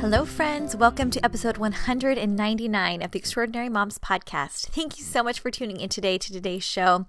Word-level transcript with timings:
Hello, 0.00 0.24
friends. 0.24 0.74
Welcome 0.74 1.10
to 1.10 1.22
episode 1.22 1.58
199 1.58 3.02
of 3.02 3.10
the 3.10 3.18
Extraordinary 3.18 3.68
Moms 3.68 3.98
podcast. 3.98 4.68
Thank 4.68 4.98
you 4.98 5.04
so 5.04 5.22
much 5.22 5.40
for 5.40 5.50
tuning 5.50 5.78
in 5.78 5.90
today 5.90 6.16
to 6.16 6.32
today's 6.32 6.64
show. 6.64 7.04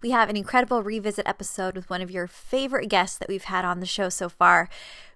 We 0.00 0.12
have 0.12 0.30
an 0.30 0.36
incredible 0.36 0.84
revisit 0.84 1.26
episode 1.26 1.74
with 1.74 1.90
one 1.90 2.02
of 2.02 2.10
your 2.12 2.28
favorite 2.28 2.86
guests 2.86 3.18
that 3.18 3.28
we've 3.28 3.42
had 3.42 3.64
on 3.64 3.80
the 3.80 3.84
show 3.84 4.08
so 4.10 4.28
far. 4.28 4.68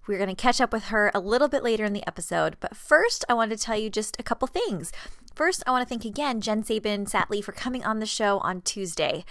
We're 0.08 0.18
going 0.18 0.34
to 0.34 0.34
catch 0.34 0.60
up 0.60 0.72
with 0.72 0.86
her 0.86 1.12
a 1.14 1.20
little 1.20 1.46
bit 1.46 1.62
later 1.62 1.84
in 1.84 1.92
the 1.92 2.04
episode, 2.04 2.56
but 2.58 2.76
first, 2.76 3.24
I 3.28 3.34
want 3.34 3.52
to 3.52 3.56
tell 3.56 3.78
you 3.78 3.90
just 3.90 4.18
a 4.18 4.24
couple 4.24 4.48
things. 4.48 4.90
First, 5.32 5.62
I 5.68 5.70
want 5.70 5.86
to 5.86 5.88
thank 5.88 6.04
again 6.04 6.40
Jen 6.40 6.64
Sabin 6.64 7.06
Satley 7.06 7.44
for 7.44 7.52
coming 7.52 7.84
on 7.84 8.00
the 8.00 8.06
show 8.06 8.38
on 8.38 8.60
Tuesday. 8.60 9.24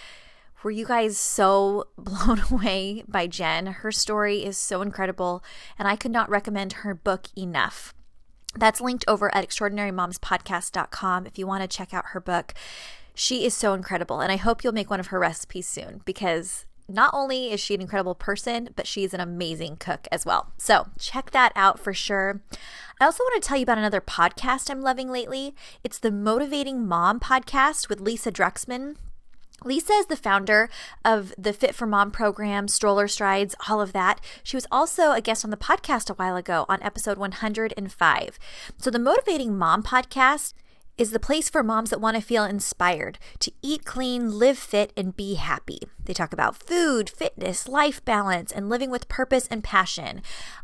Were 0.62 0.72
you 0.72 0.86
guys 0.86 1.18
so 1.18 1.88
blown 1.98 2.42
away 2.52 3.04
by 3.08 3.28
Jen? 3.28 3.68
Her 3.68 3.92
story 3.92 4.44
is 4.44 4.58
so 4.58 4.82
incredible, 4.82 5.44
and 5.78 5.88
I 5.88 5.96
could 5.96 6.12
not 6.12 6.30
recommend 6.30 6.74
her 6.74 6.94
book 6.94 7.28
enough. 7.38 7.94
That's 8.56 8.82
linked 8.82 9.06
over 9.08 9.34
at 9.34 9.48
extraordinarymomspodcast.com 9.48 11.28
if 11.28 11.38
you 11.38 11.48
want 11.48 11.62
to 11.62 11.78
check 11.78 11.94
out 11.94 12.08
her 12.08 12.20
book. 12.20 12.54
She 13.14 13.46
is 13.46 13.54
so 13.54 13.74
incredible, 13.74 14.20
and 14.20 14.32
I 14.32 14.38
hope 14.38 14.64
you'll 14.64 14.74
make 14.74 14.90
one 14.90 15.00
of 15.00 15.08
her 15.08 15.20
recipes 15.20 15.68
soon 15.68 16.02
because 16.04 16.66
not 16.90 17.12
only 17.14 17.52
is 17.52 17.60
she 17.60 17.76
an 17.76 17.82
incredible 17.82 18.16
person, 18.16 18.70
but 18.76 18.88
she's 18.88 19.14
an 19.14 19.20
amazing 19.20 19.78
cook 19.78 20.08
as 20.12 20.26
well. 20.26 20.52
So 20.58 20.88
check 20.98 21.32
that 21.32 21.54
out 21.56 21.80
for 21.80 21.94
sure. 21.94 22.42
I 23.00 23.06
also 23.06 23.24
want 23.24 23.42
to 23.42 23.48
tell 23.48 23.58
you 23.58 23.64
about 23.64 23.78
another 23.78 24.02
podcast 24.02 24.70
I'm 24.70 24.82
loving 24.82 25.10
lately. 25.10 25.56
It's 25.84 26.00
the 26.00 26.12
Motivating 26.12 26.86
Mom 26.86 27.20
podcast 27.20 27.88
with 27.88 28.02
Lisa 28.02 28.32
Druxman. 28.32 28.96
Lisa 29.64 29.94
is 29.94 30.06
the 30.06 30.16
founder 30.16 30.70
of 31.04 31.34
the 31.38 31.54
Fit 31.54 31.76
for 31.76 31.86
Mom 31.86 32.12
program, 32.12 32.68
Stroller 32.68 33.08
Strides, 33.08 33.56
all 33.68 33.82
of 33.82 33.94
that. 33.94 34.22
She 34.44 34.56
was 34.56 34.68
also 34.72 35.12
a 35.12 35.22
guest 35.22 35.44
on 35.44 35.52
the 35.52 35.58
podcast 35.58 36.10
a 36.10 36.14
while 36.14 36.36
ago 36.36 36.66
on 36.70 36.82
episode 36.82 37.18
105. 37.18 38.40
So, 38.78 38.90
the 38.90 39.00
Motivating 39.00 39.58
Mom 39.58 39.84
podcast 39.84 40.54
is 41.00 41.12
the 41.12 41.20
place 41.20 41.50
for 41.50 41.64
moms 41.64 41.90
that 41.90 42.02
want 42.02 42.16
to 42.18 42.22
feel 42.22 42.44
inspired 42.44 43.18
to 43.40 43.52
eat 43.62 43.86
clean, 43.86 44.38
live 44.38 44.58
fit, 44.58 44.92
and 44.98 45.16
be 45.16 45.36
happy. 45.36 45.80
They 46.04 46.14
talk 46.14 46.34
about 46.34 46.58
food, 46.58 47.10
fitness, 47.10 47.70
life 47.70 48.04
balance, 48.04 48.52
and 48.52 48.68
living 48.68 48.92
with 48.92 49.08
purpose 49.08 49.48
and 49.50 49.64
passion. 49.64 50.22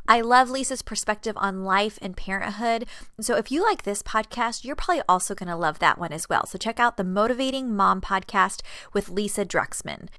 I 0.10 0.20
love 0.20 0.50
Lisa's 0.50 0.82
perspective 0.82 1.38
on 1.38 1.64
life 1.64 1.98
and 2.02 2.18
parenthood. 2.18 2.86
So 3.22 3.38
if 3.38 3.50
you 3.50 3.64
like 3.64 3.84
this 3.84 4.04
podcast, 4.04 4.66
you're 4.66 4.76
probably 4.76 5.04
also 5.08 5.36
going 5.36 5.50
to 5.50 5.56
love 5.56 5.80
that 5.80 5.98
one 5.98 6.12
as 6.12 6.28
well. 6.28 6.46
So 6.46 6.58
check 6.58 6.82
out 6.82 6.98
the 6.98 7.06
Motivating 7.06 7.74
Mom 7.74 8.02
podcast 8.02 8.62
with 8.92 9.08
Lisa 9.08 9.46
Druxman. 9.46 10.10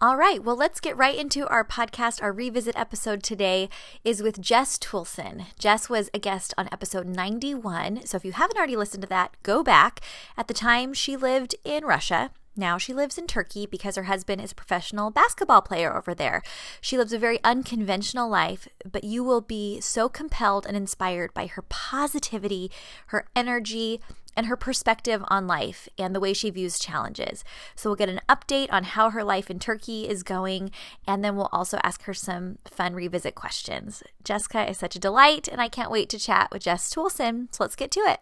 All 0.00 0.16
right, 0.16 0.44
well, 0.44 0.54
let's 0.54 0.78
get 0.78 0.96
right 0.96 1.16
into 1.16 1.48
our 1.48 1.64
podcast. 1.64 2.22
Our 2.22 2.32
revisit 2.32 2.78
episode 2.78 3.20
today 3.20 3.68
is 4.04 4.22
with 4.22 4.40
Jess 4.40 4.78
Toolson. 4.78 5.46
Jess 5.58 5.88
was 5.88 6.08
a 6.14 6.20
guest 6.20 6.54
on 6.56 6.68
episode 6.70 7.08
91. 7.08 8.06
So 8.06 8.16
if 8.16 8.24
you 8.24 8.30
haven't 8.30 8.56
already 8.56 8.76
listened 8.76 9.02
to 9.02 9.08
that, 9.08 9.34
go 9.42 9.64
back. 9.64 10.00
At 10.36 10.46
the 10.46 10.54
time, 10.54 10.94
she 10.94 11.16
lived 11.16 11.56
in 11.64 11.84
Russia. 11.84 12.30
Now 12.58 12.78
she 12.78 12.94
lives 12.94 13.18
in 13.18 13.26
Turkey 13.26 13.66
because 13.66 13.96
her 13.96 14.04
husband 14.04 14.40
is 14.40 14.52
a 14.52 14.54
professional 14.56 15.10
basketball 15.10 15.62
player 15.62 15.96
over 15.96 16.14
there. 16.14 16.42
She 16.80 16.96
lives 16.96 17.12
a 17.12 17.18
very 17.18 17.38
unconventional 17.42 18.28
life, 18.28 18.68
but 18.84 19.02
you 19.02 19.24
will 19.24 19.40
be 19.40 19.80
so 19.80 20.08
compelled 20.08 20.66
and 20.66 20.76
inspired 20.76 21.34
by 21.34 21.46
her 21.46 21.62
positivity, 21.62 22.70
her 23.06 23.26
energy, 23.34 24.00
and 24.38 24.46
her 24.46 24.56
perspective 24.56 25.24
on 25.26 25.48
life 25.48 25.88
and 25.98 26.14
the 26.14 26.20
way 26.20 26.32
she 26.32 26.48
views 26.48 26.78
challenges. 26.78 27.42
So 27.74 27.90
we'll 27.90 27.96
get 27.96 28.08
an 28.08 28.20
update 28.28 28.68
on 28.70 28.84
how 28.84 29.10
her 29.10 29.24
life 29.24 29.50
in 29.50 29.58
Turkey 29.58 30.08
is 30.08 30.22
going, 30.22 30.70
and 31.08 31.24
then 31.24 31.34
we'll 31.34 31.48
also 31.50 31.80
ask 31.82 32.04
her 32.04 32.14
some 32.14 32.58
fun 32.64 32.94
revisit 32.94 33.34
questions. 33.34 34.04
Jessica 34.22 34.70
is 34.70 34.78
such 34.78 34.94
a 34.94 35.00
delight, 35.00 35.48
and 35.48 35.60
I 35.60 35.68
can't 35.68 35.90
wait 35.90 36.08
to 36.10 36.20
chat 36.20 36.52
with 36.52 36.62
Jess 36.62 36.94
Toolson. 36.94 37.52
So 37.52 37.64
let's 37.64 37.74
get 37.74 37.90
to 37.90 38.00
it. 38.00 38.20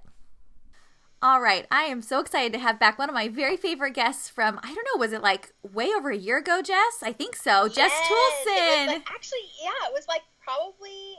All 1.20 1.42
right, 1.42 1.66
I 1.70 1.82
am 1.82 2.00
so 2.00 2.20
excited 2.20 2.54
to 2.54 2.60
have 2.60 2.80
back 2.80 2.98
one 2.98 3.10
of 3.10 3.14
my 3.14 3.28
very 3.28 3.58
favorite 3.58 3.92
guests 3.92 4.30
from 4.30 4.58
I 4.62 4.74
don't 4.74 4.86
know, 4.94 4.98
was 4.98 5.12
it 5.12 5.22
like 5.22 5.52
way 5.62 5.90
over 5.94 6.10
a 6.10 6.16
year 6.16 6.38
ago, 6.38 6.62
Jess? 6.62 7.02
I 7.02 7.12
think 7.12 7.36
so. 7.36 7.64
Yes, 7.64 7.74
Jess 7.74 7.92
Toolson. 7.92 8.86
Like, 8.86 9.10
actually, 9.12 9.50
yeah, 9.62 9.88
it 9.88 9.92
was 9.92 10.06
like 10.08 10.22
probably 10.42 11.16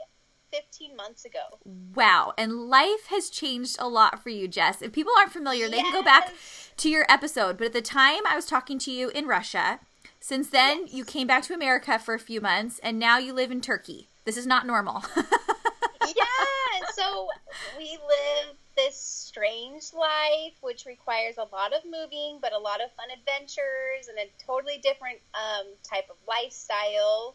15 0.52 0.96
months 0.96 1.24
ago. 1.24 1.58
Wow, 1.94 2.32
and 2.38 2.68
life 2.68 3.06
has 3.08 3.30
changed 3.30 3.76
a 3.78 3.88
lot 3.88 4.22
for 4.22 4.30
you, 4.30 4.48
Jess. 4.48 4.82
If 4.82 4.92
people 4.92 5.12
aren't 5.18 5.32
familiar, 5.32 5.66
yes. 5.66 5.70
they 5.70 5.82
can 5.82 5.92
go 5.92 6.02
back 6.02 6.32
to 6.78 6.88
your 6.88 7.06
episode. 7.08 7.58
But 7.58 7.68
at 7.68 7.72
the 7.72 7.82
time 7.82 8.20
I 8.28 8.36
was 8.36 8.46
talking 8.46 8.78
to 8.80 8.90
you 8.90 9.08
in 9.10 9.26
Russia. 9.26 9.80
Since 10.20 10.50
then, 10.50 10.80
yes. 10.82 10.94
you 10.94 11.04
came 11.04 11.26
back 11.26 11.44
to 11.44 11.54
America 11.54 11.98
for 11.98 12.14
a 12.14 12.18
few 12.18 12.40
months, 12.40 12.80
and 12.82 12.98
now 12.98 13.18
you 13.18 13.32
live 13.32 13.50
in 13.50 13.60
Turkey. 13.60 14.08
This 14.24 14.36
is 14.36 14.46
not 14.46 14.66
normal. 14.66 15.04
yeah, 15.16 16.86
so 16.92 17.28
we 17.78 17.90
live 17.90 18.56
this 18.76 18.96
strange 18.96 19.92
life, 19.92 20.54
which 20.60 20.86
requires 20.86 21.36
a 21.36 21.48
lot 21.54 21.72
of 21.72 21.82
moving, 21.84 22.38
but 22.40 22.52
a 22.52 22.58
lot 22.58 22.80
of 22.80 22.92
fun 22.92 23.08
adventures 23.10 24.08
and 24.08 24.18
a 24.18 24.30
totally 24.44 24.78
different 24.78 25.18
um, 25.34 25.66
type 25.82 26.08
of 26.10 26.16
lifestyle. 26.26 27.34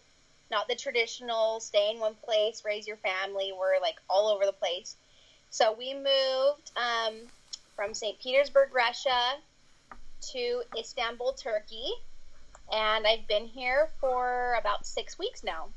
Not 0.52 0.68
the 0.68 0.76
traditional 0.76 1.59
stay 1.59 1.92
in 1.92 2.00
one 2.00 2.16
place, 2.24 2.64
raise 2.66 2.88
your 2.88 2.98
family. 2.98 3.52
We're 3.58 3.80
like 3.81 3.96
all 4.09 4.28
over 4.28 4.46
the 4.46 4.54
place. 4.54 4.96
So 5.50 5.74
we 5.74 5.94
moved 5.94 6.72
um, 6.76 7.16
from 7.76 7.94
St. 7.94 8.20
Petersburg, 8.20 8.74
Russia 8.74 9.36
to 10.32 10.64
Istanbul, 10.78 11.34
Turkey. 11.34 11.92
And 12.72 13.06
I've 13.06 13.28
been 13.28 13.46
here 13.46 13.90
for 14.00 14.56
about 14.59 14.86
six 14.86 15.20
weeks 15.20 15.44
now. 15.44 15.68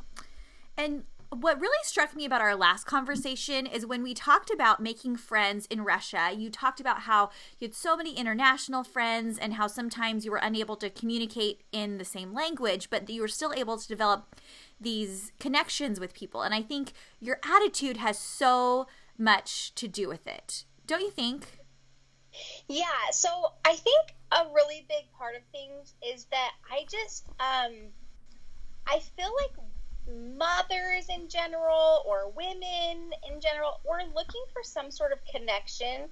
And 0.76 1.05
what 1.41 1.60
really 1.60 1.78
struck 1.82 2.14
me 2.14 2.24
about 2.24 2.41
our 2.41 2.54
last 2.54 2.84
conversation 2.84 3.66
is 3.66 3.86
when 3.86 4.02
we 4.02 4.14
talked 4.14 4.50
about 4.50 4.80
making 4.80 5.16
friends 5.16 5.66
in 5.66 5.84
Russia. 5.84 6.30
You 6.36 6.50
talked 6.50 6.80
about 6.80 7.00
how 7.00 7.30
you 7.58 7.69
had 7.69 7.74
so 7.74 7.97
many 7.97 8.14
international 8.16 8.84
friends 8.84 9.38
and 9.38 9.54
how 9.54 9.66
sometimes 9.66 10.25
you 10.25 10.30
were 10.30 10.41
unable 10.42 10.76
to 10.76 10.91
communicate 10.91 11.62
in 11.72 11.98
the 11.98 12.04
same 12.04 12.32
language, 12.32 12.91
but 12.91 13.08
you 13.08 13.20
were 13.20 13.28
still 13.28 13.52
able 13.54 13.78
to 13.78 13.88
develop 13.88 14.41
these 14.80 15.32
connections 15.38 15.98
with 16.00 16.14
people. 16.14 16.42
And 16.42 16.54
I 16.54 16.62
think 16.62 16.92
your 17.20 17.38
attitude 17.44 17.96
has 17.96 18.19
so 18.19 18.86
much 19.19 19.75
to 19.76 19.88
do 19.88 20.08
with 20.08 20.26
it. 20.26 20.64
Don't 20.86 21.00
you 21.00 21.10
think? 21.10 21.60
Yeah, 22.69 23.10
so 23.12 23.28
I 23.64 23.75
think 23.75 24.14
a 24.32 24.44
really 24.54 24.84
big 24.88 25.10
part 25.16 25.36
of 25.36 25.42
things 25.52 25.94
is 26.06 26.26
that 26.26 26.50
I 26.70 26.84
just 26.91 27.25
um 27.41 27.72
I 28.86 29.00
feel 29.16 29.32
like 29.42 29.52
mothers 30.09 31.09
in 31.09 31.28
general 31.28 32.03
or 32.06 32.31
women 32.37 33.11
in 33.28 33.41
general, 33.41 33.81
we're 33.89 34.03
looking 34.15 34.44
for 34.53 34.62
some 34.62 34.91
sort 34.91 35.12
of 35.12 35.19
connection. 35.33 36.09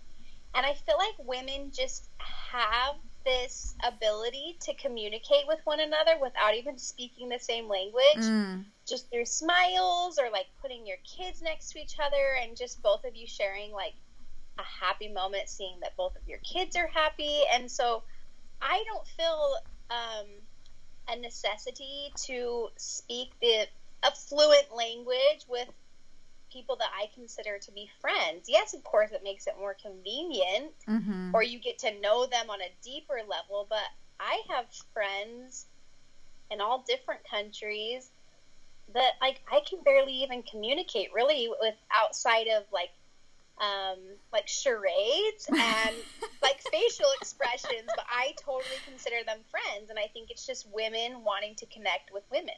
And 0.54 0.64
I 0.64 0.74
feel 0.74 0.96
like 0.96 1.26
women 1.26 1.70
just 1.72 2.08
have 2.18 2.96
this 3.24 3.74
ability 3.82 4.56
to 4.60 4.74
communicate 4.74 5.46
with 5.48 5.58
one 5.64 5.80
another 5.80 6.12
without 6.20 6.54
even 6.54 6.78
speaking 6.78 7.28
the 7.28 7.38
same 7.38 7.68
language, 7.68 8.18
mm. 8.18 8.64
just 8.86 9.10
through 9.10 9.24
smiles 9.24 10.18
or 10.18 10.30
like 10.30 10.46
putting 10.60 10.86
your 10.86 10.98
kids 11.04 11.42
next 11.42 11.72
to 11.72 11.80
each 11.80 11.96
other 11.98 12.36
and 12.42 12.56
just 12.56 12.82
both 12.82 13.04
of 13.04 13.16
you 13.16 13.26
sharing 13.26 13.72
like 13.72 13.94
a 14.58 14.62
happy 14.62 15.08
moment, 15.08 15.48
seeing 15.48 15.76
that 15.80 15.96
both 15.96 16.14
of 16.16 16.22
your 16.28 16.38
kids 16.38 16.76
are 16.76 16.86
happy. 16.86 17.40
And 17.52 17.70
so 17.70 18.02
I 18.60 18.84
don't 18.86 19.06
feel 19.06 19.56
um, 19.90 20.26
a 21.08 21.16
necessity 21.16 22.12
to 22.26 22.68
speak 22.76 23.30
the 23.40 23.66
a 24.04 24.10
fluent 24.12 24.74
language 24.74 25.44
with 25.48 25.68
people 26.52 26.76
that 26.76 26.90
I 26.96 27.10
consider 27.14 27.58
to 27.58 27.72
be 27.72 27.90
friends. 28.00 28.48
Yes, 28.48 28.74
of 28.74 28.84
course, 28.84 29.10
it 29.10 29.22
makes 29.24 29.46
it 29.46 29.54
more 29.58 29.74
convenient, 29.74 30.72
mm-hmm. 30.88 31.34
or 31.34 31.42
you 31.42 31.58
get 31.58 31.78
to 31.80 32.00
know 32.00 32.26
them 32.26 32.48
on 32.48 32.60
a 32.60 32.70
deeper 32.82 33.20
level. 33.28 33.66
But 33.68 33.84
I 34.20 34.42
have 34.50 34.66
friends 34.92 35.66
in 36.50 36.60
all 36.60 36.84
different 36.86 37.20
countries 37.28 38.10
that 38.92 39.12
like 39.20 39.40
I 39.50 39.60
can 39.68 39.80
barely 39.82 40.22
even 40.22 40.42
communicate 40.42 41.08
really 41.14 41.48
with 41.60 41.74
outside 41.92 42.46
of 42.48 42.64
like 42.72 42.90
um, 43.58 43.98
like 44.32 44.48
charades 44.48 45.46
and 45.48 45.96
like 46.42 46.60
facial 46.70 47.06
expressions, 47.20 47.88
but 47.88 48.04
I 48.08 48.34
totally 48.40 48.78
consider 48.88 49.16
them 49.26 49.38
friends, 49.50 49.90
and 49.90 49.98
I 49.98 50.06
think 50.12 50.30
it's 50.30 50.46
just 50.46 50.66
women 50.72 51.24
wanting 51.24 51.54
to 51.56 51.66
connect 51.66 52.12
with 52.12 52.24
women. 52.30 52.54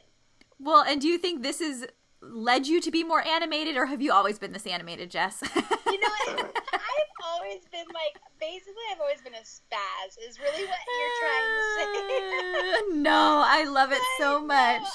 Well, 0.59 0.83
and 0.83 0.99
do 0.99 1.07
you 1.07 1.17
think 1.17 1.43
this 1.43 1.61
is 1.61 1.85
led 2.21 2.67
you 2.67 2.81
to 2.81 2.91
be 2.91 3.03
more 3.03 3.25
animated, 3.25 3.77
or 3.77 3.85
have 3.85 4.01
you 4.01 4.11
always 4.11 4.39
been 4.39 4.51
this 4.51 4.65
animated, 4.65 5.11
Jess? 5.11 5.41
you 5.55 5.61
know, 5.61 6.07
I've 6.73 7.13
always 7.23 7.61
been 7.71 7.85
like, 7.93 8.17
basically, 8.39 8.73
I've 8.91 8.99
always 8.99 9.21
been 9.21 9.35
a 9.35 9.45
spaz. 9.45 10.17
Is 10.27 10.39
really 10.39 10.65
what 10.65 10.79
you're 10.97 11.17
trying 11.21 11.45
to 11.53 12.81
say. 12.89 12.93
no, 12.95 13.43
I 13.45 13.65
love 13.65 13.91
it 13.91 14.01
so 14.17 14.41
much. 14.41 14.81
No, 14.81 14.87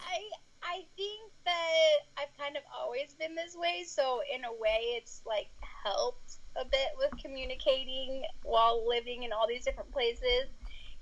I 0.00 0.20
I 0.62 0.84
think 0.96 1.30
that 1.44 1.96
I've 2.18 2.36
kind 2.38 2.56
of 2.56 2.62
always 2.76 3.14
been 3.18 3.34
this 3.34 3.54
way, 3.56 3.84
so 3.86 4.20
in 4.34 4.44
a 4.44 4.52
way, 4.52 4.96
it's 4.96 5.22
like 5.26 5.48
helped 5.84 6.38
a 6.56 6.64
bit 6.64 6.90
with 6.98 7.10
communicating 7.22 8.22
while 8.42 8.86
living 8.86 9.22
in 9.22 9.32
all 9.32 9.46
these 9.46 9.64
different 9.64 9.92
places. 9.92 10.46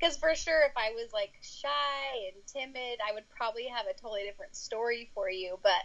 Because 0.03 0.17
for 0.17 0.35
sure, 0.35 0.63
if 0.67 0.73
I 0.77 0.91
was 0.99 1.13
like 1.13 1.31
shy 1.41 2.27
and 2.35 2.43
timid, 2.45 2.99
I 2.99 3.15
would 3.15 3.23
probably 3.31 3.69
have 3.69 3.87
a 3.87 3.95
totally 3.95 4.25
different 4.25 4.57
story 4.57 5.09
for 5.15 5.31
you. 5.31 5.61
But 5.63 5.79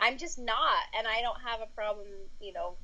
I'm 0.00 0.18
just 0.18 0.36
not, 0.36 0.82
and 0.98 1.06
I 1.06 1.22
don't 1.22 1.38
have 1.46 1.60
a 1.62 1.70
problem, 1.72 2.08
you 2.40 2.52
know, 2.52 2.74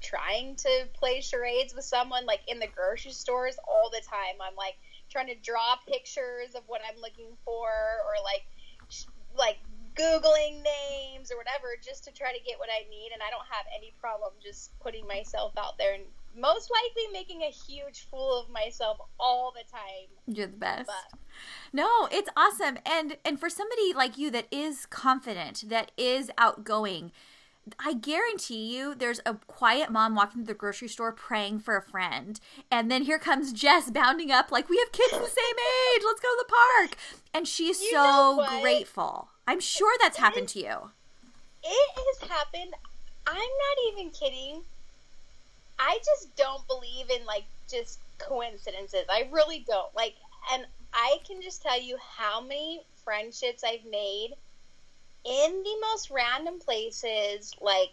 trying 0.00 0.56
to 0.56 0.88
play 0.94 1.20
charades 1.20 1.74
with 1.74 1.84
someone 1.84 2.24
like 2.24 2.40
in 2.48 2.60
the 2.60 2.66
grocery 2.66 3.12
stores 3.12 3.56
all 3.68 3.90
the 3.90 4.00
time. 4.08 4.40
I'm 4.40 4.56
like 4.56 4.80
trying 5.10 5.26
to 5.26 5.36
draw 5.36 5.76
pictures 5.86 6.56
of 6.56 6.62
what 6.66 6.80
I'm 6.80 6.98
looking 6.98 7.36
for, 7.44 7.68
or 7.68 8.16
like 8.24 8.48
like 9.36 9.58
googling 9.92 10.64
names 10.64 11.28
or 11.28 11.36
whatever 11.36 11.76
just 11.84 12.04
to 12.04 12.10
try 12.10 12.32
to 12.32 12.40
get 12.40 12.58
what 12.58 12.72
I 12.72 12.88
need, 12.88 13.10
and 13.12 13.20
I 13.20 13.28
don't 13.28 13.44
have 13.52 13.68
any 13.76 13.92
problem 14.00 14.32
just 14.42 14.72
putting 14.80 15.06
myself 15.06 15.52
out 15.58 15.76
there 15.76 15.92
and 15.92 16.08
most 16.36 16.70
likely 16.70 17.12
making 17.12 17.42
a 17.42 17.50
huge 17.50 18.06
fool 18.10 18.40
of 18.40 18.50
myself 18.50 18.98
all 19.18 19.52
the 19.52 19.64
time. 19.70 20.08
You're 20.26 20.46
the 20.46 20.56
best. 20.56 20.86
But. 20.86 21.18
No, 21.72 22.08
it's 22.10 22.30
awesome. 22.36 22.78
And 22.84 23.16
and 23.24 23.38
for 23.38 23.48
somebody 23.48 23.92
like 23.92 24.18
you 24.18 24.30
that 24.30 24.46
is 24.50 24.86
confident, 24.86 25.64
that 25.68 25.90
is 25.96 26.30
outgoing, 26.38 27.12
I 27.78 27.94
guarantee 27.94 28.76
you 28.76 28.94
there's 28.94 29.20
a 29.24 29.34
quiet 29.46 29.90
mom 29.90 30.14
walking 30.14 30.42
to 30.42 30.46
the 30.46 30.54
grocery 30.54 30.88
store 30.88 31.12
praying 31.12 31.60
for 31.60 31.76
a 31.76 31.82
friend. 31.82 32.40
And 32.70 32.90
then 32.90 33.02
here 33.02 33.18
comes 33.18 33.52
Jess 33.52 33.90
bounding 33.90 34.30
up 34.30 34.50
like 34.50 34.68
we 34.68 34.78
have 34.78 34.92
kids 34.92 35.12
the 35.12 35.18
same 35.18 35.56
age. 35.94 36.02
Let's 36.04 36.20
go 36.20 36.28
to 36.28 36.44
the 36.46 36.54
park. 36.54 36.96
And 37.32 37.46
she's 37.46 37.80
you 37.80 37.90
so 37.90 38.44
grateful. 38.60 39.28
I'm 39.46 39.60
sure 39.60 39.94
that's 40.00 40.18
it 40.18 40.20
happened 40.20 40.46
is, 40.46 40.52
to 40.54 40.58
you. 40.60 40.90
It 41.62 41.90
has 41.96 42.28
happened. 42.28 42.74
I'm 43.26 43.36
not 43.36 43.92
even 43.92 44.10
kidding 44.10 44.62
I 45.82 45.98
just 46.04 46.36
don't 46.36 46.66
believe 46.68 47.10
in 47.10 47.26
like 47.26 47.44
just 47.68 47.98
coincidences. 48.18 49.04
I 49.10 49.28
really 49.32 49.64
don't. 49.66 49.92
Like, 49.96 50.14
and 50.52 50.64
I 50.94 51.18
can 51.26 51.42
just 51.42 51.60
tell 51.60 51.80
you 51.80 51.96
how 52.16 52.40
many 52.40 52.86
friendships 53.04 53.64
I've 53.64 53.84
made 53.90 54.30
in 55.24 55.62
the 55.64 55.76
most 55.80 56.10
random 56.10 56.60
places, 56.60 57.52
like 57.60 57.90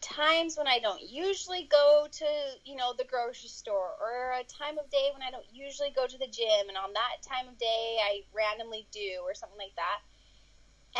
times 0.00 0.56
when 0.56 0.68
I 0.68 0.78
don't 0.78 1.02
usually 1.02 1.66
go 1.68 2.06
to, 2.10 2.26
you 2.64 2.76
know, 2.76 2.94
the 2.96 3.04
grocery 3.04 3.48
store 3.48 3.90
or 4.00 4.34
a 4.38 4.44
time 4.44 4.78
of 4.78 4.88
day 4.90 5.08
when 5.12 5.22
I 5.22 5.32
don't 5.32 5.46
usually 5.52 5.90
go 5.90 6.06
to 6.06 6.18
the 6.18 6.28
gym 6.28 6.68
and 6.68 6.76
on 6.76 6.92
that 6.92 7.22
time 7.28 7.48
of 7.48 7.58
day 7.58 7.98
I 8.04 8.22
randomly 8.32 8.86
do 8.92 9.18
or 9.24 9.34
something 9.34 9.58
like 9.58 9.74
that. 9.74 9.98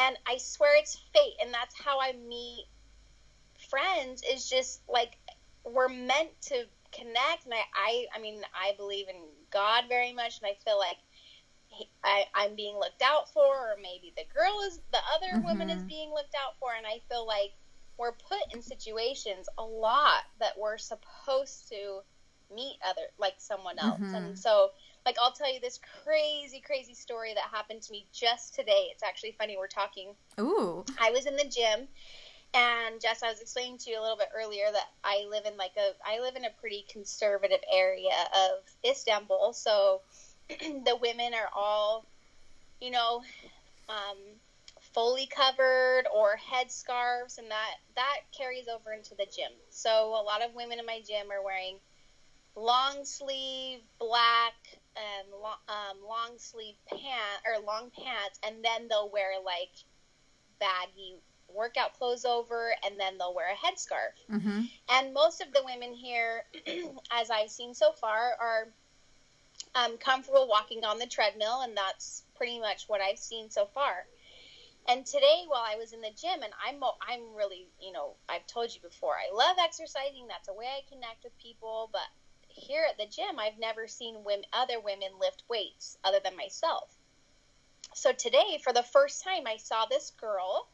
And 0.09 0.19
I 0.27 0.39
swear 0.39 0.77
it's 0.77 1.01
fate 1.15 1.35
and 1.41 1.55
that's 1.55 1.81
how 1.81 2.01
I 2.01 2.15
meet 2.29 2.67
friends 3.71 4.23
is 4.29 4.49
just 4.49 4.81
like 4.89 5.19
we're 5.67 5.89
meant 5.89 6.31
to 6.41 6.65
connect 6.93 7.45
and 7.45 7.55
I, 7.55 7.65
I 7.75 8.07
i 8.17 8.21
mean 8.21 8.41
i 8.55 8.73
believe 8.77 9.09
in 9.09 9.17
god 9.51 9.85
very 9.89 10.13
much 10.13 10.39
and 10.41 10.49
i 10.49 10.57
feel 10.65 10.79
like 10.79 10.97
he, 11.67 11.89
I, 12.05 12.25
i'm 12.35 12.55
being 12.55 12.77
looked 12.77 13.03
out 13.03 13.33
for 13.33 13.45
or 13.45 13.77
maybe 13.77 14.13
the 14.17 14.25
girl 14.33 14.61
is 14.67 14.81
the 14.93 15.01
other 15.15 15.39
mm-hmm. 15.39 15.49
woman 15.49 15.71
is 15.71 15.83
being 15.83 16.11
looked 16.11 16.35
out 16.35 16.55
for 16.61 16.69
and 16.77 16.87
i 16.87 17.01
feel 17.11 17.27
like 17.27 17.53
we're 17.99 18.13
put 18.13 18.55
in 18.55 18.63
situations 18.63 19.49
a 19.59 19.65
lot 19.65 20.23
that 20.39 20.53
we're 20.59 20.79
supposed 20.79 21.69
to 21.71 22.01
meet 22.55 22.79
other 22.89 23.03
like 23.19 23.35
someone 23.39 23.79
else 23.79 24.01
mm-hmm. 24.01 24.15
and 24.15 24.39
so 24.39 24.71
like 25.05 25.17
i'll 25.21 25.33
tell 25.33 25.53
you 25.53 25.61
this 25.61 25.81
crazy 26.05 26.63
crazy 26.65 26.95
story 26.95 27.35
that 27.35 27.45
happened 27.53 27.83
to 27.83 27.91
me 27.91 28.07
just 28.13 28.55
today 28.55 28.87
it's 28.93 29.03
actually 29.03 29.35
funny 29.37 29.57
we're 29.59 29.67
talking 29.67 30.15
ooh 30.39 30.85
i 31.01 31.11
was 31.11 31.27
in 31.27 31.35
the 31.37 31.45
gym 31.45 31.89
and 32.57 33.01
Jess, 33.01 33.23
I 33.23 33.29
was 33.31 33.41
explaining 33.41 33.79
to 33.79 33.91
you 33.91 34.01
a 34.01 34.03
little 34.03 34.17
bit 34.17 34.31
earlier 34.35 34.67
that 34.73 34.87
I 35.05 35.27
live 35.31 35.47
in 35.47 35.57
like 35.59 35.77
a 35.79 35.93
I 36.07 36.21
live 36.21 36.37
in 36.37 36.45
a 36.47 36.51
pretty 36.61 36.85
conservative 36.91 37.61
area 37.73 38.11
of 38.35 38.65
Istanbul, 38.91 39.53
so 39.55 40.03
the 40.49 40.99
women 41.01 41.35
are 41.35 41.51
all, 41.55 42.07
you 42.81 42.91
know, 42.91 43.23
um, 43.89 44.19
fully 44.95 45.27
covered 45.27 46.05
or 46.15 46.37
headscarves, 46.37 47.39
and 47.39 47.51
that 47.51 47.75
that 47.97 48.19
carries 48.37 48.69
over 48.69 48.93
into 48.93 49.15
the 49.17 49.27
gym. 49.27 49.53
So 49.71 49.91
a 50.11 50.23
lot 50.25 50.43
of 50.45 50.55
women 50.55 50.79
in 50.81 50.87
my 50.87 51.01
gym 51.09 51.31
are 51.33 51.43
wearing 51.45 51.79
long 52.57 53.05
sleeve 53.05 53.81
black 53.99 54.55
and 54.97 55.29
long, 55.43 55.59
um, 55.69 55.99
long 56.09 56.39
sleeve 56.39 56.77
pant 56.89 57.43
or 57.47 57.63
long 57.65 57.91
pants, 57.91 58.41
and 58.45 58.65
then 58.65 58.89
they'll 58.89 59.11
wear 59.11 59.33
like 59.45 59.71
baggy 60.61 61.21
workout 61.55 61.95
clothes 61.95 62.25
over, 62.25 62.75
and 62.85 62.99
then 62.99 63.19
they'll 63.19 63.35
wear 63.35 63.49
a 63.53 63.57
headscarf. 63.57 64.15
Mm-hmm. 64.31 64.63
And 64.91 65.15
most 65.15 65.41
of 65.41 65.53
the 65.53 65.63
women 65.65 65.93
here, 65.95 66.43
as 67.11 67.31
I've 67.31 67.51
seen 67.51 67.75
so 67.75 67.93
far, 67.93 68.37
are 68.41 68.69
um, 69.75 69.97
comfortable 69.99 70.49
walking 70.49 70.85
on 70.85 70.99
the 70.99 71.07
treadmill, 71.07 71.63
and 71.63 71.77
that's 71.77 72.25
pretty 72.37 72.59
much 72.61 72.85
what 72.89 73.01
I've 73.01 73.19
seen 73.19 73.51
so 73.51 73.67
far. 73.67 74.07
And 74.89 75.05
today, 75.05 75.45
while 75.49 75.65
I 75.67 75.77
was 75.77 75.93
in 75.93 76.01
the 76.01 76.11
gym, 76.17 76.43
and 76.43 76.53
I'm 76.65 76.83
I'm 77.07 77.35
really, 77.35 77.67
you 77.81 77.93
know, 77.93 78.13
I've 78.29 78.47
told 78.47 78.73
you 78.73 78.81
before, 78.81 79.15
I 79.15 79.35
love 79.35 79.57
exercising. 79.61 80.29
That's 80.29 80.49
a 80.49 80.53
way 80.53 80.67
I 80.67 80.89
connect 80.89 81.25
with 81.25 81.37
people. 81.39 81.91
But 81.93 82.07
here 82.49 82.87
at 82.89 82.97
the 82.97 83.07
gym, 83.07 83.39
I've 83.39 83.59
never 83.59 83.89
seen 83.89 84.23
women, 84.25 84.45
other 84.53 84.79
women 84.79 85.09
lift 85.21 85.43
weights 85.49 85.99
other 86.05 86.21
than 86.23 86.37
myself. 86.37 86.97
So 87.95 88.13
today, 88.13 88.61
for 88.63 88.73
the 88.73 88.83
first 88.83 89.25
time, 89.25 89.47
I 89.47 89.57
saw 89.57 89.87
this 89.87 90.13
girl 90.21 90.69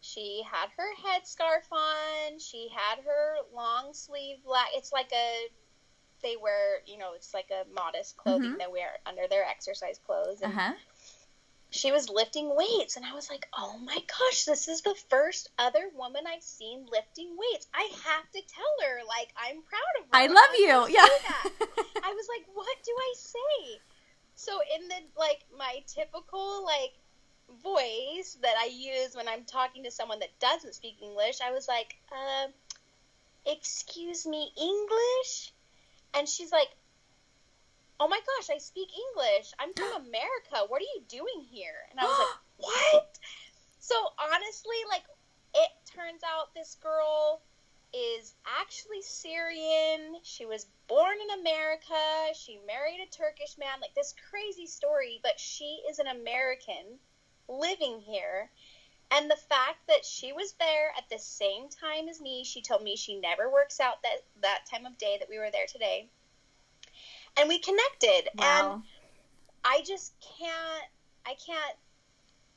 she 0.00 0.42
had 0.50 0.68
her 0.76 0.88
headscarf 1.04 1.70
on. 1.70 2.38
She 2.38 2.68
had 2.74 3.04
her 3.04 3.36
long 3.54 3.92
sleeve 3.92 4.38
black. 4.44 4.68
It's 4.74 4.92
like 4.92 5.10
a 5.12 5.48
they 6.22 6.36
wear, 6.36 6.80
you 6.86 6.98
know, 6.98 7.12
it's 7.14 7.32
like 7.32 7.50
a 7.50 7.64
modest 7.74 8.16
clothing 8.16 8.50
mm-hmm. 8.50 8.58
they 8.58 8.66
wear 8.66 8.90
under 9.06 9.22
their 9.28 9.44
exercise 9.44 9.98
clothes. 10.04 10.42
And 10.42 10.52
uh-huh. 10.52 10.72
She 11.72 11.92
was 11.92 12.08
lifting 12.08 12.54
weights, 12.56 12.96
and 12.96 13.06
I 13.06 13.14
was 13.14 13.30
like, 13.30 13.46
"Oh 13.56 13.78
my 13.78 13.94
gosh, 13.94 14.44
this 14.44 14.66
is 14.66 14.82
the 14.82 14.96
first 15.08 15.50
other 15.56 15.88
woman 15.96 16.24
I've 16.26 16.42
seen 16.42 16.84
lifting 16.90 17.36
weights. 17.38 17.68
I 17.72 17.88
have 18.04 18.28
to 18.32 18.42
tell 18.42 18.88
her, 18.88 18.98
like, 19.06 19.32
I'm 19.36 19.62
proud 19.62 19.94
of 20.00 20.06
her. 20.06 20.10
I 20.12 20.26
love 20.26 20.54
you. 20.58 20.92
Yeah. 20.92 21.06
I 22.02 22.12
was 22.12 22.26
like, 22.28 22.44
"What 22.54 22.76
do 22.84 22.90
I 22.90 23.14
say?" 23.16 23.80
So 24.34 24.58
in 24.74 24.88
the 24.88 24.96
like 25.16 25.44
my 25.56 25.84
typical 25.86 26.64
like 26.64 26.94
voice 27.62 28.38
that 28.42 28.54
I 28.60 28.66
use 28.66 29.14
when 29.14 29.28
I'm 29.28 29.44
talking 29.44 29.84
to 29.84 29.90
someone 29.90 30.20
that 30.20 30.38
doesn't 30.38 30.74
speak 30.74 30.96
English, 31.02 31.40
I 31.40 31.52
was 31.52 31.68
like, 31.68 31.96
uh, 32.12 32.48
"Excuse 33.44 34.26
me, 34.26 34.52
English?" 34.56 35.52
And 36.14 36.28
she's 36.28 36.52
like, 36.52 36.70
"Oh 37.98 38.08
my 38.08 38.20
gosh, 38.20 38.50
I 38.54 38.58
speak 38.58 38.88
English. 38.94 39.52
I'm 39.58 39.74
from 39.74 39.92
America. 40.06 40.66
What 40.68 40.80
are 40.80 40.92
you 40.94 41.02
doing 41.08 41.46
here?" 41.50 41.88
And 41.90 42.00
I 42.00 42.04
was 42.04 42.18
like, 42.18 42.38
"What?" 42.56 43.18
So 43.80 43.94
honestly, 44.18 44.76
like, 44.88 45.04
it 45.54 45.70
turns 45.86 46.22
out 46.22 46.54
this 46.54 46.76
girl 46.82 47.42
is 47.92 48.34
actually 48.46 49.02
Syrian. 49.02 50.16
She 50.22 50.46
was 50.46 50.66
born 50.86 51.16
in 51.20 51.40
America. 51.40 52.32
She 52.34 52.60
married 52.66 53.00
a 53.00 53.10
Turkish 53.10 53.58
man. 53.58 53.80
Like 53.80 53.94
this 53.94 54.14
crazy 54.30 54.66
story, 54.66 55.20
but 55.22 55.40
she 55.40 55.82
is 55.88 55.98
an 55.98 56.06
American 56.06 57.00
living 57.50 58.00
here. 58.00 58.50
And 59.12 59.28
the 59.28 59.36
fact 59.36 59.86
that 59.88 60.04
she 60.04 60.32
was 60.32 60.54
there 60.60 60.92
at 60.96 61.08
the 61.10 61.18
same 61.18 61.68
time 61.68 62.08
as 62.08 62.20
me, 62.20 62.44
she 62.44 62.62
told 62.62 62.82
me 62.82 62.94
she 62.94 63.18
never 63.18 63.50
works 63.50 63.80
out 63.80 64.02
that, 64.02 64.22
that 64.42 64.66
time 64.70 64.86
of 64.86 64.96
day 64.98 65.16
that 65.18 65.28
we 65.28 65.38
were 65.38 65.50
there 65.50 65.66
today. 65.66 66.08
And 67.36 67.48
we 67.48 67.58
connected. 67.58 68.30
Wow. 68.38 68.74
And 68.74 68.82
I 69.64 69.82
just 69.84 70.14
can't, 70.20 70.84
I 71.26 71.34
can't 71.44 71.76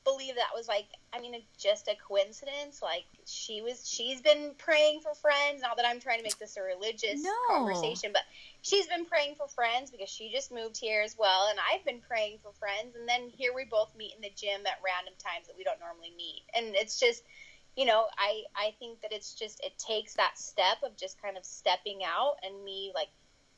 believe 0.04 0.36
that 0.36 0.50
was 0.54 0.68
like 0.68 0.86
I 1.12 1.20
mean 1.20 1.34
just 1.58 1.88
a 1.88 1.96
coincidence. 1.96 2.80
Like 2.82 3.04
she 3.26 3.62
was 3.62 3.88
she's 3.88 4.20
been 4.20 4.52
praying 4.58 5.00
for 5.00 5.14
friends. 5.14 5.62
Not 5.62 5.76
that 5.76 5.86
I'm 5.86 6.00
trying 6.00 6.18
to 6.18 6.22
make 6.22 6.38
this 6.38 6.56
a 6.56 6.62
religious 6.62 7.22
no. 7.22 7.32
conversation, 7.48 8.10
but 8.12 8.22
she's 8.62 8.86
been 8.86 9.06
praying 9.06 9.34
for 9.36 9.48
friends 9.48 9.90
because 9.90 10.08
she 10.08 10.30
just 10.32 10.52
moved 10.52 10.76
here 10.76 11.02
as 11.02 11.16
well 11.18 11.48
and 11.50 11.58
I've 11.58 11.84
been 11.84 12.00
praying 12.00 12.38
for 12.42 12.52
friends 12.52 12.94
and 12.96 13.08
then 13.08 13.30
here 13.30 13.52
we 13.54 13.64
both 13.64 13.94
meet 13.96 14.14
in 14.14 14.22
the 14.22 14.32
gym 14.36 14.66
at 14.66 14.78
random 14.84 15.14
times 15.18 15.46
that 15.46 15.56
we 15.56 15.64
don't 15.64 15.80
normally 15.80 16.12
meet. 16.16 16.42
And 16.54 16.74
it's 16.76 17.00
just 17.00 17.22
you 17.76 17.86
know, 17.86 18.06
I 18.16 18.42
I 18.54 18.74
think 18.78 19.00
that 19.02 19.12
it's 19.12 19.34
just 19.34 19.60
it 19.64 19.78
takes 19.78 20.14
that 20.14 20.38
step 20.38 20.78
of 20.84 20.96
just 20.96 21.20
kind 21.20 21.36
of 21.36 21.44
stepping 21.44 22.00
out 22.04 22.36
and 22.42 22.64
me 22.64 22.92
like 22.94 23.08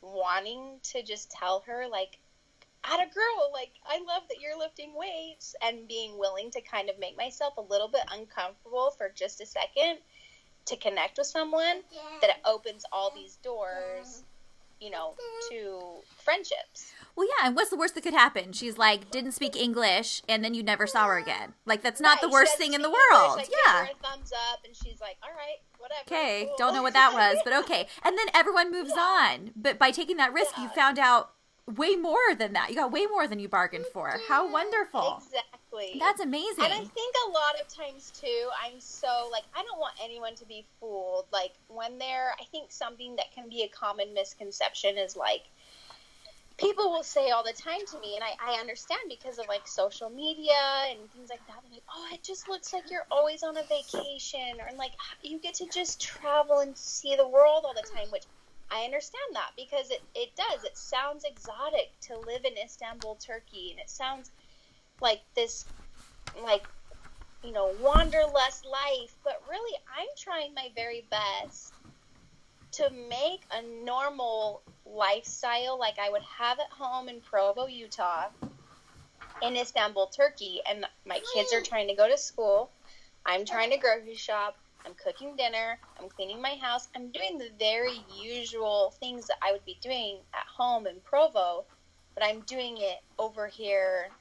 wanting 0.01 0.79
to 0.83 1.03
just 1.03 1.31
tell 1.31 1.65
her 1.67 1.87
like 1.91 2.19
at 2.93 3.01
a 3.01 3.13
girl 3.13 3.51
like 3.53 3.73
I 3.85 3.97
I 3.97 3.99
love 4.01 4.25
that 4.29 4.41
you're 4.43 4.59
lifting 4.59 4.93
weights 4.95 5.55
and 5.63 5.89
being 5.89 6.19
willing 6.19 6.51
to 6.51 6.61
kind 6.61 6.91
of 6.91 6.99
make 6.99 7.17
myself 7.17 7.55
a 7.57 7.63
little 7.63 7.89
bit 7.89 8.03
uncomfortable 8.13 8.91
for 8.99 9.09
just 9.15 9.41
a 9.41 9.47
second 9.47 9.99
to 10.67 10.77
connect 10.77 11.17
with 11.17 11.27
someone 11.27 11.81
that 12.21 12.29
it 12.31 12.37
opens 12.45 12.85
all 12.93 13.11
these 13.15 13.37
doors, 13.37 14.25
you 14.81 14.91
know, 14.91 15.11
mm-hmm. 15.13 15.55
to 15.55 15.81
friendships. 16.23 16.93
Well, 17.15 17.27
yeah, 17.27 17.47
and 17.47 17.57
what's 17.57 17.71
the 17.71 17.77
worst 17.79 17.95
that 17.95 18.03
could 18.03 18.13
happen? 18.13 18.53
She's 18.53 18.77
like 18.77 19.11
didn't 19.11 19.33
speak 19.33 19.57
English, 19.57 20.21
and 20.29 20.45
then 20.45 20.53
you 20.53 20.63
never 20.63 20.87
saw 20.87 21.07
her 21.07 21.17
again. 21.17 21.55
Like 21.65 21.83
that's 21.83 22.01
not 22.01 22.17
Right, 22.17 22.23
the 22.23 22.29
worst 22.29 22.59
thing 22.59 22.75
in 22.75 22.83
the 22.83 22.89
speak 22.91 22.99
English, 23.15 23.49
world. 23.49 23.49
Yeah. 23.67 23.87
her 23.87 23.93
a 23.93 24.07
thumbs 24.07 24.33
up, 24.53 24.61
and 24.67 24.77
she's 24.77 25.01
like, 25.01 25.17
"All 25.23 25.31
right, 25.31 25.57
whatever." 25.79 26.03
Okay, 26.07 26.45
cool." 26.49 26.55
don't 26.59 26.75
know 26.75 26.83
what 26.83 26.93
that 27.01 27.15
was, 27.15 27.39
but 27.45 27.55
okay. 27.65 27.87
And 28.05 28.19
then 28.19 28.27
everyone 28.35 28.71
moves 28.71 28.93
Yeah. 28.95 29.01
on. 29.01 29.53
But 29.57 29.79
by 29.79 29.91
taking 29.91 30.19
that 30.19 30.35
risk, 30.35 30.59
you 30.59 30.69
found 30.69 30.99
out 30.99 31.31
way 31.75 31.97
more 31.97 32.35
than 32.39 32.53
that. 32.53 32.71
You 32.71 32.77
got 32.77 32.93
way 32.93 33.07
more 33.07 33.27
than 33.27 33.39
you 33.39 33.49
bargained 33.49 33.87
for. 33.93 34.19
How 34.29 34.51
wonderful. 34.51 35.21
Exactly. 35.25 35.99
That's 35.99 36.21
amazing. 36.21 36.65
And 36.65 36.73
I 36.73 36.79
think 36.79 37.15
a 37.27 37.31
lot 37.31 37.61
of 37.61 37.69
times 37.69 38.13
too, 38.19 38.49
I'm 38.65 38.79
so 38.79 39.29
like 39.33 39.45
I 39.55 39.63
don't 39.63 39.79
want 39.79 39.95
anyone 40.03 40.35
to 40.37 40.47
be 40.47 40.65
fooled. 40.79 41.27
Like 41.33 41.53
when 41.69 41.99
they're, 41.99 42.33
I 42.41 42.45
think 42.53 42.71
something 42.71 43.17
that 43.17 43.33
can 43.35 43.49
be 43.49 43.63
a 43.63 43.69
common 43.69 44.15
misconception 44.15 44.97
is 44.97 45.17
like 45.17 45.43
people 46.59 46.91
will 46.91 47.03
say 47.03 47.31
all 47.31 47.43
the 47.45 47.53
time 47.53 47.85
to 47.87 48.01
me, 48.01 48.15
and 48.15 48.25
I, 48.25 48.55
I 48.55 48.61
understand 48.61 49.01
because 49.09 49.39
of 49.39 49.47
like 49.49 49.67
social 49.67 50.09
media 50.09 50.55
and 50.89 50.99
things 51.13 51.31
like 51.31 51.45
that. 51.49 51.57
They're 51.63 51.73
like, 51.73 51.83
"Oh, 51.93 52.09
it 52.15 52.23
just 52.23 52.49
looks 52.49 52.73
like 52.73 52.91
you're 52.91 53.07
always 53.11 53.43
on 53.43 53.57
a 53.57 53.63
vacation," 53.65 54.61
or 54.61 54.77
like 54.79 54.93
you 55.23 55.39
get 55.39 55.55
to 55.55 55.67
just 55.69 56.01
travel 56.01 56.61
and 56.61 56.77
see 56.77 57.17
the 57.17 57.29
world 57.29 57.65
all 57.67 57.75
the 57.75 57.87
time, 57.95 58.09
which. 58.11 58.23
I 58.71 58.85
understand 58.85 59.35
that 59.35 59.51
because 59.57 59.91
it, 59.91 60.03
it 60.15 60.31
does. 60.37 60.65
It 60.65 60.77
sounds 60.77 61.25
exotic 61.25 61.99
to 62.03 62.19
live 62.19 62.45
in 62.45 62.59
Istanbul, 62.63 63.17
Turkey, 63.17 63.71
and 63.71 63.81
it 63.81 63.91
sounds 63.91 64.31
like 65.01 65.21
this 65.35 65.67
like 66.43 66.63
you 67.43 67.53
know 67.53 67.75
wanderlust 67.79 68.67
life. 68.67 69.17
But 69.25 69.35
really 69.49 69.79
i'm 69.99 70.07
trying 70.19 70.55
my 70.55 70.69
very 70.75 71.07
best 71.11 71.75
to 72.73 72.91
make 72.91 73.45
a 73.53 73.63
normal 73.85 74.63
lifestyle 74.85 75.79
like 75.79 75.99
i 75.99 76.11
would 76.11 76.23
have 76.39 76.59
at 76.59 76.71
home 76.71 77.09
in 77.09 77.21
provo 77.21 77.67
utah 77.67 78.29
in 79.43 79.57
istanbul 79.57 80.09
turkey. 80.09 80.61
And 80.69 80.87
my 81.07 81.21
kids 81.35 81.53
are 81.53 81.63
trying 81.63 81.89
to 81.89 81.95
go 81.95 82.09
to 82.09 82.19
school. 82.19 82.71
I'm 83.25 83.45
trying 83.45 83.71
to 83.71 83.79
grocery 83.79 84.15
shop 84.15 84.57
i'm 84.87 84.95
cooking 84.95 85.37
dinner 85.37 85.79
i'm 86.01 86.09
cleaning 86.09 86.41
my 86.43 86.57
house 86.63 86.89
i'm 86.97 87.11
doing 87.13 87.39
the 87.39 87.51
very 87.59 88.05
usual 88.09 88.95
things 89.01 89.27
that 89.27 89.39
i 89.43 89.53
would 89.53 89.65
be 89.67 89.79
doing 89.83 90.21
at 90.35 90.47
home 90.57 90.87
in 90.87 91.01
provo 91.05 91.67
but 92.15 92.25
i'm 92.25 92.43
doing 92.43 92.77
it 92.79 92.99
over 93.19 93.49
here 93.49 94.15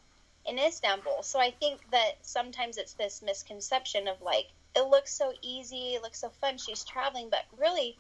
in 0.45 0.59
Istanbul. 0.59 1.23
So 1.23 1.39
I 1.39 1.51
think 1.51 1.81
that 1.91 2.13
sometimes 2.23 2.77
it's 2.77 2.93
this 2.95 3.21
misconception 3.23 4.07
of 4.07 4.21
like, 4.21 4.47
it 4.75 4.87
looks 4.87 5.17
so 5.17 5.33
easy, 5.43 5.95
it 5.95 6.01
looks 6.03 6.21
so 6.21 6.29
fun, 6.41 6.57
she's 6.57 6.85
traveling, 6.85 7.29
but 7.29 7.41
really, 7.57 7.99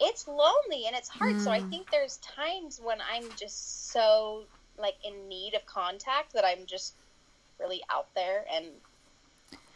it's 0.00 0.26
lonely 0.28 0.86
and 0.86 0.96
it's 0.96 1.08
hard. 1.08 1.40
So 1.40 1.52
I 1.52 1.60
Mm. 1.60 1.70
think 1.70 1.90
there's 1.90 2.18
times 2.18 2.80
when 2.82 3.00
I'm 3.00 3.34
just 3.34 3.92
so 3.92 4.48
like 4.78 4.96
in 5.04 5.28
need 5.28 5.54
of 5.54 5.66
contact 5.66 6.32
that 6.34 6.44
I'm 6.44 6.66
just 6.66 6.96
really 7.60 7.82
out 7.90 8.14
there 8.14 8.44
and 8.50 8.82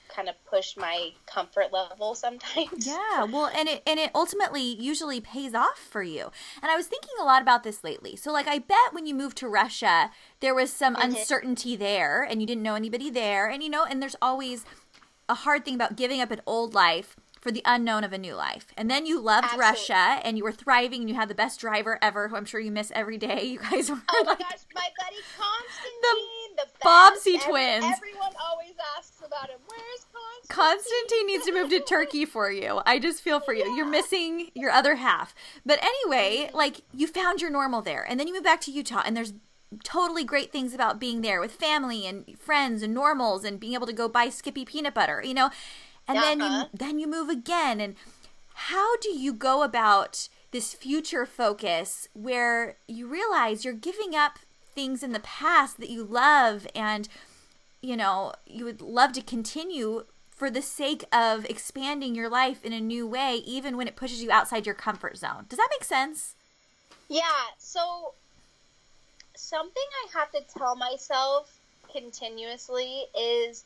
kind 0.08 0.28
of 0.28 0.34
push 0.44 0.76
my 0.76 1.10
comfort 1.26 1.72
level 1.72 2.14
sometimes. 2.14 2.86
Yeah, 2.86 3.24
well, 3.30 3.46
and 3.54 3.68
it 3.68 3.82
and 3.86 3.98
it 4.00 4.10
ultimately 4.14 4.62
usually 4.62 5.20
pays 5.20 5.54
off 5.54 5.78
for 5.78 6.02
you. 6.02 6.30
And 6.62 6.70
I 6.70 6.76
was 6.76 6.86
thinking 6.86 7.10
a 7.20 7.24
lot 7.24 7.42
about 7.42 7.62
this 7.64 7.82
lately. 7.84 8.16
So, 8.16 8.32
like, 8.32 8.46
I 8.48 8.58
bet 8.58 8.92
when 8.92 9.06
you 9.06 9.14
moved 9.14 9.36
to 9.38 9.48
Russia, 9.48 10.10
there 10.40 10.54
was 10.54 10.72
some 10.72 10.96
Mhm. 10.96 11.04
uncertainty 11.04 11.76
there, 11.76 12.22
and 12.22 12.40
you 12.40 12.46
didn't 12.46 12.62
know 12.62 12.74
anybody 12.74 13.10
there, 13.10 13.48
and 13.48 13.62
you 13.62 13.68
know, 13.68 13.84
and 13.84 14.02
there's 14.02 14.16
always 14.22 14.64
a 15.28 15.34
hard 15.34 15.64
thing 15.64 15.74
about 15.74 15.96
giving 15.96 16.20
up 16.20 16.30
an 16.30 16.40
old 16.46 16.72
life 16.74 17.16
for 17.40 17.50
the 17.52 17.62
unknown 17.64 18.02
of 18.02 18.12
a 18.12 18.18
new 18.18 18.34
life. 18.34 18.66
And 18.76 18.90
then 18.90 19.06
you 19.06 19.20
loved 19.20 19.44
Absolutely. 19.44 19.66
Russia, 19.70 20.20
and 20.24 20.36
you 20.36 20.42
were 20.42 20.50
thriving, 20.52 21.02
and 21.02 21.08
you 21.08 21.14
had 21.14 21.28
the 21.28 21.34
best 21.34 21.60
driver 21.60 21.96
ever, 22.02 22.26
who 22.28 22.34
I'm 22.36 22.44
sure 22.44 22.58
you 22.60 22.72
miss 22.72 22.90
every 22.94 23.18
day. 23.18 23.44
You 23.56 23.58
guys 23.60 23.88
were 23.90 24.00
Oh 24.08 24.22
my 24.24 24.30
like, 24.32 24.38
gosh, 24.40 24.62
my 24.74 24.88
buddy 24.98 25.22
Constantine, 25.38 26.56
the, 26.56 26.66
best. 26.66 26.82
Bobbsey 26.82 27.36
Every- 27.36 27.50
twins. 27.52 27.84
Everyone 27.84 28.32
always 28.44 28.74
asks 28.98 29.18
about 29.24 29.48
him. 29.50 29.58
Where's 29.68 29.95
Constantine? 30.48 31.26
Needs 31.26 31.46
to 31.46 31.52
move 31.52 31.70
to 31.70 31.80
Turkey 31.80 32.24
for 32.24 32.50
you. 32.50 32.80
I 32.86 32.98
just 32.98 33.20
feel 33.22 33.40
for 33.40 33.52
you. 33.54 33.64
You're 33.76 33.86
missing 33.86 34.50
your 34.54 34.70
other 34.70 34.96
half. 34.96 35.34
But 35.64 35.78
anyway, 35.82 36.50
like 36.54 36.82
you 36.94 37.06
found 37.06 37.40
your 37.40 37.50
normal 37.50 37.82
there, 37.82 38.04
and 38.08 38.18
then 38.18 38.26
you 38.28 38.34
move 38.34 38.44
back 38.44 38.60
to 38.62 38.70
Utah, 38.70 39.02
and 39.04 39.16
there's 39.16 39.32
totally 39.82 40.24
great 40.24 40.52
things 40.52 40.72
about 40.74 41.00
being 41.00 41.22
there 41.22 41.40
with 41.40 41.52
family 41.52 42.06
and 42.06 42.38
friends 42.38 42.82
and 42.82 42.94
normals 42.94 43.44
and 43.44 43.58
being 43.58 43.74
able 43.74 43.86
to 43.86 43.92
go 43.92 44.08
buy 44.08 44.28
Skippy 44.28 44.64
peanut 44.64 44.94
butter, 44.94 45.22
you 45.24 45.34
know. 45.34 45.50
And 46.08 46.18
then 46.18 46.38
you 46.38 46.46
Uh-huh. 46.46 46.66
then 46.72 46.98
you 47.00 47.08
move 47.08 47.28
again 47.28 47.80
and 47.80 47.96
how 48.54 48.96
do 48.98 49.10
you 49.10 49.32
go 49.32 49.62
about 49.64 50.28
this 50.52 50.72
future 50.72 51.26
focus 51.26 52.08
where 52.14 52.76
you 52.86 53.06
realize 53.08 53.64
you're 53.64 53.74
giving 53.74 54.14
up 54.14 54.38
things 54.74 55.02
in 55.02 55.12
the 55.12 55.20
past 55.20 55.78
that 55.80 55.90
you 55.90 56.04
love 56.04 56.66
and 56.74 57.08
you 57.82 57.96
know 57.96 58.32
you 58.46 58.64
would 58.64 58.80
love 58.80 59.12
to 59.12 59.20
continue 59.20 60.04
for 60.36 60.50
the 60.50 60.62
sake 60.62 61.04
of 61.12 61.44
expanding 61.46 62.14
your 62.14 62.28
life 62.28 62.64
in 62.64 62.72
a 62.72 62.80
new 62.80 63.06
way 63.06 63.36
even 63.46 63.76
when 63.76 63.88
it 63.88 63.96
pushes 63.96 64.22
you 64.22 64.30
outside 64.30 64.66
your 64.66 64.74
comfort 64.74 65.16
zone 65.16 65.46
does 65.48 65.58
that 65.58 65.68
make 65.72 65.84
sense 65.84 66.34
Yeah, 67.08 67.22
so 67.58 68.14
something 69.34 69.88
I 70.04 70.18
have 70.18 70.30
to 70.32 70.40
tell 70.58 70.76
myself 70.76 71.58
continuously 71.90 73.04
is 73.18 73.64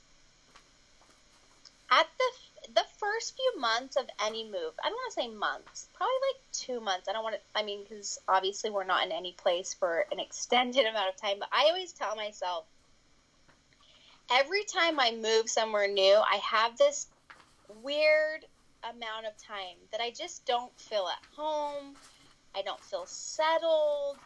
at 1.90 2.06
the 2.18 2.72
the 2.74 2.84
first 2.98 3.36
few 3.36 3.60
months 3.60 3.96
of 3.96 4.04
any 4.24 4.44
move. 4.44 4.74
I 4.84 4.88
don't 4.88 4.94
want 4.94 5.14
to 5.14 5.20
say 5.22 5.28
months, 5.28 5.88
probably 5.94 6.12
like 6.30 6.42
two 6.52 6.80
months. 6.80 7.08
I 7.08 7.12
don't 7.12 7.24
want 7.24 7.36
to. 7.36 7.40
I 7.58 7.64
mean, 7.64 7.84
because 7.88 8.20
obviously 8.28 8.70
we're 8.70 8.84
not 8.84 9.04
in 9.04 9.12
any 9.12 9.32
place 9.32 9.74
for 9.74 10.04
an 10.12 10.20
extended 10.20 10.86
amount 10.90 11.08
of 11.08 11.16
time. 11.16 11.36
But 11.40 11.48
I 11.52 11.66
always 11.68 11.92
tell 11.92 12.14
myself 12.16 12.66
every 14.30 14.64
time 14.64 15.00
I 15.00 15.12
move 15.12 15.50
somewhere 15.50 15.88
new, 15.88 16.16
I 16.16 16.36
have 16.36 16.78
this 16.78 17.06
weird 17.82 18.44
amount 18.84 19.26
of 19.26 19.36
time 19.42 19.76
that 19.92 20.00
I 20.00 20.10
just 20.10 20.46
don't 20.46 20.72
feel 20.78 21.08
at 21.08 21.22
home. 21.36 21.96
I 22.54 22.62
don't 22.62 22.80
feel 22.80 23.04
settled. 23.06 24.16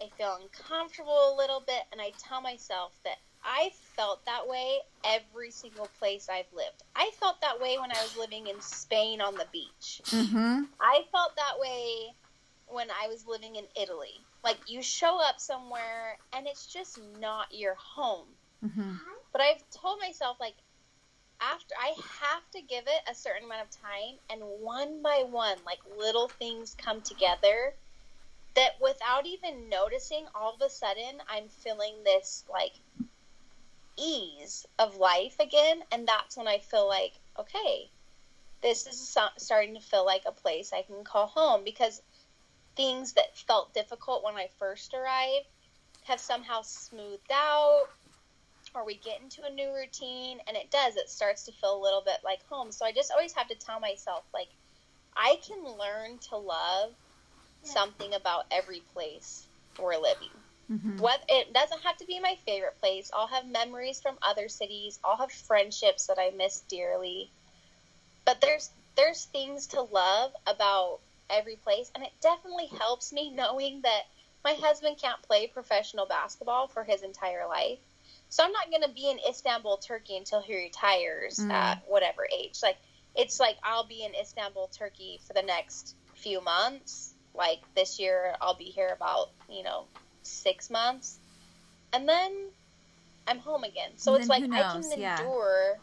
I 0.00 0.08
feel 0.16 0.38
uncomfortable 0.40 1.34
a 1.34 1.36
little 1.36 1.62
bit. 1.66 1.82
And 1.92 2.00
I 2.00 2.12
tell 2.18 2.40
myself 2.40 2.92
that 3.04 3.16
I 3.44 3.70
felt 3.96 4.24
that 4.26 4.46
way 4.46 4.78
every 5.04 5.50
single 5.50 5.88
place 5.98 6.28
I've 6.28 6.52
lived. 6.52 6.82
I 6.94 7.10
felt 7.18 7.40
that 7.40 7.60
way 7.60 7.78
when 7.78 7.90
I 7.90 8.02
was 8.02 8.16
living 8.16 8.46
in 8.46 8.60
Spain 8.60 9.20
on 9.20 9.34
the 9.34 9.46
beach. 9.52 10.00
mm-hmm 10.06 10.64
I 10.80 11.02
felt 11.10 11.34
that 11.36 11.58
way 11.58 12.14
when 12.68 12.88
I 12.90 13.08
was 13.08 13.26
living 13.26 13.56
in 13.56 13.64
Italy. 13.80 14.14
Like 14.44 14.58
you 14.68 14.80
show 14.82 15.20
up 15.20 15.40
somewhere 15.40 16.16
and 16.32 16.46
it's 16.46 16.66
just 16.66 17.00
not 17.18 17.48
your 17.52 17.74
home. 17.74 18.28
mm-hmm 18.64 18.92
But 19.32 19.40
I've 19.42 19.70
told 19.70 20.00
myself 20.00 20.38
like 20.40 20.56
after 21.40 21.74
I 21.78 21.94
have 22.20 22.50
to 22.52 22.62
give 22.62 22.84
it 22.86 23.10
a 23.10 23.14
certain 23.14 23.44
amount 23.44 23.62
of 23.62 23.70
time 23.70 24.18
and 24.30 24.42
one 24.60 25.02
by 25.02 25.24
one 25.28 25.58
like 25.64 25.78
little 25.96 26.28
things 26.28 26.74
come 26.76 27.00
together 27.00 27.74
that 28.54 28.80
without 28.80 29.26
even 29.26 29.68
noticing 29.68 30.26
all 30.34 30.54
of 30.54 30.62
a 30.62 30.70
sudden 30.70 31.22
I'm 31.28 31.48
feeling 31.48 31.94
this 32.02 32.44
like 32.50 32.72
ease 33.96 34.66
of 34.78 34.96
life 34.96 35.38
again 35.40 35.82
and 35.92 36.06
that's 36.06 36.36
when 36.36 36.48
I 36.48 36.58
feel 36.58 36.88
like 36.88 37.12
okay 37.38 37.90
this 38.62 38.86
is 38.86 39.16
starting 39.36 39.74
to 39.74 39.80
feel 39.80 40.04
like 40.04 40.22
a 40.26 40.32
place 40.32 40.72
I 40.72 40.82
can 40.82 41.04
call 41.04 41.28
home 41.28 41.62
because 41.64 42.02
things 42.74 43.12
that 43.12 43.36
felt 43.36 43.74
difficult 43.74 44.24
when 44.24 44.34
I 44.34 44.48
first 44.58 44.94
arrived 44.94 45.46
have 46.04 46.18
somehow 46.18 46.62
smoothed 46.62 47.30
out 47.30 47.88
or 48.78 48.86
we 48.86 48.96
get 48.96 49.20
into 49.20 49.42
a 49.42 49.50
new 49.50 49.74
routine 49.74 50.38
and 50.46 50.56
it 50.56 50.70
does 50.70 50.96
it 50.96 51.10
starts 51.10 51.44
to 51.44 51.52
feel 51.52 51.76
a 51.76 51.82
little 51.82 52.02
bit 52.04 52.18
like 52.24 52.40
home. 52.48 52.70
So 52.70 52.86
i 52.86 52.92
just 52.92 53.10
always 53.10 53.32
have 53.34 53.48
to 53.48 53.56
tell 53.56 53.80
myself 53.80 54.24
like 54.32 54.48
i 55.16 55.36
can 55.46 55.64
learn 55.64 56.18
to 56.30 56.36
love 56.36 56.92
something 57.62 58.14
about 58.14 58.44
every 58.50 58.82
place 58.94 59.46
we're 59.80 59.96
living. 59.96 60.30
Mm-hmm. 60.70 60.98
What 60.98 61.20
it 61.28 61.52
doesn't 61.52 61.82
have 61.82 61.96
to 61.98 62.06
be 62.06 62.20
my 62.20 62.36
favorite 62.46 62.78
place. 62.80 63.10
I'll 63.12 63.26
have 63.26 63.46
memories 63.46 64.00
from 64.00 64.18
other 64.22 64.48
cities. 64.48 64.98
I'll 65.04 65.16
have 65.16 65.32
friendships 65.32 66.06
that 66.06 66.18
i 66.18 66.30
miss 66.36 66.60
dearly. 66.68 67.30
But 68.24 68.40
there's 68.40 68.70
there's 68.96 69.24
things 69.24 69.66
to 69.68 69.82
love 69.82 70.32
about 70.46 71.00
every 71.30 71.56
place 71.56 71.90
and 71.94 72.04
it 72.04 72.12
definitely 72.22 72.66
helps 72.78 73.12
me 73.12 73.30
knowing 73.30 73.82
that 73.82 74.02
my 74.44 74.54
husband 74.54 74.96
can't 75.00 75.20
play 75.22 75.46
professional 75.46 76.06
basketball 76.06 76.68
for 76.68 76.84
his 76.84 77.02
entire 77.02 77.46
life 77.46 77.78
so 78.28 78.44
i'm 78.44 78.52
not 78.52 78.70
going 78.70 78.82
to 78.82 78.90
be 78.90 79.10
in 79.10 79.18
istanbul 79.28 79.76
turkey 79.78 80.16
until 80.16 80.40
he 80.40 80.54
retires 80.54 81.38
Mm. 81.38 81.50
at 81.50 81.82
whatever 81.88 82.26
age 82.38 82.58
like 82.62 82.76
it's 83.14 83.40
like 83.40 83.56
i'll 83.62 83.86
be 83.86 84.04
in 84.04 84.12
istanbul 84.14 84.68
turkey 84.76 85.20
for 85.26 85.32
the 85.34 85.42
next 85.42 85.94
few 86.14 86.40
months 86.40 87.14
like 87.34 87.60
this 87.74 87.98
year 87.98 88.34
i'll 88.40 88.56
be 88.56 88.64
here 88.64 88.90
about 88.94 89.30
you 89.48 89.62
know 89.62 89.84
six 90.22 90.68
months 90.70 91.18
and 91.92 92.08
then 92.08 92.32
I'm 93.26 93.38
home 93.40 93.62
again. 93.64 93.90
So 93.96 94.14
it's 94.14 94.28
like 94.28 94.42
I 94.42 94.46
can 94.46 94.80
knows? 94.80 94.96
Yeah. 94.96 95.18
endure 95.20 95.78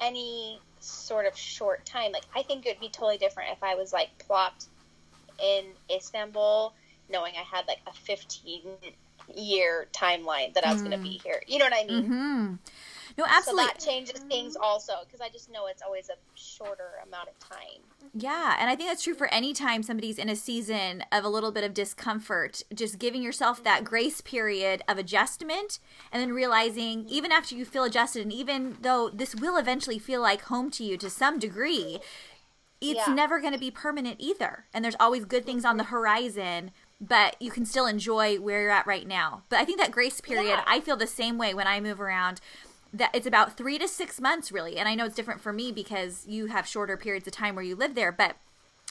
any 0.00 0.58
sort 0.80 1.26
of 1.26 1.36
short 1.36 1.84
time. 1.84 2.12
Like 2.12 2.24
I 2.34 2.42
think 2.42 2.64
it 2.64 2.70
would 2.70 2.80
be 2.80 2.88
totally 2.88 3.18
different 3.18 3.50
if 3.52 3.62
I 3.62 3.74
was 3.74 3.92
like 3.92 4.08
plopped 4.26 4.64
in 5.38 5.64
Istanbul, 5.94 6.72
knowing 7.10 7.34
I 7.36 7.42
had 7.42 7.66
like 7.66 7.80
a 7.86 7.92
15 7.92 8.62
year 9.34 9.88
timeline 9.92 10.54
that 10.54 10.64
I 10.64 10.72
was 10.72 10.82
going 10.82 10.92
to 10.92 10.98
Mm. 10.98 11.02
be 11.12 11.20
here. 11.22 11.42
You 11.46 11.58
know 11.58 11.64
what 11.66 11.74
I 11.74 11.86
mean? 11.86 12.04
hmm 12.04 12.54
No, 13.16 13.24
absolutely. 13.26 13.64
So 13.64 13.68
that 13.74 13.80
changes 13.80 14.20
things 14.28 14.56
also 14.56 14.94
because 15.04 15.20
I 15.20 15.28
just 15.28 15.50
know 15.50 15.66
it's 15.66 15.82
always 15.82 16.08
a 16.08 16.14
shorter 16.34 16.90
amount 17.06 17.28
of 17.28 17.38
time. 17.38 17.82
Yeah, 18.14 18.56
and 18.58 18.70
I 18.70 18.74
think 18.74 18.88
that's 18.88 19.02
true 19.02 19.14
for 19.14 19.26
any 19.32 19.52
time 19.52 19.82
somebody's 19.82 20.18
in 20.18 20.28
a 20.28 20.34
season 20.36 21.04
of 21.12 21.24
a 21.24 21.28
little 21.28 21.52
bit 21.52 21.62
of 21.62 21.74
discomfort, 21.74 22.62
just 22.74 22.98
giving 22.98 23.22
yourself 23.22 23.62
that 23.64 23.84
grace 23.84 24.20
period 24.20 24.82
of 24.88 24.98
adjustment 24.98 25.78
and 26.10 26.20
then 26.22 26.32
realizing 26.32 27.04
even 27.08 27.30
after 27.30 27.54
you 27.54 27.64
feel 27.64 27.84
adjusted 27.84 28.22
and 28.22 28.32
even 28.32 28.76
though 28.80 29.10
this 29.10 29.34
will 29.36 29.56
eventually 29.56 29.98
feel 29.98 30.22
like 30.22 30.42
home 30.42 30.70
to 30.72 30.84
you 30.84 30.96
to 30.96 31.10
some 31.10 31.38
degree, 31.38 32.00
it's 32.80 33.06
Yeah. 33.06 33.14
never 33.14 33.40
going 33.40 33.52
to 33.52 33.58
be 33.58 33.70
permanent 33.70 34.16
either. 34.18 34.64
And 34.72 34.84
there's 34.84 34.96
always 34.98 35.24
good 35.24 35.44
things 35.44 35.64
on 35.64 35.76
the 35.76 35.84
horizon, 35.84 36.70
but 37.00 37.40
you 37.40 37.50
can 37.50 37.64
still 37.64 37.86
enjoy 37.86 38.36
where 38.36 38.62
you're 38.62 38.70
at 38.70 38.86
right 38.86 39.06
now. 39.06 39.42
But 39.48 39.60
I 39.60 39.64
think 39.64 39.78
that 39.78 39.90
grace 39.90 40.20
period, 40.20 40.46
Yeah. 40.46 40.64
I 40.66 40.80
feel 40.80 40.96
the 40.96 41.06
same 41.06 41.38
way 41.38 41.54
when 41.54 41.66
I 41.66 41.80
move 41.80 42.00
around 42.00 42.40
that 42.92 43.10
it's 43.14 43.26
about 43.26 43.56
three 43.56 43.78
to 43.78 43.86
six 43.86 44.18
months 44.18 44.50
really 44.50 44.78
and 44.78 44.88
i 44.88 44.94
know 44.94 45.04
it's 45.04 45.14
different 45.14 45.42
for 45.42 45.52
me 45.52 45.70
because 45.70 46.24
you 46.26 46.46
have 46.46 46.66
shorter 46.66 46.96
periods 46.96 47.26
of 47.26 47.34
time 47.34 47.54
where 47.54 47.62
you 47.62 47.76
live 47.76 47.94
there 47.94 48.10
but 48.10 48.36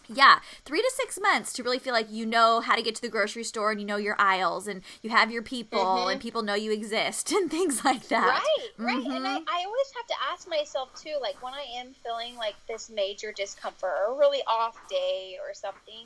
yeah 0.07 0.37
three 0.65 0.81
to 0.81 0.91
six 0.95 1.17
months 1.19 1.51
to 1.51 1.63
really 1.63 1.79
feel 1.79 1.93
like 1.93 2.05
you 2.11 2.23
know 2.23 2.61
how 2.61 2.75
to 2.75 2.83
get 2.83 2.93
to 2.93 3.01
the 3.01 3.09
grocery 3.09 3.43
store 3.43 3.71
and 3.71 3.81
you 3.81 3.87
know 3.87 3.97
your 3.97 4.15
aisles 4.19 4.67
and 4.67 4.83
you 5.01 5.09
have 5.09 5.31
your 5.31 5.41
people 5.41 6.05
Mhm. 6.05 6.11
and 6.11 6.21
people 6.21 6.43
know 6.43 6.53
you 6.53 6.71
exist 6.71 7.31
and 7.37 7.49
things 7.49 7.83
like 7.83 8.07
that 8.09 8.39
Right, 8.79 8.85
right. 8.85 9.05
And 9.15 9.25
I, 9.25 9.37
Mhm. 9.37 9.43
I 9.49 9.63
always 9.65 9.91
have 9.95 10.07
to 10.07 10.15
ask 10.31 10.47
myself 10.47 10.89
too, 10.95 11.17
like 11.19 11.41
when 11.41 11.53
I 11.55 11.65
am 11.77 11.95
feeling 12.03 12.35
like 12.35 12.55
this 12.67 12.89
major 12.89 13.31
discomfort 13.33 13.89
or 14.07 14.13
a 14.13 14.17
really 14.17 14.43
off 14.47 14.77
day 14.87 15.37
or 15.45 15.53
something, 15.55 16.05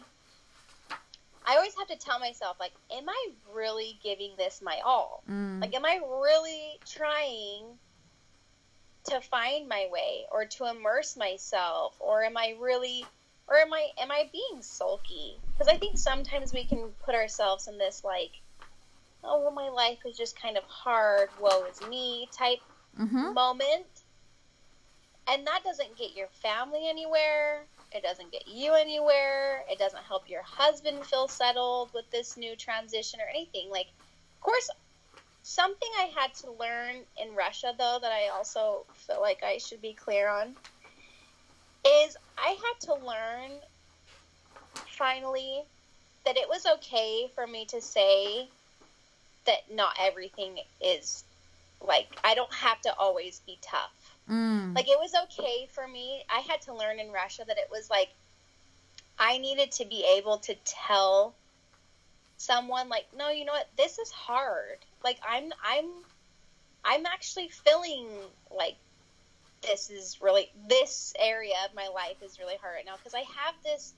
I 1.45 1.55
always 1.55 1.75
have 1.77 1.87
to 1.87 1.97
tell 1.97 2.19
myself, 2.19 2.57
like, 2.59 2.73
am 2.91 3.09
I 3.09 3.27
really 3.53 3.99
giving 4.03 4.35
this 4.37 4.61
my 4.61 4.79
all? 4.85 5.23
Mm. 5.29 5.61
Like, 5.61 5.73
am 5.75 5.85
I 5.85 5.99
really 6.03 6.79
trying 6.85 7.79
to 9.05 9.21
find 9.21 9.67
my 9.67 9.87
way 9.91 10.25
or 10.31 10.45
to 10.45 10.65
immerse 10.69 11.17
myself, 11.17 11.95
or 11.99 12.23
am 12.23 12.37
I 12.37 12.55
really, 12.59 13.07
or 13.47 13.57
am 13.57 13.73
I 13.73 13.87
am 13.99 14.11
I 14.11 14.29
being 14.31 14.61
sulky? 14.61 15.39
Because 15.51 15.67
I 15.73 15.77
think 15.77 15.97
sometimes 15.97 16.53
we 16.53 16.65
can 16.65 16.91
put 17.03 17.15
ourselves 17.15 17.67
in 17.67 17.77
this 17.77 18.03
like, 18.03 18.31
oh, 19.23 19.41
well, 19.41 19.51
my 19.51 19.69
life 19.69 19.99
is 20.05 20.17
just 20.17 20.39
kind 20.39 20.57
of 20.57 20.63
hard, 20.65 21.29
woe 21.39 21.65
is 21.65 21.81
me 21.81 22.29
type 22.37 22.59
Mhm. 22.99 23.33
moment, 23.33 23.87
and 25.27 25.47
that 25.47 25.63
doesn't 25.63 25.97
get 25.97 26.11
your 26.11 26.27
family 26.29 26.87
anywhere. 26.87 27.67
It 27.91 28.03
doesn't 28.03 28.31
get 28.31 28.47
you 28.47 28.73
anywhere. 28.73 29.63
It 29.69 29.77
doesn't 29.77 30.03
help 30.03 30.29
your 30.29 30.43
husband 30.43 31.05
feel 31.05 31.27
settled 31.27 31.91
with 31.93 32.09
this 32.09 32.37
new 32.37 32.55
transition 32.55 33.19
or 33.19 33.27
anything. 33.29 33.69
Like, 33.69 33.87
of 33.87 34.41
course, 34.41 34.69
something 35.43 35.89
I 35.99 36.11
had 36.15 36.33
to 36.35 36.51
learn 36.51 37.03
in 37.17 37.35
Russia, 37.35 37.73
though, 37.77 37.99
that 38.01 38.11
I 38.11 38.29
also 38.29 38.85
feel 38.93 39.19
like 39.19 39.43
I 39.43 39.57
should 39.57 39.81
be 39.81 39.93
clear 39.93 40.29
on, 40.29 40.55
is 41.85 42.15
I 42.37 42.49
had 42.49 42.79
to 42.85 42.93
learn 42.93 43.59
finally 44.87 45.63
that 46.25 46.37
it 46.37 46.47
was 46.47 46.65
okay 46.65 47.29
for 47.33 47.45
me 47.45 47.65
to 47.65 47.81
say 47.81 48.47
that 49.45 49.73
not 49.73 49.95
everything 49.99 50.59
is 50.79 51.23
like, 51.85 52.07
I 52.23 52.35
don't 52.35 52.53
have 52.53 52.81
to 52.81 52.95
always 52.95 53.41
be 53.45 53.57
tough. 53.61 54.11
Mm. 54.29 54.75
Like 54.75 54.87
it 54.87 54.97
was 54.99 55.13
okay 55.25 55.67
for 55.73 55.87
me. 55.87 56.23
I 56.29 56.39
had 56.39 56.61
to 56.61 56.73
learn 56.73 56.99
in 56.99 57.11
Russia 57.11 57.43
that 57.45 57.57
it 57.57 57.67
was 57.71 57.89
like 57.89 58.09
I 59.19 59.37
needed 59.37 59.71
to 59.73 59.85
be 59.85 60.05
able 60.17 60.37
to 60.39 60.55
tell 60.65 61.35
someone 62.37 62.89
like, 62.89 63.05
"No, 63.15 63.29
you 63.29 63.45
know 63.45 63.53
what? 63.53 63.67
This 63.77 63.99
is 63.99 64.09
hard. 64.11 64.77
Like 65.03 65.19
I'm 65.27 65.51
I'm 65.63 65.85
I'm 66.83 67.05
actually 67.05 67.49
feeling 67.49 68.07
like 68.55 68.75
this 69.61 69.89
is 69.89 70.17
really 70.21 70.51
this 70.67 71.13
area 71.19 71.53
of 71.67 71.75
my 71.75 71.87
life 71.87 72.21
is 72.23 72.39
really 72.39 72.55
hard 72.57 72.75
right 72.75 72.85
now 72.85 72.95
because 72.97 73.13
I 73.13 73.19
have 73.19 73.55
this 73.63 73.93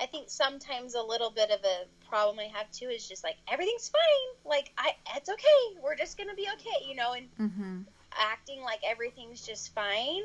I 0.00 0.06
think 0.06 0.30
sometimes 0.30 0.94
a 0.94 1.02
little 1.02 1.30
bit 1.30 1.50
of 1.50 1.64
a 1.64 1.84
problem 2.08 2.38
I 2.38 2.48
have 2.56 2.70
too 2.70 2.88
is 2.88 3.06
just 3.06 3.24
like 3.24 3.36
everything's 3.50 3.88
fine. 3.90 4.50
Like 4.50 4.70
I 4.78 4.92
it's 5.16 5.28
okay. 5.28 5.80
We're 5.82 5.96
just 5.96 6.16
going 6.16 6.28
to 6.28 6.34
be 6.36 6.46
okay, 6.54 6.84
you 6.86 6.94
know, 6.94 7.12
and 7.12 7.28
Mhm. 7.38 7.86
acting 8.16 8.62
like 8.62 8.80
everything's 8.84 9.44
just 9.44 9.74
fine. 9.74 10.22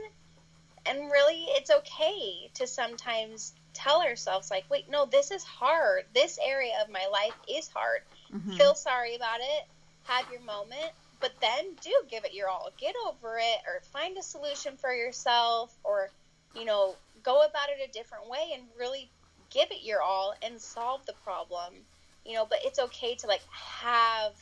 And 0.85 1.11
really, 1.11 1.45
it's 1.49 1.69
okay 1.69 2.49
to 2.55 2.67
sometimes 2.67 3.53
tell 3.73 4.01
ourselves, 4.01 4.51
like, 4.51 4.65
wait, 4.69 4.89
no, 4.89 5.05
this 5.05 5.31
is 5.31 5.43
hard. 5.43 6.03
This 6.13 6.37
area 6.43 6.73
of 6.81 6.89
my 6.89 7.05
life 7.07 7.35
is 7.47 7.67
hard. 7.69 8.01
Mhm. 8.31 8.57
Feel 8.57 8.75
sorry 8.75 9.15
about 9.15 9.39
it. 9.41 9.63
Have 10.03 10.29
your 10.29 10.41
moment. 10.41 10.91
But 11.21 11.31
then 11.39 11.75
do 11.81 11.93
give 12.09 12.25
it 12.25 12.33
your 12.33 12.49
all. 12.49 12.69
Get 12.77 12.95
over 13.07 13.37
it 13.39 13.59
or 13.65 13.81
find 13.93 14.17
a 14.17 14.23
solution 14.23 14.77
for 14.77 14.93
yourself 14.93 15.73
or, 15.83 16.11
you 16.53 16.65
know, 16.65 16.99
go 17.21 17.43
about 17.43 17.69
it 17.69 17.79
a 17.81 17.87
different 17.91 18.27
way 18.27 18.51
and 18.53 18.67
really 18.77 19.09
give 19.53 19.69
it 19.71 19.83
your 19.83 20.01
all 20.01 20.33
and 20.41 20.61
solve 20.61 21.05
the 21.05 21.13
problem. 21.23 21.73
You 22.25 22.35
know, 22.35 22.45
but 22.49 22.59
it's 22.63 22.79
okay 22.79 23.15
to, 23.15 23.27
like, 23.27 23.41
have 23.81 24.33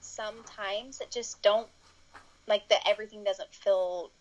sometimes 0.00 0.98
that 0.98 1.12
just 1.12 1.42
don't 1.42 1.68
like 2.46 2.68
that 2.70 2.86
everything 2.88 3.24
doesn't 3.24 3.54
feel 3.54 4.12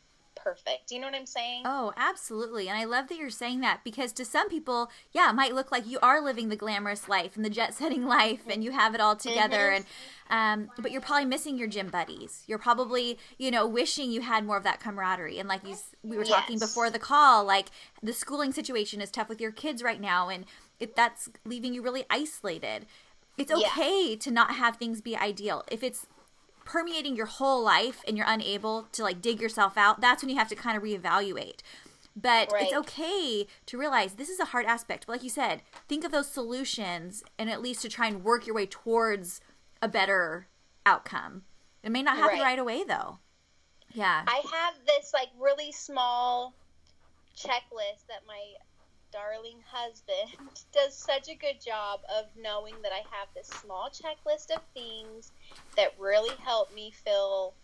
perfect. 0.43 0.87
Do 0.89 0.95
you 0.95 1.01
know 1.01 1.07
what 1.07 1.15
I'm 1.15 1.25
saying? 1.25 1.63
Oh, 1.65 1.93
absolutely. 1.97 2.67
And 2.69 2.77
I 2.77 2.85
love 2.85 3.07
that 3.09 3.17
you're 3.17 3.29
saying 3.29 3.61
that 3.61 3.81
because 3.83 4.11
to 4.13 4.25
some 4.25 4.49
people, 4.49 4.89
yeah, 5.11 5.29
it 5.29 5.33
might 5.33 5.53
look 5.53 5.71
like 5.71 5.85
you 5.87 5.99
are 6.01 6.21
living 6.21 6.49
the 6.49 6.55
glamorous 6.55 7.07
life 7.09 7.35
and 7.35 7.43
the 7.45 7.49
jet 7.49 7.73
setting 7.73 8.05
life 8.17 8.41
and 8.49 8.63
you 8.63 8.71
have 8.71 8.95
it 8.95 9.01
all 9.01 9.15
together 9.15 9.57
Mhm. 9.69 9.75
and 9.75 9.85
um 10.29 10.71
but 10.77 10.91
you're 10.91 11.01
probably 11.01 11.25
missing 11.25 11.57
your 11.57 11.67
gym 11.67 11.87
buddies. 11.89 12.43
You're 12.47 12.59
probably, 12.59 13.17
you 13.37 13.51
know, 13.51 13.65
wishing 13.67 14.11
you 14.11 14.21
had 14.21 14.45
more 14.45 14.57
of 14.57 14.63
that 14.63 14.79
camaraderie 14.79 15.39
and 15.39 15.49
like 15.49 15.65
you 15.67 15.75
we 16.03 16.17
were 16.17 16.25
talking 16.25 16.55
Yes. 16.59 16.69
before 16.69 16.89
the 16.89 16.99
call, 16.99 17.43
like 17.43 17.69
the 18.01 18.13
schooling 18.13 18.51
situation 18.51 19.01
is 19.01 19.11
tough 19.11 19.29
with 19.29 19.41
your 19.41 19.51
kids 19.51 19.81
right 19.83 19.99
now 20.01 20.29
and 20.29 20.45
if 20.79 20.95
that's 20.95 21.29
leaving 21.45 21.73
you 21.73 21.81
really 21.81 22.05
isolated. 22.09 22.85
It's 23.37 23.51
Yeah. 23.51 23.67
okay 23.67 24.15
to 24.17 24.31
not 24.31 24.55
have 24.55 24.77
things 24.77 25.01
be 25.01 25.15
ideal. 25.15 25.63
If 25.71 25.81
it's 25.83 26.07
permeating 26.69 27.15
your 27.15 27.25
whole 27.25 27.63
life 27.63 28.03
and 28.07 28.15
you're 28.15 28.27
unable 28.29 28.83
to 28.91 29.01
like 29.01 29.21
dig 29.23 29.41
yourself 29.41 29.75
out, 29.75 30.01
that's 30.01 30.21
when 30.21 30.29
you 30.29 30.37
have 30.37 30.47
to 30.47 30.55
kind 30.55 30.77
of 30.77 30.83
reevaluate. 30.83 31.61
But 32.15 32.51
it's 32.55 32.73
okay 32.73 33.47
to 33.65 33.77
realize 33.77 34.13
this 34.13 34.29
is 34.29 34.39
a 34.39 34.45
hard 34.45 34.67
aspect. 34.67 35.07
But 35.07 35.13
like 35.13 35.23
you 35.23 35.29
said, 35.31 35.63
think 35.87 36.03
of 36.03 36.11
those 36.11 36.29
solutions 36.29 37.23
and 37.39 37.49
at 37.49 37.61
least 37.61 37.81
to 37.81 37.89
try 37.89 38.07
and 38.07 38.23
work 38.23 38.45
your 38.45 38.55
way 38.55 38.67
towards 38.67 39.41
a 39.81 39.87
better 39.87 40.47
outcome. 40.85 41.43
It 41.81 41.91
may 41.91 42.03
not 42.03 42.17
happen 42.17 42.37
Right. 42.37 42.43
right, 42.43 42.59
away 42.59 42.83
though. 42.83 43.17
Yeah. 43.93 44.23
I 44.27 44.43
have 44.53 44.75
this 44.85 45.11
like 45.11 45.29
really 45.39 45.71
small 45.71 46.53
checklist 47.35 48.05
that 48.09 48.27
my 48.27 48.43
darling 49.11 49.61
husband 49.71 50.35
does 50.73 50.97
such 50.97 51.29
a 51.29 51.35
good 51.35 51.59
job 51.65 52.01
of 52.17 52.25
knowing 52.35 52.81
that 52.83 52.91
I 52.93 53.03
have 53.17 53.29
this 53.35 53.47
small 53.47 53.89
checklist 53.89 54.55
of 54.55 54.61
things 54.73 55.31
that 55.75 55.99
really 55.99 56.35
help 56.37 56.73
me 56.73 56.91
feel 56.91 57.55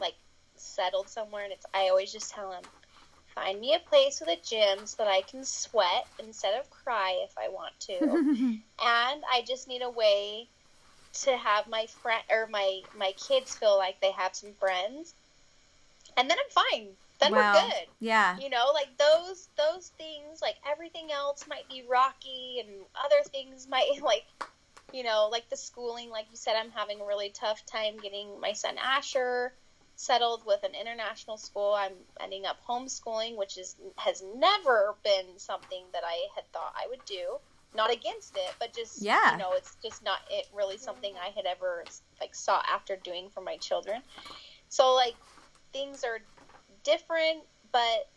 like 0.00 0.14
settled 0.56 1.08
somewhere. 1.10 1.44
And 1.44 1.52
it's 1.52 1.66
I 1.74 1.88
always 1.88 2.12
just 2.12 2.30
tell 2.30 2.52
him 2.52 2.64
find 3.34 3.60
me 3.60 3.74
a 3.74 3.80
place 3.88 4.20
with 4.20 4.28
a 4.28 4.40
gym 4.42 4.86
so 4.86 4.96
that 5.04 5.10
I 5.10 5.22
can 5.22 5.44
sweat 5.44 6.06
instead 6.18 6.58
of 6.60 6.70
cry 6.70 7.20
if 7.24 7.32
I 7.38 7.48
want 7.48 7.78
to. 7.80 8.24
And 8.84 9.22
I 9.30 9.42
just 9.46 9.68
need 9.68 9.82
a 9.82 9.90
way 9.90 10.50
to 11.24 11.36
have 11.36 11.68
my 11.68 11.86
friend 12.02 12.24
or 12.30 12.46
my 12.48 12.82
my 12.94 13.12
kids 13.12 13.56
feel 13.56 13.78
like 13.78 14.00
they 14.00 14.12
have 14.12 14.34
some 14.34 14.54
friends, 14.54 15.14
and 16.16 16.28
then 16.30 16.38
I'm 16.38 16.64
fine. 16.70 16.96
Then 17.22 17.32
Wow. 17.32 17.54
we're 17.54 17.70
good. 17.70 17.88
yeah. 18.00 18.36
You 18.38 18.50
know, 18.50 18.72
like 18.74 18.98
those 18.98 19.48
those 19.56 19.88
things, 19.96 20.40
like 20.42 20.56
everything 20.70 21.12
else 21.12 21.44
might 21.48 21.68
be 21.68 21.86
rocky, 21.88 22.62
and 22.64 22.84
other 23.04 23.22
things 23.30 23.68
might 23.68 23.90
like, 24.02 24.24
you 24.92 25.04
know, 25.04 25.28
like 25.30 25.48
the 25.48 25.56
schooling. 25.56 26.10
Like 26.10 26.26
you 26.30 26.36
said, 26.36 26.56
I'm 26.56 26.70
having 26.70 27.00
a 27.00 27.06
really 27.06 27.30
tough 27.30 27.64
time 27.66 27.98
getting 27.98 28.40
my 28.40 28.52
son 28.52 28.76
Asher 28.78 29.52
settled 29.94 30.42
with 30.44 30.64
an 30.64 30.74
international 30.74 31.36
school. 31.36 31.74
I'm 31.74 31.92
ending 32.20 32.44
up 32.44 32.56
homeschooling, 32.68 33.36
which 33.36 33.56
is 33.56 33.76
has 33.98 34.22
never 34.34 34.96
been 35.04 35.38
something 35.38 35.84
that 35.92 36.02
I 36.04 36.26
had 36.34 36.44
thought 36.52 36.74
I 36.76 36.88
would 36.88 37.04
do. 37.04 37.36
Not 37.74 37.90
against 37.92 38.36
it, 38.36 38.54
but 38.58 38.74
just 38.74 39.00
Yeah. 39.00 39.32
you 39.32 39.38
know, 39.38 39.52
it's 39.54 39.76
just 39.82 40.02
not 40.02 40.18
it 40.30 40.46
really 40.52 40.76
something 40.76 41.14
I 41.16 41.30
had 41.34 41.46
ever 41.46 41.84
like 42.20 42.34
sought 42.34 42.64
after 42.68 42.96
doing 42.96 43.30
for 43.30 43.40
my 43.40 43.56
children. 43.58 44.02
So 44.68 44.94
like 44.94 45.14
things 45.72 46.04
are 46.04 46.18
different, 46.84 47.44
but 47.72 48.08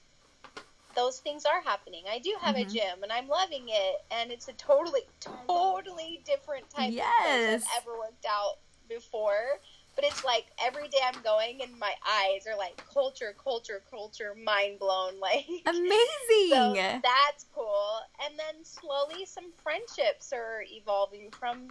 those 0.96 1.20
things 1.20 1.44
are 1.46 1.62
happening. 1.62 2.06
I 2.10 2.20
do 2.20 2.36
have 2.42 2.56
a 2.56 2.64
Mhm. 2.64 2.72
gym 2.72 3.04
and 3.04 3.12
I'm 3.12 3.28
loving 3.28 3.68
it 3.70 3.96
and 4.12 4.32
it's 4.32 4.48
a 4.48 4.54
totally 4.54 5.02
totally 5.20 6.24
different 6.26 6.70
type 6.70 6.88
of 6.90 6.94
Yes. 6.94 7.14
place 7.24 7.68
I've 7.76 7.84
ever 7.84 7.98
worked 7.98 8.26
out 8.26 8.60
before. 8.88 9.60
but 9.96 10.04
it's 10.04 10.26
like 10.26 10.46
every 10.62 10.90
day 10.90 11.00
I'm 11.06 11.22
going 11.22 11.62
and 11.62 11.80
my 11.80 11.94
eyes 12.06 12.46
are 12.48 12.58
like 12.58 12.76
culture, 12.94 13.34
culture, 13.42 13.82
culture, 13.90 14.36
mind 14.36 14.78
blown. 14.80 15.20
Like 15.22 15.48
amazing. 15.66 16.76
So 16.76 17.00
that's 17.02 17.46
cool. 17.54 18.02
And 18.26 18.38
then 18.38 18.64
slowly 18.66 19.26
some 19.26 19.54
friendships 19.64 20.34
are 20.34 20.64
evolving 20.70 21.32
from 21.32 21.70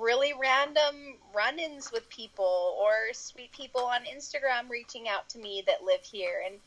really 0.00 0.32
random 0.40 1.16
run-ins 1.34 1.92
with 1.92 2.08
people 2.08 2.76
or 2.80 3.12
sweet 3.12 3.52
people 3.52 3.82
on 3.82 4.00
Instagram 4.02 4.70
reaching 4.70 5.08
out 5.08 5.28
to 5.28 5.38
me 5.38 5.62
that 5.66 5.84
live 5.84 6.02
here 6.02 6.42
and 6.46 6.58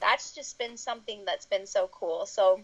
that's 0.00 0.32
just 0.32 0.58
been 0.58 0.76
something 0.76 1.24
that's 1.24 1.46
been 1.46 1.66
so 1.66 1.88
cool. 1.92 2.26
So 2.26 2.60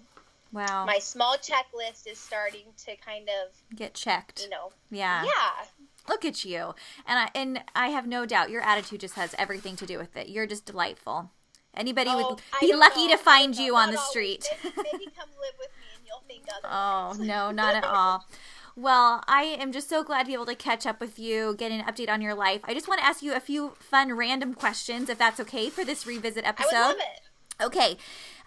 wow. 0.53 0.85
My 0.85 0.98
small 0.98 1.37
checklist 1.37 2.07
is 2.07 2.18
starting 2.18 2.66
to 2.85 2.96
kind 2.96 3.29
of 3.29 3.77
get 3.77 3.94
checked. 3.94 4.42
You 4.42 4.51
know. 4.51 4.72
Yeah. 4.90 5.25
Yeah. 5.25 5.66
Look 6.09 6.25
at 6.25 6.44
you. 6.44 6.75
And 7.07 7.18
I 7.18 7.31
and 7.35 7.62
I 7.75 7.88
have 7.88 8.07
no 8.07 8.27
doubt 8.27 8.51
your 8.51 8.62
attitude 8.62 9.01
just 9.01 9.14
has 9.14 9.35
everything 9.38 9.77
to 9.77 9.87
do 9.87 9.98
with 9.98 10.16
it. 10.16 10.29
You're 10.29 10.46
just 10.46 10.66
delightful. 10.66 11.31
Anybody 11.75 12.11
oh, 12.12 12.33
would 12.33 12.40
be 12.61 12.75
lucky 12.75 13.07
know. 13.07 13.16
to 13.16 13.22
find 13.22 13.57
you 13.57 13.77
on 13.77 13.92
the 13.92 13.96
street. 13.96 14.44
Maybe, 14.62 14.77
maybe 14.92 15.05
come 15.16 15.31
live 15.40 15.55
with 15.59 15.70
me 15.81 15.87
and 15.96 16.07
you'll 16.07 16.22
think 16.29 16.44
otherwise. 16.64 17.18
Oh, 17.18 17.25
no, 17.25 17.51
not 17.51 17.77
at 17.77 17.85
all. 17.85 18.27
Well, 18.75 19.23
I 19.29 19.43
am 19.43 19.71
just 19.71 19.89
so 19.89 20.03
glad 20.03 20.23
to 20.23 20.27
be 20.29 20.35
able 20.35 20.47
to 20.47 20.55
catch 20.55 20.87
up 20.87 21.01
with 21.01 21.19
you, 21.19 21.55
get 21.57 21.73
an 21.73 21.83
update 21.83 22.09
on 22.09 22.23
your 22.23 22.35
life. 22.35 22.63
I 22.65 22.73
just 22.73 22.89
want 22.89 23.01
to 23.01 23.07
ask 23.07 23.23
you 23.23 23.35
a 23.35 23.41
few 23.41 23.75
fun 23.79 24.15
random 24.15 24.55
questions, 24.55 25.11
if 25.11 25.19
that's 25.19 25.41
okay 25.41 25.69
for 25.69 25.85
this 25.85 26.07
revisit 26.07 26.47
episode. 26.47 26.75
I 26.75 26.89
would 26.89 26.89
love 26.89 26.97
it. 26.99 27.65
Okay. 27.65 27.97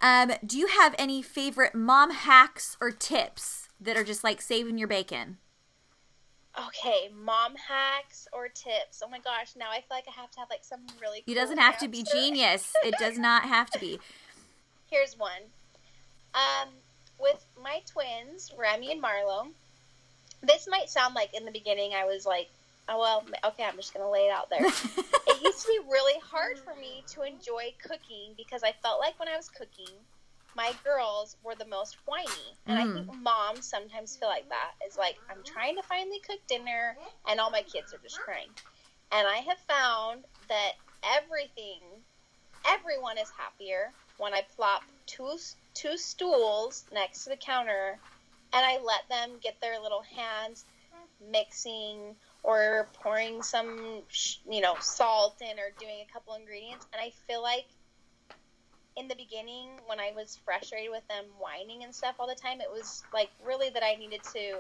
Um, 0.02 0.32
do 0.46 0.58
you 0.58 0.68
have 0.68 0.96
any 0.98 1.22
favorite 1.22 1.76
mom 1.76 2.12
hacks 2.12 2.76
or 2.82 2.92
tips 2.92 3.70
that 3.80 3.96
are 3.96 4.04
just 4.04 4.24
like 4.24 4.42
saving 4.42 4.78
your 4.78 4.88
bacon? 4.88 5.38
Okay, 6.68 7.10
mom 7.14 7.56
hacks 7.56 8.28
or 8.32 8.48
tips. 8.48 9.04
Oh 9.04 9.10
my 9.10 9.20
gosh, 9.20 9.56
now 9.58 9.70
I 9.72 9.76
feel 9.76 9.88
like 9.92 10.06
I 10.08 10.20
have 10.20 10.32
to 10.32 10.40
have 10.40 10.50
like 10.50 10.64
some 10.64 10.82
really. 11.02 11.22
Cool 11.22 11.34
it 11.34 11.36
doesn't 11.36 11.58
have 11.58 11.78
to 11.80 11.88
be 11.88 12.04
genius. 12.04 12.74
it 12.84 12.96
does 13.00 13.20
not 13.20 13.44
have 13.44 13.70
to 13.72 13.80
be. 13.80 14.00
Here's 14.90 15.18
one. 15.20 15.52
Um, 16.34 16.70
with 17.20 17.46
my 17.62 17.82
twins, 17.86 18.54
Remy 18.58 18.92
and 18.94 19.04
Marlo. 19.04 19.48
This 20.46 20.68
might 20.70 20.90
sound 20.90 21.16
like 21.16 21.34
in 21.34 21.46
the 21.46 21.52
beginning 21.52 21.94
I 21.94 22.06
was 22.06 22.26
like, 22.26 22.50
oh 22.88 23.00
well, 23.00 23.24
okay, 23.46 23.64
I'm 23.64 23.76
just 23.76 23.94
gonna 23.94 24.10
lay 24.10 24.28
it 24.28 24.32
out 24.32 24.50
there. 24.50 24.66
it 24.66 25.44
used 25.44 25.62
to 25.62 25.68
be 25.68 25.90
really 25.90 26.20
hard 26.24 26.60
for 26.60 26.76
me 26.80 27.04
to 27.08 27.24
enjoy 27.24 27.74
cooking 27.82 28.34
because 28.38 28.64
I 28.64 28.74
felt 28.84 29.00
like 29.00 29.20
when 29.20 29.28
I 29.28 29.38
was 29.38 29.50
cooking, 29.50 29.94
my 30.56 30.72
girls 30.84 31.36
were 31.44 31.56
the 31.56 31.66
most 31.66 31.98
whiny. 32.06 32.56
And 32.66 32.80
mm. 32.80 32.82
I 32.82 32.94
think 32.94 33.22
moms 33.22 33.66
sometimes 33.66 34.16
feel 34.16 34.30
like 34.30 34.48
that. 34.50 34.72
It's 34.82 34.98
like, 34.98 35.18
I'm 35.30 35.44
trying 35.44 35.76
to 35.76 35.84
finally 35.84 36.20
cook 36.20 36.40
dinner, 36.48 36.96
and 37.30 37.40
all 37.40 37.52
my 37.52 37.62
kids 37.62 37.94
are 37.94 38.00
just 38.02 38.20
crying. 38.20 38.50
And 39.12 39.28
I 39.28 39.38
have 39.38 39.58
found 39.68 40.24
that 40.48 40.74
everything, 41.04 41.82
everyone 42.66 43.18
is 43.18 43.30
happier 43.38 43.92
when 44.18 44.34
I 44.34 44.44
plop 44.56 44.84
two, 45.06 45.38
two 45.74 45.98
stools 45.98 46.86
next 46.94 47.26
to 47.26 47.32
the 47.32 47.36
counter 47.36 48.00
and 48.56 48.66
I 48.66 48.80
let 48.82 49.08
them 49.10 49.38
get 49.44 49.60
their 49.62 49.80
little 49.82 50.02
hands 50.02 50.64
mixing 51.30 52.16
or 52.42 52.88
pouring 52.94 53.44
some, 53.44 54.02
you 54.50 54.62
know, 54.62 54.76
salt 54.80 55.42
in 55.42 55.60
or 55.60 55.72
doing 55.80 55.98
a 56.08 56.14
couple 56.14 56.36
ingredients. 56.36 56.88
And 56.94 57.02
I 57.02 57.12
feel 57.28 57.42
like 57.42 57.66
in 58.96 59.10
the 59.10 59.16
beginning 59.16 59.72
when 59.88 60.00
I 60.00 60.14
was 60.16 60.40
frustrated 60.46 60.90
with 60.90 61.06
them 61.10 61.26
whining 61.38 61.84
and 61.84 61.94
stuff 61.94 62.16
all 62.18 62.28
the 62.28 62.36
time, 62.36 62.62
it 62.62 62.72
was 62.72 63.04
like 63.14 63.30
really 63.46 63.70
that 63.72 63.84
I 63.84 63.96
needed 63.96 64.22
to 64.34 64.60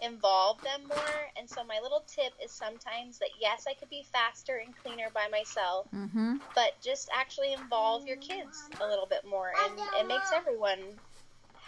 involve 0.00 0.62
them 0.62 0.82
more. 0.86 1.30
And 1.36 1.48
so 1.48 1.64
my 1.64 1.80
little 1.82 2.04
tip 2.06 2.32
is 2.42 2.52
sometimes 2.52 3.18
that 3.18 3.30
yes, 3.40 3.64
I 3.68 3.74
could 3.74 3.90
be 3.90 4.04
faster 4.12 4.62
and 4.64 4.74
cleaner 4.76 5.08
by 5.12 5.26
myself, 5.30 5.88
mm-hmm. 5.92 6.36
but 6.54 6.80
just 6.80 7.08
actually 7.12 7.52
involve 7.52 8.06
your 8.06 8.16
kids 8.18 8.68
a 8.80 8.86
little 8.86 9.06
bit 9.06 9.24
more, 9.28 9.52
and 9.64 9.80
it 9.98 10.06
makes 10.06 10.30
everyone 10.32 10.78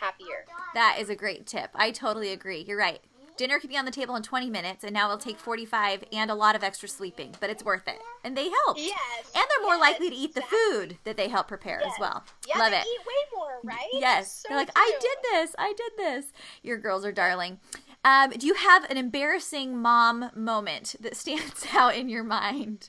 happier. 0.00 0.44
That 0.74 0.96
is 1.00 1.10
a 1.10 1.16
great 1.16 1.46
tip. 1.46 1.70
I 1.74 1.90
totally 1.90 2.32
agree. 2.32 2.64
You're 2.66 2.78
right. 2.78 3.00
Dinner 3.36 3.58
could 3.58 3.68
be 3.68 3.76
on 3.76 3.84
the 3.84 3.90
table 3.90 4.16
in 4.16 4.22
20 4.22 4.48
minutes 4.48 4.82
and 4.82 4.94
now 4.94 5.06
it'll 5.06 5.18
take 5.18 5.38
45 5.38 6.04
and 6.10 6.30
a 6.30 6.34
lot 6.34 6.56
of 6.56 6.64
extra 6.64 6.88
sleeping 6.88 7.34
but 7.38 7.50
it's 7.50 7.62
worth 7.62 7.86
it. 7.86 8.00
And 8.24 8.36
they 8.36 8.48
help 8.48 8.78
yes. 8.78 8.96
And 9.34 9.44
they're 9.48 9.62
more 9.62 9.74
yes, 9.74 9.80
likely 9.80 10.10
to 10.10 10.16
eat 10.16 10.30
exactly. 10.30 10.58
the 10.58 10.72
food 10.72 10.98
that 11.04 11.16
they 11.18 11.28
help 11.28 11.48
prepare 11.48 11.80
yes. 11.82 11.92
as 11.92 12.00
well 12.00 12.24
yeah, 12.48 12.58
love 12.58 12.70
they 12.70 12.78
it. 12.78 12.86
eat 12.86 13.00
way 13.06 13.38
more 13.38 13.58
right? 13.62 13.88
yes. 13.92 14.32
So 14.32 14.48
they're 14.48 14.58
like 14.58 14.72
true. 14.72 14.82
i 14.82 14.98
did 15.00 15.18
this. 15.32 15.54
I 15.58 15.74
did 15.76 15.92
this. 15.98 16.32
Your 16.62 16.78
girls 16.78 17.04
are 17.04 17.12
darling. 17.12 17.58
Um, 18.04 18.30
do 18.30 18.46
you 18.46 18.54
have 18.54 18.88
an 18.90 18.96
embarrassing 18.96 19.76
mom 19.76 20.30
moment 20.34 20.96
that 21.00 21.16
stands 21.16 21.66
out 21.74 21.94
in 21.94 22.08
your 22.08 22.24
mind? 22.24 22.88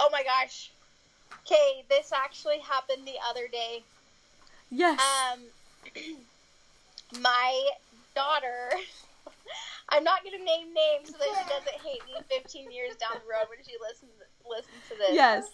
Oh 0.00 0.08
my 0.10 0.22
gosh. 0.22 0.70
Okay 1.46 1.84
this 1.90 2.10
actually 2.10 2.60
happened 2.60 3.06
the 3.06 3.16
other 3.28 3.48
day. 3.48 3.82
Yes. 4.70 4.98
Um 5.00 5.40
my 7.20 7.68
daughter 8.14 8.70
I'm 9.88 10.04
not 10.04 10.24
going 10.24 10.38
to 10.38 10.44
name 10.44 10.72
names 10.72 11.10
so 11.10 11.18
that 11.18 11.28
she 11.28 11.44
doesn't 11.52 11.78
hate 11.84 12.00
me 12.06 12.16
15 12.30 12.72
years 12.72 12.96
down 12.96 13.12
the 13.12 13.28
road 13.28 13.48
when 13.52 13.60
she 13.60 13.76
listens 13.76 14.12
listens 14.48 14.82
to 14.88 14.96
this. 14.96 15.12
Yes. 15.12 15.50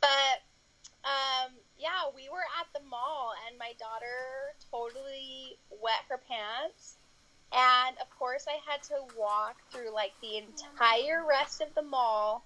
But 0.00 0.44
um, 1.04 1.52
yeah, 1.78 2.12
we 2.14 2.28
were 2.28 2.44
at 2.60 2.68
the 2.74 2.86
mall 2.88 3.32
and 3.48 3.58
my 3.58 3.72
daughter 3.78 4.54
totally 4.70 5.58
wet 5.82 6.04
her 6.08 6.20
pants. 6.20 6.96
And 7.52 7.96
of 8.00 8.08
course, 8.18 8.46
I 8.48 8.58
had 8.70 8.82
to 8.84 9.04
walk 9.16 9.56
through 9.70 9.92
like 9.92 10.12
the 10.20 10.38
entire 10.38 11.24
rest 11.28 11.60
of 11.60 11.74
the 11.74 11.82
mall. 11.82 12.44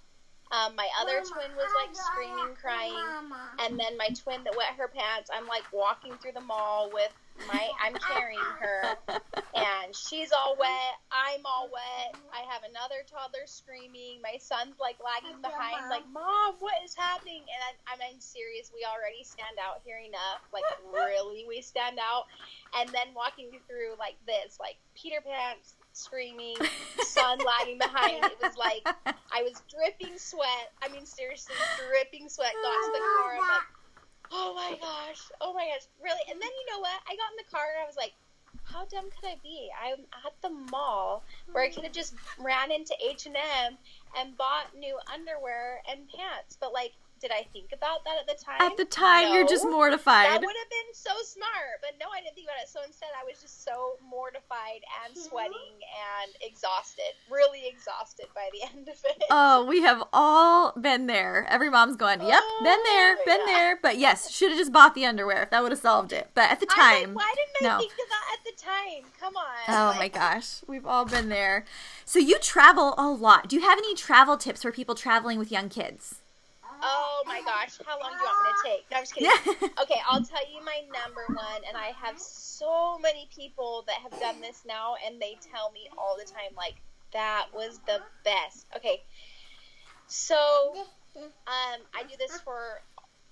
Um, 0.53 0.77
my 0.77 0.89
other 1.01 1.23
twin 1.27 1.51
was 1.57 1.71
like 1.75 1.95
screaming, 1.95 2.55
crying, 2.55 2.95
and 3.59 3.79
then 3.79 3.97
my 3.97 4.09
twin 4.15 4.45
that 4.45 4.57
wet 4.57 4.79
her 4.79 4.89
pants. 4.89 5.31
I'm 5.33 5.47
like 5.47 5.65
walking 5.73 6.15
through 6.23 6.33
the 6.33 6.41
mall 6.41 6.91
with 6.93 7.13
my 7.49 7.69
I'm 7.85 7.95
carrying 7.95 8.41
her 8.61 8.97
and 9.55 9.95
she's 9.95 10.33
all 10.33 10.57
wet, 10.59 10.97
I'm 11.13 11.45
all 11.45 11.69
wet. 11.69 12.17
I 12.33 12.45
have 12.49 12.65
another 12.65 13.05
toddler 13.05 13.45
screaming. 13.45 14.21
My 14.23 14.37
son's 14.41 14.77
like 14.81 14.97
lagging 15.01 15.41
behind 15.41 15.89
like, 15.89 16.05
"Mom, 16.13 16.57
what 16.61 16.77
is 16.85 16.97
happening?" 16.97 17.45
And 17.45 17.61
I, 17.65 17.73
I'm, 17.93 18.01
I'm 18.01 18.21
serious. 18.21 18.73
We 18.73 18.85
already 18.89 19.25
stand 19.25 19.61
out 19.61 19.81
here 19.85 20.01
enough. 20.01 20.45
Like 20.53 20.65
really, 20.93 21.45
we 21.49 21.61
stand 21.61 22.01
out. 22.01 22.25
And 22.77 22.89
then 22.91 23.13
walking 23.15 23.53
through 23.69 23.97
like 23.99 24.17
this, 24.27 24.59
like 24.61 24.77
Peter 24.97 25.21
Pants 25.21 25.76
screaming, 25.97 26.57
son 27.01 27.39
lagging 27.39 27.79
behind. 27.79 28.23
It 28.25 28.39
was 28.43 28.57
like 28.57 28.85
I 29.33 29.43
was 29.43 29.63
dripping 29.73 30.19
sweat. 30.19 30.73
I 30.83 30.89
mean, 30.93 31.07
seriously, 31.07 31.55
dripping 31.89 32.29
sweat. 32.29 32.53
Got 32.63 32.77
to 32.85 32.93
the 32.93 32.99
car. 32.99 33.33
I'm 33.33 33.41
like, 33.41 33.63
oh 34.31 34.55
my 34.55 34.77
gosh, 34.79 35.23
oh 35.41 35.55
my 35.55 35.67
gosh, 35.73 35.87
really? 36.03 36.21
And 36.31 36.41
then 36.41 36.51
you 36.51 36.75
know 36.75 36.81
what? 36.81 37.01
I 37.09 37.17
got 37.17 37.33
in 37.33 37.39
the 37.41 37.51
car 37.51 37.65
and 37.75 37.83
I 37.83 37.87
was 37.87 37.97
like, 37.97 38.13
how 38.63 38.85
dumb 38.85 39.09
could 39.11 39.29
I 39.29 39.37
be? 39.43 39.71
I'm 39.81 40.05
at 40.25 40.35
the 40.43 40.51
mall 40.71 41.25
where 41.53 41.65
I 41.65 41.71
could 41.71 41.85
have 41.85 41.93
just 41.93 42.15
ran 42.39 42.71
into 42.71 42.95
H 43.03 43.27
and 43.27 43.37
M 43.37 43.79
and 44.19 44.37
bought 44.37 44.77
new 44.77 44.99
underwear 45.13 45.83
and 45.91 46.01
pants, 46.09 46.57
but 46.61 46.73
like 46.73 46.93
did 47.27 47.35
I 47.35 47.43
think 47.53 47.73
about 47.75 48.05
that 48.05 48.23
at 48.23 48.27
the 48.31 48.39
time? 48.39 48.63
At 48.63 48.77
the 48.77 48.85
time, 48.85 49.29
no. 49.29 49.35
you're 49.35 49.49
just 49.49 49.65
mortified. 49.65 50.31
That 50.31 50.41
would 50.41 50.55
have 50.63 50.71
been 50.71 50.95
so 50.95 51.11
smart, 51.25 51.83
but 51.83 51.99
no, 51.99 52.07
I 52.15 52.23
didn't 52.23 52.37
think 52.37 52.47
about 52.47 52.63
it. 52.63 52.69
So 52.71 52.79
instead, 52.87 53.11
I 53.19 53.25
was 53.27 53.43
just 53.43 53.65
so 53.65 53.99
mortified 53.99 54.87
and 55.03 55.11
hmm. 55.11 55.27
sweating 55.27 55.75
and 55.83 56.31
exhausted, 56.41 57.19
really 57.29 57.67
exhausted 57.67 58.27
by 58.35 58.47
the 58.55 58.63
end 58.71 58.89
of 58.89 58.95
it. 59.05 59.25
Oh, 59.29 59.67
we 59.67 59.83
have 59.83 60.05
all 60.13 60.73
been 60.79 61.07
there. 61.07 61.47
Every 61.51 61.69
mom's 61.69 61.97
going, 61.97 62.21
"Yep, 62.21 62.43
oh, 62.43 62.61
been 62.63 62.83
there, 62.87 63.17
been 63.27 63.49
yeah. 63.49 63.55
there." 63.55 63.79
But 63.83 63.99
yes, 63.99 64.31
should 64.31 64.51
have 64.51 64.59
just 64.59 64.73
bought 64.73 64.95
the 64.95 65.05
underwear 65.05 65.49
that 65.51 65.63
would 65.63 65.73
have 65.73 65.83
solved 65.83 66.13
it. 66.13 66.31
But 66.35 66.51
at 66.51 66.61
the 66.61 66.67
time, 66.67 67.15
like, 67.15 67.27
why 67.27 67.35
didn't 67.35 67.73
I 67.73 67.75
no. 67.75 67.81
think 67.81 67.93
of 67.93 68.09
that 68.09 68.39
at 68.39 68.45
the 68.45 68.63
time? 68.63 69.11
Come 69.19 69.37
on. 69.37 69.67
Oh 69.67 69.99
like, 69.99 69.99
my 69.99 70.09
gosh, 70.09 70.63
we've 70.69 70.87
all 70.87 71.05
been 71.05 71.29
there. 71.29 71.65
So 72.05 72.21
you 72.21 72.39
travel 72.39 72.95
a 72.97 73.09
lot. 73.11 73.49
Do 73.49 73.57
you 73.57 73.63
have 73.63 73.79
any 73.79 73.97
travel 73.97 74.37
tips 74.37 74.63
for 74.63 74.71
people 74.71 74.95
traveling 74.95 75.41
with 75.41 75.51
young 75.51 75.69
kids? 75.69 76.23
Oh 76.87 77.23
my 77.27 77.41
gosh, 77.45 77.79
how 77.85 77.99
long 78.01 78.13
do 78.13 78.19
you 78.19 78.25
want 78.25 78.39
me 78.47 78.53
to 78.55 78.69
take? 78.69 78.91
No, 78.91 78.97
I'm 78.99 79.03
just 79.03 79.15
kidding. 79.15 79.31
Yeah. 79.31 79.83
okay, 79.83 80.01
I'll 80.09 80.23
tell 80.23 80.47
you 80.47 80.65
my 80.65 80.83
number 80.93 81.27
one, 81.35 81.63
and 81.67 81.77
I 81.77 81.91
have 82.01 82.19
so 82.19 82.99
many 82.99 83.29
people 83.35 83.85
that 83.89 83.97
have 84.03 84.13
done 84.21 84.41
this 84.41 84.63
now, 84.67 84.95
and 85.05 85.21
they 85.21 85.37
tell 85.51 85.73
me 85.73 85.89
all 85.99 86.17
the 86.17 86.31
time, 86.31 86.55
like, 86.57 86.77
that 87.13 87.47
was 87.53 87.81
the 87.87 88.01
best. 88.25 88.67
Okay, 88.77 89.03
so 90.07 90.37
um, 91.17 91.81
I 91.95 92.03
do 92.03 92.15
this 92.19 92.41
for 92.41 92.81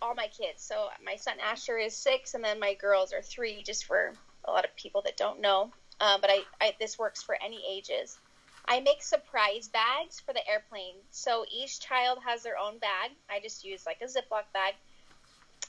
all 0.03 0.15
my 0.15 0.27
kids. 0.27 0.63
So 0.63 0.89
my 1.05 1.17
son 1.17 1.35
Asher 1.41 1.79
is 1.79 1.97
six, 1.97 2.35
and 2.35 2.43
then 2.43 2.59
my 2.59 2.75
girls 2.75 3.13
are 3.13 3.23
three, 3.23 3.63
just 3.63 3.85
for 3.85 4.13
a 4.45 4.51
lot 4.51 4.65
of 4.65 4.75
people 4.77 5.03
that 5.03 5.17
don't 5.17 5.41
know. 5.41 5.71
Um, 6.01 6.21
but 6.21 6.31
I, 6.31 6.41
I 6.61 6.75
this 6.81 6.99
works 6.99 7.23
for 7.23 7.37
any 7.43 7.63
ages. 7.71 8.19
I 8.67 8.81
make 8.81 9.03
surprise 9.03 9.69
bags 9.69 10.21
for 10.21 10.33
the 10.33 10.49
airplane. 10.49 10.97
So 11.11 11.45
each 11.53 11.81
child 11.81 12.19
has 12.27 12.43
their 12.43 12.59
own 12.59 12.79
bag. 12.79 13.11
I 13.31 13.41
just 13.41 13.65
use 13.65 13.85
like 13.87 13.99
a 14.01 14.07
Ziploc 14.07 14.45
bag. 14.53 14.75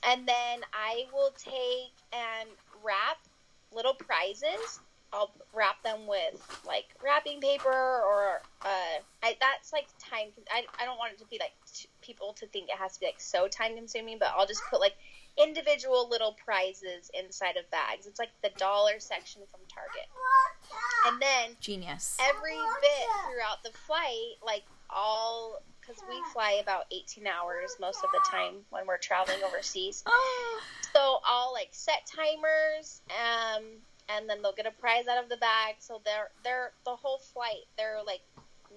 And 0.07 0.27
then 0.27 0.61
I 0.73 1.05
will 1.13 1.31
take 1.37 1.93
and 2.13 2.49
wrap 2.83 3.17
little 3.73 3.95
prizes 3.95 4.79
I'll 5.15 5.31
wrap 5.53 5.81
them 5.83 6.07
with 6.07 6.61
like 6.67 6.85
wrapping 7.03 7.39
paper 7.39 7.69
or 7.69 8.41
uh, 8.61 8.99
I, 9.23 9.37
that's 9.39 9.71
like 9.71 9.87
time. 9.97 10.27
I, 10.51 10.65
I 10.79 10.85
don't 10.85 10.97
want 10.97 11.13
it 11.13 11.19
to 11.19 11.25
be 11.25 11.39
like 11.39 11.53
people 12.01 12.33
to 12.39 12.47
think 12.47 12.69
it 12.69 12.75
has 12.77 12.93
to 12.95 12.99
be 12.99 13.05
like 13.05 13.21
so 13.21 13.47
time 13.47 13.75
consuming, 13.75 14.17
but 14.19 14.29
I'll 14.35 14.45
just 14.45 14.61
put 14.69 14.81
like 14.81 14.95
individual 15.41 16.07
little 16.09 16.33
prizes 16.33 17.11
inside 17.13 17.57
of 17.57 17.69
bags. 17.71 18.07
It's 18.07 18.19
like 18.19 18.31
the 18.41 18.51
dollar 18.57 18.99
section 18.99 19.41
from 19.51 19.61
Target. 19.67 20.07
And 21.07 21.21
then 21.21 21.55
Genius. 21.59 22.17
every 22.19 22.57
bit 22.81 23.07
throughout 23.25 23.63
the 23.63 23.77
flight, 23.77 24.37
like 24.45 24.63
all 24.89 25.61
because 25.79 26.01
we 26.09 26.15
fly 26.33 26.59
about 26.61 26.85
18 26.91 27.27
hours 27.27 27.75
most 27.79 28.03
of 28.03 28.09
the 28.11 28.21
time 28.29 28.55
when 28.69 28.87
we're 28.87 28.97
traveling 28.97 29.39
overseas. 29.45 30.03
So 30.93 31.19
I'll 31.25 31.51
like 31.51 31.67
set 31.71 32.07
timers, 32.07 33.01
um, 33.09 33.63
and 34.07 34.29
then 34.29 34.41
they'll 34.41 34.53
get 34.53 34.65
a 34.65 34.71
prize 34.71 35.07
out 35.09 35.21
of 35.21 35.27
the 35.27 35.35
bag. 35.35 35.75
So 35.79 35.99
they're 36.05 36.29
they're 36.41 36.71
the 36.85 36.95
whole 36.95 37.17
flight. 37.17 37.67
They're 37.77 37.99
like 38.07 38.21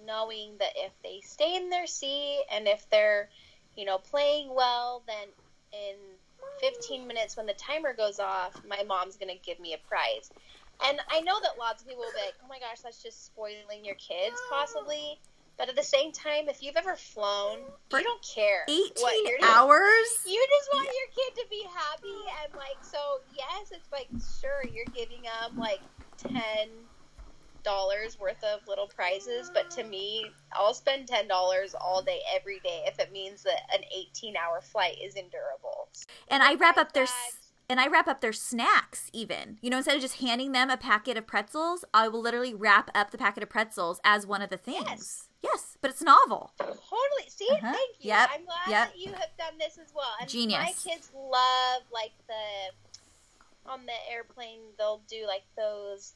knowing 0.04 0.54
that 0.58 0.72
if 0.74 0.90
they 1.04 1.20
stay 1.22 1.54
in 1.54 1.70
their 1.70 1.86
seat 1.86 2.42
and 2.50 2.66
if 2.66 2.90
they're, 2.90 3.28
you 3.76 3.84
know, 3.84 3.98
playing 3.98 4.52
well, 4.52 5.04
then 5.06 5.28
in 5.72 5.94
15 6.60 7.06
minutes 7.06 7.36
when 7.36 7.46
the 7.46 7.54
timer 7.54 7.92
goes 7.94 8.18
off, 8.18 8.60
my 8.66 8.82
mom's 8.84 9.16
gonna 9.16 9.36
give 9.44 9.58
me 9.60 9.74
a 9.74 9.78
prize. 9.88 10.30
And 10.84 11.00
I 11.10 11.20
know 11.20 11.40
that 11.40 11.58
lots 11.58 11.82
of 11.82 11.88
people 11.88 12.04
will 12.04 12.12
be 12.12 12.18
like, 12.24 12.34
"Oh 12.42 12.46
my 12.48 12.58
gosh, 12.60 12.80
that's 12.80 13.02
just 13.02 13.26
spoiling 13.26 13.84
your 13.84 13.96
kids, 13.96 14.40
possibly." 14.48 15.18
But 15.56 15.68
at 15.68 15.74
the 15.74 15.82
same 15.82 16.12
time, 16.12 16.48
if 16.48 16.62
you've 16.62 16.76
ever 16.76 16.94
flown, 16.94 17.64
For 17.90 17.98
you 17.98 18.04
don't 18.04 18.22
care. 18.22 18.64
what 18.68 19.12
18 19.12 19.26
you're- 19.26 19.38
hours? 19.42 20.08
you 20.24 20.46
just 20.48 20.72
want 20.72 20.86
your 20.86 21.08
kid 21.26 21.42
to 21.42 21.48
be 21.48 21.62
happy 21.64 22.16
and 22.44 22.54
like 22.54 22.76
so 22.82 23.20
yes 23.34 23.72
it's 23.72 23.90
like 23.90 24.08
sure 24.40 24.62
you're 24.72 24.84
giving 24.94 25.22
them 25.22 25.58
like 25.58 25.80
ten 26.16 26.68
dollars 27.64 28.16
worth 28.20 28.42
of 28.44 28.60
little 28.68 28.86
prizes 28.88 29.50
but 29.52 29.68
to 29.70 29.84
me 29.84 30.30
i'll 30.54 30.74
spend 30.74 31.06
ten 31.08 31.26
dollars 31.28 31.74
all 31.80 32.02
day 32.02 32.20
every 32.34 32.60
day 32.60 32.84
if 32.86 32.98
it 32.98 33.12
means 33.12 33.42
that 33.42 33.60
an 33.74 33.80
18 33.96 34.34
hour 34.36 34.60
flight 34.60 34.96
is 35.02 35.14
endurable 35.16 35.88
And 36.30 36.42
I 36.42 36.54
wrap 36.54 36.76
up 36.78 36.92
their 36.92 37.06
and 37.70 37.78
I 37.80 37.86
wrap 37.88 38.08
up 38.08 38.20
their 38.20 38.32
snacks 38.32 39.10
even. 39.12 39.58
You 39.60 39.68
know, 39.70 39.76
instead 39.78 39.96
of 39.96 40.00
just 40.02 40.20
handing 40.20 40.52
them 40.52 40.70
a 40.70 40.76
packet 40.78 41.18
of 41.18 41.26
pretzels, 41.26 41.84
I 41.92 42.08
will 42.08 42.22
literally 42.22 42.54
wrap 42.54 42.90
up 42.94 43.10
the 43.10 43.18
packet 43.18 43.42
of 43.42 43.50
pretzels 43.50 44.00
as 44.04 44.26
one 44.26 44.40
of 44.40 44.48
the 44.48 44.56
things. 44.56 44.84
Yes. 44.88 45.28
Yes, 45.42 45.76
but 45.80 45.90
it's 45.90 46.02
novel. 46.02 46.52
totally 46.58 47.28
see 47.28 47.48
Uh-huh. 47.52 47.72
thank 47.72 47.96
you 48.00 48.08
Yep. 48.08 48.28
i'm 48.34 48.44
glad 48.44 48.70
Yep. 48.70 48.88
that 48.88 48.98
you 48.98 49.12
have 49.12 49.30
done 49.38 49.58
this 49.58 49.78
as 49.78 49.92
well 49.94 50.10
and 50.20 50.28
Genius. 50.30 50.58
my 50.60 50.72
kids 50.92 51.10
love 51.14 51.82
like 51.92 52.12
the 52.26 53.70
on 53.70 53.86
the 53.86 53.92
airplane 54.12 54.60
they'll 54.78 55.02
do 55.08 55.26
like 55.26 55.44
those 55.56 56.14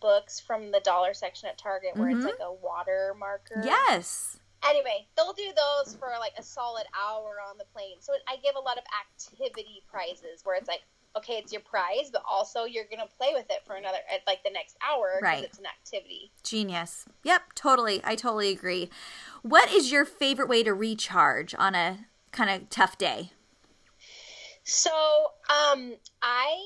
books 0.00 0.40
from 0.40 0.70
the 0.70 0.80
dollar 0.80 1.14
section 1.14 1.48
at 1.48 1.58
target 1.58 1.96
where 1.96 2.08
Mhm. 2.08 2.16
it's 2.16 2.24
like 2.24 2.40
a 2.40 2.52
water 2.52 3.14
marker 3.18 3.62
Yes. 3.64 4.38
anyway, 4.66 5.06
they'll 5.16 5.32
do 5.34 5.52
those 5.54 5.94
for 5.96 6.08
like 6.18 6.32
a 6.38 6.42
solid 6.42 6.86
hour 6.94 7.36
on 7.48 7.58
the 7.58 7.64
plane. 7.66 8.00
So 8.00 8.14
I 8.26 8.36
give 8.36 8.56
a 8.56 8.60
lot 8.60 8.78
of 8.78 8.84
activity 9.00 9.84
prizes 9.88 10.40
where 10.44 10.56
it's 10.56 10.68
like, 10.68 10.82
okay, 11.16 11.34
it's 11.34 11.52
your 11.52 11.60
prize, 11.62 12.10
but 12.10 12.22
also 12.28 12.64
you're 12.64 12.86
gonna 12.90 13.06
play 13.18 13.32
with 13.34 13.46
it 13.50 13.64
for 13.66 13.76
another 13.76 13.98
at 14.10 14.26
like 14.26 14.42
the 14.42 14.50
next 14.50 14.76
hour 14.80 15.18
because 15.20 15.34
Right. 15.34 15.44
it's 15.44 15.58
an 15.58 15.66
activity. 15.66 16.32
Genius. 16.42 17.06
Yep, 17.22 17.52
totally. 17.54 18.00
I 18.04 18.16
totally 18.16 18.50
agree. 18.50 18.90
What 19.42 19.70
is 19.70 19.92
your 19.92 20.04
favorite 20.04 20.48
way 20.48 20.62
to 20.62 20.74
recharge 20.74 21.54
on 21.54 21.74
a 21.74 22.06
kind 22.32 22.50
of 22.50 22.68
tough 22.70 22.98
day? 22.98 23.32
So 24.64 24.90
um, 25.50 25.94
I 26.22 26.56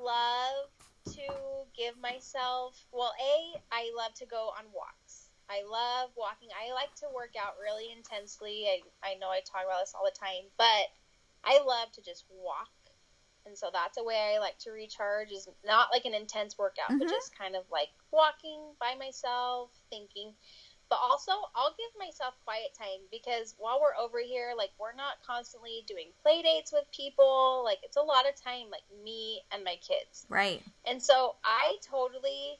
love 0.00 1.12
to 1.14 1.57
give 1.78 1.96
myself 2.02 2.74
well, 2.92 3.12
a 3.22 3.62
I 3.72 3.90
love 3.96 4.14
to 4.18 4.26
go 4.26 4.50
on 4.58 4.66
walks. 4.74 5.30
I 5.48 5.62
love 5.64 6.10
walking. 6.18 6.50
I 6.52 6.74
like 6.74 6.94
to 6.96 7.06
work 7.14 7.32
out 7.40 7.54
really 7.62 7.88
intensely. 7.96 8.66
I, 8.66 8.82
I 9.02 9.14
know 9.14 9.30
I 9.30 9.40
talk 9.46 9.64
about 9.64 9.80
this 9.80 9.94
all 9.94 10.04
the 10.04 10.18
time, 10.18 10.50
but 10.58 10.90
I 11.44 11.62
love 11.64 11.92
to 11.94 12.02
just 12.02 12.26
walk. 12.28 12.68
And 13.46 13.56
so 13.56 13.70
that's 13.72 13.96
a 13.96 14.04
way 14.04 14.34
I 14.36 14.40
like 14.40 14.58
to 14.60 14.72
recharge 14.72 15.32
is 15.32 15.48
not 15.64 15.88
like 15.92 16.04
an 16.04 16.14
intense 16.14 16.58
workout, 16.58 16.98
but 16.98 17.08
Mhm. 17.08 17.10
just 17.10 17.38
kind 17.38 17.56
of 17.56 17.64
like 17.72 17.88
walking 18.12 18.74
by 18.80 18.94
myself, 18.98 19.70
thinking. 19.88 20.34
But 20.90 20.98
also, 21.02 21.32
I'll 21.54 21.74
give 21.76 21.90
myself 21.98 22.34
quiet 22.44 22.70
time 22.78 23.04
because 23.10 23.54
while 23.58 23.80
we're 23.80 24.02
over 24.02 24.20
here, 24.20 24.52
like 24.56 24.70
we're 24.78 24.94
not 24.94 25.20
constantly 25.26 25.84
doing 25.86 26.08
play 26.22 26.42
dates 26.42 26.72
with 26.72 26.84
people. 26.92 27.62
Like 27.64 27.78
it's 27.82 27.96
a 27.96 28.02
lot 28.02 28.28
of 28.28 28.34
time, 28.42 28.70
like 28.70 28.86
me 29.04 29.42
and 29.52 29.64
my 29.64 29.76
kids. 29.86 30.26
Right. 30.28 30.62
And 30.86 31.02
so 31.02 31.34
I 31.44 31.76
totally 31.88 32.58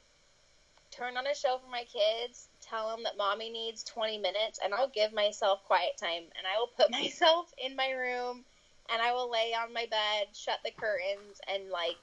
turn 0.91 1.17
on 1.17 1.27
a 1.27 1.35
show 1.35 1.57
for 1.63 1.69
my 1.69 1.85
kids, 1.85 2.49
tell 2.61 2.89
them 2.89 3.03
that 3.03 3.17
mommy 3.17 3.49
needs 3.49 3.83
20 3.83 4.17
minutes, 4.17 4.59
and 4.63 4.73
I'll 4.73 4.89
give 4.89 5.13
myself 5.13 5.63
quiet 5.63 5.97
time. 5.99 6.23
And 6.37 6.45
I 6.45 6.59
will 6.59 6.71
put 6.77 6.91
myself 7.01 7.51
in 7.57 7.75
my 7.75 7.91
room 7.91 8.45
and 8.91 9.01
I 9.01 9.11
will 9.13 9.29
lay 9.29 9.53
on 9.53 9.73
my 9.73 9.85
bed, 9.89 10.27
shut 10.33 10.59
the 10.63 10.71
curtains, 10.71 11.39
and 11.47 11.69
like 11.69 11.97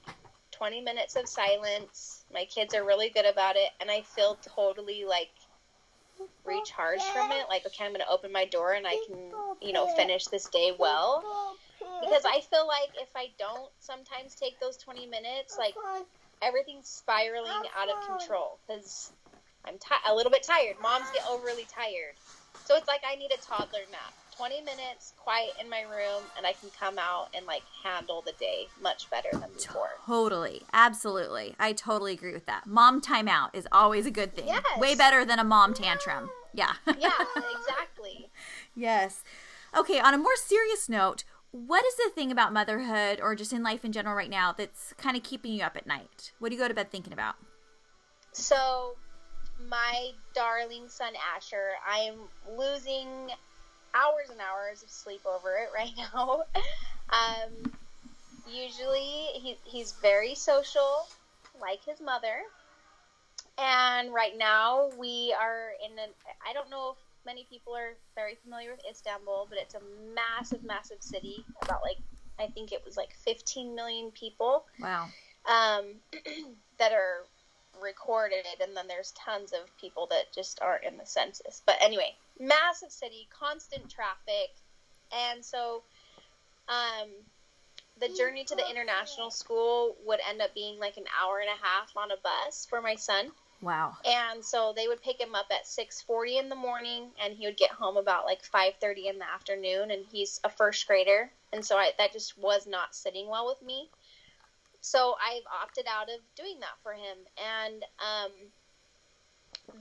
20 0.51 0.81
minutes 0.81 1.15
of 1.15 1.27
silence. 1.27 2.23
My 2.33 2.45
kids 2.45 2.73
are 2.73 2.85
really 2.85 3.09
good 3.09 3.25
about 3.25 3.55
it, 3.55 3.69
and 3.79 3.91
I 3.91 4.01
feel 4.01 4.37
totally 4.55 5.03
like 5.05 5.29
recharged 6.45 7.03
from 7.03 7.31
it. 7.31 7.45
Like, 7.49 7.65
okay, 7.65 7.85
I'm 7.85 7.91
going 7.91 8.01
to 8.01 8.09
open 8.09 8.31
my 8.31 8.45
door 8.45 8.73
and 8.73 8.87
I 8.87 8.97
can, 9.05 9.31
you 9.61 9.73
know, 9.73 9.87
finish 9.95 10.25
this 10.27 10.47
day 10.49 10.71
well 10.77 11.23
because 12.01 12.23
I 12.25 12.41
feel 12.41 12.67
like 12.67 12.89
if 12.95 13.09
I 13.15 13.27
don't 13.37 13.71
sometimes 13.79 14.35
take 14.35 14.59
those 14.59 14.77
20 14.77 15.07
minutes, 15.07 15.57
like 15.57 15.75
everything's 16.41 16.87
spiraling 16.87 17.63
out 17.77 17.89
of 17.89 17.95
control 18.07 18.59
because 18.67 19.11
I'm 19.65 19.75
ti- 19.75 20.05
a 20.09 20.15
little 20.15 20.31
bit 20.31 20.43
tired. 20.43 20.75
Moms 20.81 21.09
get 21.13 21.23
overly 21.29 21.65
tired. 21.73 22.15
So 22.65 22.75
it's 22.75 22.87
like 22.87 23.01
I 23.07 23.15
need 23.15 23.31
a 23.31 23.41
toddler 23.47 23.85
nap. 23.91 24.13
20 24.37 24.61
minutes 24.61 25.13
quiet 25.17 25.51
in 25.59 25.69
my 25.69 25.81
room 25.81 26.23
and 26.37 26.45
I 26.45 26.53
can 26.53 26.69
come 26.79 26.99
out 26.99 27.29
and 27.35 27.45
like 27.45 27.63
handle 27.83 28.21
the 28.21 28.33
day 28.33 28.67
much 28.81 29.09
better 29.09 29.29
than 29.31 29.49
before. 29.55 29.89
Totally. 30.05 30.61
Absolutely. 30.71 31.55
I 31.59 31.73
totally 31.73 32.13
agree 32.13 32.33
with 32.33 32.45
that. 32.45 32.67
Mom 32.67 33.01
timeout 33.01 33.49
is 33.53 33.67
always 33.71 34.05
a 34.05 34.11
good 34.11 34.33
thing. 34.33 34.47
Yes. 34.47 34.63
Way 34.77 34.95
better 34.95 35.25
than 35.25 35.39
a 35.39 35.43
mom 35.43 35.73
tantrum. 35.73 36.29
Yeah. 36.53 36.73
Yeah, 36.99 37.11
exactly. 37.35 38.29
yes. 38.75 39.23
Okay, 39.75 39.99
on 39.99 40.13
a 40.13 40.17
more 40.17 40.35
serious 40.35 40.87
note, 40.87 41.23
what 41.51 41.85
is 41.85 41.95
the 41.95 42.11
thing 42.13 42.31
about 42.31 42.53
motherhood 42.53 43.19
or 43.21 43.35
just 43.35 43.53
in 43.53 43.63
life 43.63 43.83
in 43.83 43.91
general 43.91 44.15
right 44.15 44.29
now 44.29 44.51
that's 44.51 44.93
kind 44.97 45.17
of 45.17 45.23
keeping 45.23 45.53
you 45.53 45.63
up 45.63 45.75
at 45.75 45.87
night? 45.87 46.31
What 46.39 46.49
do 46.49 46.55
you 46.55 46.61
go 46.61 46.67
to 46.67 46.73
bed 46.73 46.91
thinking 46.91 47.13
about? 47.13 47.35
So, 48.31 48.95
my 49.67 50.11
darling 50.33 50.87
son 50.87 51.13
Asher, 51.35 51.71
I 51.87 51.99
am 51.99 52.15
losing 52.57 53.29
hours 53.97 54.29
and 54.29 54.39
hours 54.41 54.83
of 54.83 54.89
sleep 54.89 55.21
over 55.25 55.57
it 55.57 55.69
right 55.75 55.93
now. 55.97 56.43
um, 57.09 57.71
usually, 58.45 59.27
he, 59.41 59.57
he's 59.65 59.93
very 60.01 60.35
social, 60.35 61.07
like 61.61 61.83
his 61.85 62.01
mother. 62.01 62.41
And 63.57 64.13
right 64.13 64.37
now, 64.37 64.89
we 64.97 65.35
are 65.39 65.71
in 65.83 65.97
an. 65.97 66.09
I 66.47 66.53
don't 66.53 66.69
know 66.69 66.91
if 66.91 66.97
many 67.25 67.45
people 67.49 67.75
are 67.75 67.93
very 68.15 68.35
familiar 68.43 68.71
with 68.71 68.81
Istanbul, 68.89 69.47
but 69.49 69.57
it's 69.59 69.75
a 69.75 69.81
massive, 70.15 70.63
massive 70.63 71.01
city. 71.01 71.43
About 71.63 71.79
like, 71.83 71.97
I 72.39 72.47
think 72.47 72.71
it 72.71 72.81
was 72.85 72.97
like 72.97 73.13
15 73.13 73.75
million 73.75 74.11
people 74.11 74.63
Wow. 74.79 75.07
um, 75.49 75.95
that 76.79 76.93
are 76.93 77.25
recorded, 77.81 78.45
and 78.61 78.75
then 78.75 78.87
there's 78.87 79.11
tons 79.11 79.53
of 79.53 79.75
people 79.79 80.07
that 80.07 80.33
just 80.33 80.61
aren't 80.61 80.83
in 80.83 80.97
the 80.97 81.05
census. 81.05 81.61
But 81.65 81.77
anyway, 81.81 82.15
massive 82.39 82.91
city, 82.91 83.27
constant 83.37 83.89
traffic, 83.89 84.55
and 85.11 85.43
so 85.43 85.83
um, 86.67 87.09
the 87.99 88.09
journey 88.09 88.43
to 88.45 88.55
the 88.55 88.69
international 88.69 89.31
school 89.31 89.95
would 90.05 90.19
end 90.29 90.41
up 90.41 90.53
being 90.53 90.79
like 90.79 90.97
an 90.97 91.05
hour 91.19 91.39
and 91.39 91.49
a 91.49 91.65
half 91.65 91.95
on 91.95 92.11
a 92.11 92.17
bus 92.17 92.67
for 92.69 92.81
my 92.81 92.95
son. 92.95 93.31
Wow. 93.61 93.97
And 94.05 94.45
so 94.45 94.73
they 94.75 94.87
would 94.87 95.01
pick 95.01 95.19
him 95.19 95.33
up 95.33 95.47
at 95.49 95.65
6:40 95.65 96.39
in 96.39 96.49
the 96.49 96.55
morning 96.55 97.11
and 97.19 97.33
he 97.33 97.47
would 97.47 97.57
get 97.57 97.71
home 97.71 97.97
about 97.97 98.25
like 98.25 98.43
5:30 98.43 99.07
in 99.07 99.17
the 99.17 99.27
afternoon 99.27 99.89
and 99.89 100.05
he's 100.11 100.39
a 100.43 100.49
first 100.49 100.85
grader 100.85 101.31
and 101.51 101.65
so 101.65 101.77
I 101.77 101.91
that 101.97 102.13
just 102.13 102.37
was 102.37 102.67
not 102.67 102.95
sitting 102.95 103.27
well 103.27 103.47
with 103.47 103.61
me. 103.61 103.89
So 104.81 105.15
I've 105.21 105.43
opted 105.63 105.85
out 105.87 106.09
of 106.09 106.19
doing 106.35 106.59
that 106.61 106.77
for 106.83 106.93
him. 106.93 107.17
And 107.37 107.83
um 107.99 108.31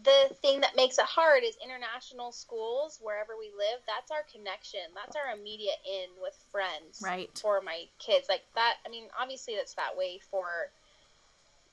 the 0.02 0.34
thing 0.42 0.60
that 0.60 0.74
makes 0.76 0.98
it 0.98 1.04
hard 1.04 1.42
is 1.44 1.56
international 1.62 2.32
schools 2.32 2.98
wherever 3.00 3.32
we 3.38 3.50
live 3.56 3.80
that's 3.86 4.10
our 4.10 4.24
connection. 4.30 4.80
That's 4.94 5.16
our 5.16 5.32
immediate 5.36 5.78
in 5.86 6.10
with 6.20 6.34
friends 6.50 7.00
Right. 7.02 7.30
for 7.40 7.60
my 7.60 7.84
kids. 7.98 8.26
Like 8.28 8.42
that 8.54 8.74
i 8.86 8.88
mean 8.90 9.08
obviously 9.20 9.54
that's 9.56 9.74
that 9.74 9.96
way 9.96 10.18
for 10.30 10.46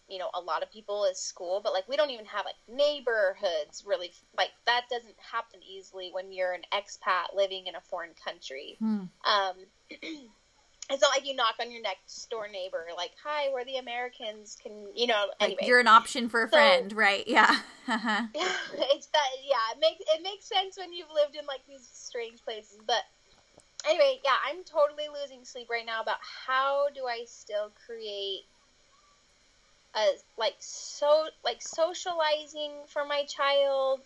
you 0.09 0.19
know 0.19 0.29
a 0.33 0.41
lot 0.41 0.63
of 0.63 0.71
people 0.71 1.05
is 1.05 1.17
school 1.17 1.61
but 1.63 1.73
like 1.73 1.87
we 1.87 1.95
don't 1.95 2.09
even 2.11 2.25
have 2.25 2.45
like 2.45 2.59
neighborhoods 2.67 3.83
really. 3.85 4.11
Like 4.37 4.51
that 4.65 4.83
doesn't 4.89 5.15
happen 5.31 5.61
easily 5.63 6.09
when 6.11 6.31
you're 6.31 6.53
an 6.53 6.63
expat 6.73 7.35
living 7.35 7.67
in 7.67 7.75
a 7.75 7.81
foreign 7.81 8.13
country. 8.23 8.77
Hmm. 8.79 9.03
um, 9.25 9.55
it's 10.93 11.01
not 11.01 11.11
like 11.15 11.27
you 11.27 11.35
knock 11.35 11.55
on 11.59 11.71
your 11.71 11.81
next 11.81 12.29
door 12.29 12.47
neighbor 12.47 12.85
like 12.95 13.11
hi 13.23 13.49
we're 13.51 13.65
the 13.65 13.77
americans. 13.77 14.57
Can 14.61 14.87
you 14.95 15.07
know 15.07 15.25
anyway. 15.39 15.57
like 15.59 15.67
you're 15.67 15.79
an 15.79 15.87
option 15.87 16.29
for 16.29 16.43
a 16.43 16.47
so, 16.47 16.55
friend 16.57 16.93
right? 16.93 17.27
Yeah 17.27 17.55
yeah. 17.87 18.27
It's 18.35 19.07
that 19.07 19.29
yeah 19.43 19.75
it 19.75 19.79
makes 19.79 20.01
it 20.01 20.23
makes 20.23 20.45
sense 20.45 20.77
when 20.77 20.93
you've 20.93 21.11
lived 21.13 21.35
in 21.35 21.45
like 21.45 21.61
these 21.67 21.87
strange 21.91 22.43
places 22.43 22.77
but 22.87 23.03
anyway 23.87 24.19
yeah 24.23 24.37
i'm 24.47 24.63
totally 24.63 25.07
losing 25.21 25.43
sleep 25.43 25.67
right 25.69 25.85
now 25.85 26.01
about 26.01 26.19
how 26.21 26.87
do 26.95 27.05
i 27.05 27.23
still 27.25 27.71
create 27.85 28.45
a 29.95 30.05
like 30.37 30.55
so 30.59 31.25
like 31.43 31.61
socializing 31.61 32.71
for 32.87 33.05
my 33.05 33.23
child 33.25 34.01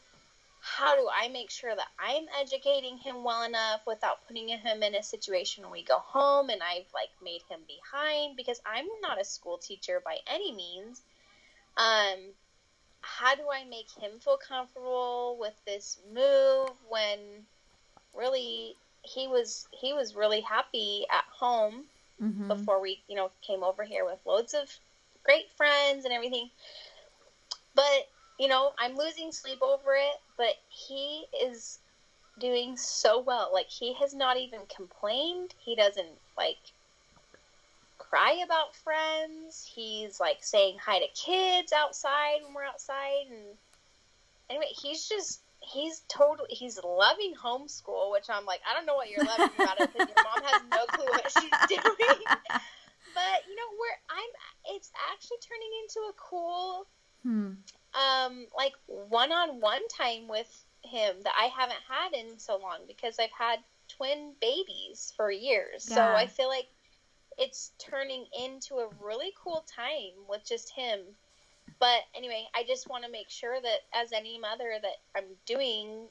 how 0.76 0.96
do 0.96 1.08
I 1.14 1.30
make 1.30 1.50
sure 1.50 1.74
that 1.74 1.88
I'm 1.98 2.26
educating 2.42 2.98
him 2.98 3.24
well 3.24 3.44
enough 3.44 3.82
without 3.88 4.28
putting 4.28 4.50
him 4.50 4.84
in 4.84 4.96
a 4.96 5.04
situation 5.04 5.64
where 5.64 5.72
we 5.72 5.84
go 5.84 5.98
home 5.98 6.50
and 6.50 6.62
I've 6.62 6.92
like 6.94 7.10
made 7.24 7.42
him 7.50 7.62
behind 7.68 8.36
because 8.36 8.60
I'm 8.66 8.86
not 9.02 9.20
a 9.20 9.24
school 9.24 9.58
teacher 9.58 10.02
by 10.04 10.18
any 10.28 10.52
means. 10.52 11.02
Um, 11.78 12.18
how 13.02 13.36
do 13.36 13.44
I 13.52 13.64
make 13.64 13.88
him 14.00 14.20
feel 14.20 14.38
comfortable 14.38 15.38
with 15.40 15.54
this 15.66 16.00
move 16.14 16.70
when 16.90 17.20
really 18.14 18.76
he 19.04 19.28
was 19.28 19.68
he 19.72 19.94
was 19.94 20.16
really 20.16 20.42
happy 20.42 21.06
at 21.10 21.24
home 21.32 21.86
mm-hmm. 22.22 22.48
before 22.50 22.82
we 22.82 23.02
you 23.08 23.16
know 23.16 23.32
came 23.42 23.64
over 23.64 23.84
here 23.84 24.04
with 24.04 24.20
loads 24.26 24.54
of 24.54 24.70
great 25.24 25.50
friends 25.56 26.04
and 26.04 26.14
everything. 26.14 26.50
But 27.74 28.10
you 28.40 28.48
know, 28.48 28.72
I'm 28.78 28.96
losing 28.96 29.32
sleep 29.32 29.60
over 29.62 29.96
it, 29.96 30.16
but 30.38 30.56
he 30.70 31.26
is 31.44 31.80
doing 32.40 32.78
so 32.78 33.20
well. 33.22 33.50
Like 33.54 33.70
he 33.70 33.94
has 33.96 34.14
not 34.14 34.38
even 34.38 34.62
complained. 34.76 35.54
He 35.58 35.76
doesn't 35.76 36.20
like 36.38 36.58
cry 37.98 38.42
about 38.46 38.76
friends. 38.76 39.70
He's 39.74 40.20
like 40.20 40.44
saying 40.44 40.78
hi 40.84 41.00
to 41.00 41.08
kids 41.16 41.74
outside 41.74 42.40
when 42.44 42.54
we're 42.54 42.64
outside 42.64 43.26
and 43.30 43.58
anyway, 44.50 44.72
he's 44.82 45.08
just 45.08 45.42
he's 45.60 46.02
totally 46.08 46.50
he's 46.52 46.80
loving 46.84 47.34
homeschool, 47.34 48.12
which 48.12 48.30
I'm 48.30 48.46
like, 48.46 48.62
I 48.70 48.74
don't 48.76 48.86
know 48.86 48.96
what 48.96 49.10
you're 49.10 49.26
loving 49.26 49.50
about 49.60 49.78
it 49.80 49.90
because 49.92 50.08
your 50.08 50.22
mom 50.24 50.44
has 50.46 50.62
no 50.70 50.86
clue 50.94 51.10
what 51.10 51.30
she's 51.32 51.58
doing. 51.68 52.20
but 53.14 53.38
you 53.50 53.56
know, 53.56 53.70
we're 53.80 54.00
I'm 54.14 54.76
it's 54.76 54.92
actually 55.12 55.38
turning 55.42 55.74
into 55.84 56.00
a 56.10 56.14
cool 56.18 56.88
hmm 57.24 57.54
um, 57.94 58.46
like 58.56 58.74
one-on-one 58.86 59.88
time 59.88 60.28
with 60.28 60.66
him 60.84 61.16
that 61.24 61.34
I 61.38 61.46
haven't 61.46 61.80
had 61.88 62.14
in 62.14 62.40
so 62.40 62.58
long 62.58 62.80
because 62.88 63.18
I've 63.20 63.30
had 63.38 63.60
twin 63.88 64.34
babies 64.42 65.14
for 65.16 65.32
years. 65.32 65.88
Yeah. 65.90 65.96
So 65.96 66.02
I 66.02 66.28
feel 66.28 66.48
like 66.48 66.68
it's 67.38 67.72
turning 67.78 68.26
into 68.44 68.76
a 68.76 68.90
really 69.02 69.34
cool 69.42 69.64
time 69.76 70.26
with 70.30 70.46
just 70.46 70.72
him. 70.72 71.00
But 71.80 72.02
anyway, 72.16 72.48
I 72.56 72.64
just 72.68 72.90
want 72.90 73.04
to 73.06 73.12
make 73.12 73.30
sure 73.30 73.60
that 73.62 73.80
as 73.94 74.12
any 74.12 74.40
mother 74.40 74.74
that 74.82 74.98
I'm 75.16 75.26
doing 75.46 76.08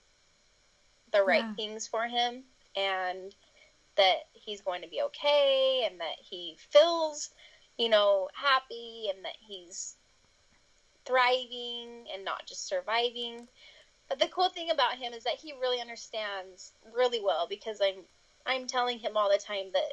the 1.13 1.23
right 1.23 1.45
yeah. 1.45 1.55
things 1.55 1.87
for 1.87 2.07
him 2.07 2.45
and 2.77 3.35
that 3.97 4.27
he's 4.33 4.61
going 4.61 4.83
to 4.83 4.89
be 4.89 5.03
okay 5.03 5.89
and 5.91 6.01
that 6.01 6.17
he 6.21 6.57
feels, 6.71 7.31
you 7.79 7.89
know, 7.89 8.29
happy 8.35 9.07
and 9.15 9.25
that 9.25 9.37
he's 9.41 9.97
thriving 11.07 12.05
and 12.13 12.25
not 12.25 12.47
just 12.47 12.67
surviving. 12.67 13.47
But 14.09 14.19
the 14.19 14.29
cool 14.29 14.49
thing 14.51 14.71
about 14.71 14.95
him 14.95 15.13
is 15.13 15.25
that 15.25 15.35
he 15.35 15.53
really 15.61 15.81
understands 15.81 16.73
really 16.95 17.21
well 17.21 17.47
because 17.49 17.81
I'm 17.81 18.05
I'm 18.47 18.67
telling 18.67 18.99
him 18.99 19.17
all 19.17 19.31
the 19.31 19.39
time 19.39 19.67
that 19.73 19.93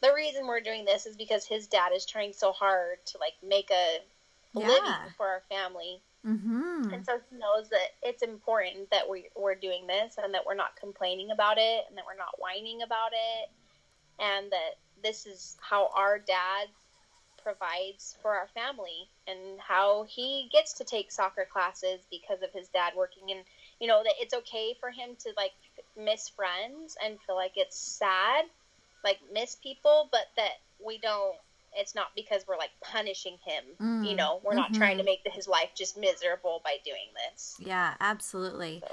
the 0.00 0.12
reason 0.14 0.46
we're 0.46 0.60
doing 0.60 0.84
this 0.84 1.06
is 1.06 1.16
because 1.16 1.44
his 1.44 1.66
dad 1.66 1.92
is 1.94 2.06
trying 2.06 2.32
so 2.32 2.52
hard 2.52 2.98
to 3.06 3.18
like 3.18 3.34
make 3.46 3.70
a 3.70 3.98
yeah. 4.58 4.66
living 4.66 5.12
for 5.16 5.26
our 5.26 5.42
family. 5.48 6.00
Mm-hmm. 6.26 6.92
And 6.92 7.04
so 7.04 7.20
he 7.30 7.36
knows 7.36 7.68
that 7.70 7.94
it's 8.02 8.22
important 8.22 8.90
that 8.90 9.08
we, 9.08 9.26
we're 9.36 9.54
doing 9.54 9.86
this 9.86 10.16
and 10.22 10.34
that 10.34 10.44
we're 10.44 10.54
not 10.54 10.74
complaining 10.76 11.30
about 11.30 11.56
it 11.58 11.84
and 11.88 11.96
that 11.96 12.04
we're 12.06 12.18
not 12.18 12.38
whining 12.38 12.82
about 12.82 13.12
it 13.12 13.50
and 14.18 14.50
that 14.50 14.78
this 15.02 15.26
is 15.26 15.56
how 15.60 15.90
our 15.94 16.18
dad 16.18 16.66
provides 17.46 18.16
for 18.22 18.32
our 18.32 18.48
family 18.48 19.08
and 19.28 19.60
how 19.60 20.04
he 20.08 20.48
gets 20.52 20.72
to 20.72 20.82
take 20.82 21.12
soccer 21.12 21.46
classes 21.48 22.00
because 22.10 22.42
of 22.42 22.50
his 22.52 22.66
dad 22.70 22.92
working 22.96 23.30
and 23.30 23.44
you 23.78 23.86
know 23.86 24.02
that 24.02 24.14
it's 24.18 24.34
okay 24.34 24.74
for 24.80 24.90
him 24.90 25.10
to 25.16 25.30
like 25.36 25.52
miss 25.96 26.28
friends 26.28 26.96
and 27.04 27.18
feel 27.24 27.36
like 27.36 27.52
it's 27.54 27.78
sad 27.78 28.46
like 29.04 29.18
miss 29.32 29.54
people 29.62 30.08
but 30.10 30.26
that 30.36 30.58
we 30.84 30.98
don't 30.98 31.36
it's 31.72 31.94
not 31.94 32.08
because 32.16 32.42
we're 32.48 32.56
like 32.56 32.70
punishing 32.82 33.36
him 33.44 33.62
mm. 33.80 34.08
you 34.08 34.16
know 34.16 34.40
we're 34.44 34.54
not 34.54 34.72
mm-hmm. 34.72 34.80
trying 34.80 34.98
to 34.98 35.04
make 35.04 35.20
his 35.26 35.46
life 35.46 35.70
just 35.76 35.96
miserable 35.96 36.60
by 36.64 36.78
doing 36.84 37.06
this 37.30 37.54
yeah 37.60 37.94
absolutely 38.00 38.82
so. 38.84 38.92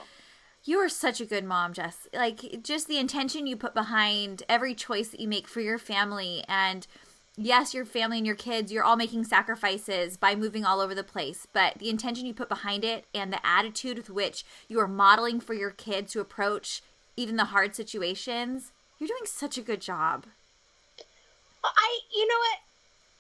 You 0.65 0.77
are 0.77 0.87
such 0.87 1.19
a 1.19 1.25
good 1.25 1.43
mom, 1.43 1.73
Jess. 1.73 2.07
Like, 2.13 2.63
just 2.63 2.87
the 2.87 2.97
intention 2.97 3.47
you 3.47 3.57
put 3.57 3.73
behind 3.73 4.43
every 4.47 4.73
choice 4.73 5.09
that 5.09 5.19
you 5.19 5.27
make 5.27 5.45
for 5.45 5.59
your 5.59 5.77
family 5.77 6.41
and 6.47 6.87
yes, 7.35 7.73
your 7.73 7.85
family 7.85 8.17
and 8.17 8.27
your 8.27 8.35
kids, 8.35 8.71
you're 8.71 8.83
all 8.83 8.95
making 8.95 9.23
sacrifices 9.23 10.17
by 10.17 10.35
moving 10.35 10.65
all 10.65 10.79
over 10.79 10.93
the 10.93 11.03
place, 11.03 11.47
but 11.51 11.79
the 11.79 11.89
intention 11.89 12.25
you 12.25 12.33
put 12.33 12.49
behind 12.49 12.83
it 12.83 13.05
and 13.13 13.31
the 13.31 13.45
attitude 13.45 13.97
with 13.97 14.09
which 14.09 14.45
you 14.67 14.79
are 14.79 14.87
modeling 14.87 15.39
for 15.39 15.53
your 15.53 15.71
kids 15.71 16.13
to 16.13 16.19
approach 16.19 16.81
even 17.15 17.35
the 17.35 17.45
hard 17.45 17.75
situations, 17.75 18.71
you're 18.99 19.07
doing 19.07 19.25
such 19.25 19.57
a 19.57 19.61
good 19.61 19.81
job. 19.81 20.25
I, 21.63 21.99
you 22.13 22.27
know 22.27 22.35
what? 22.37 22.59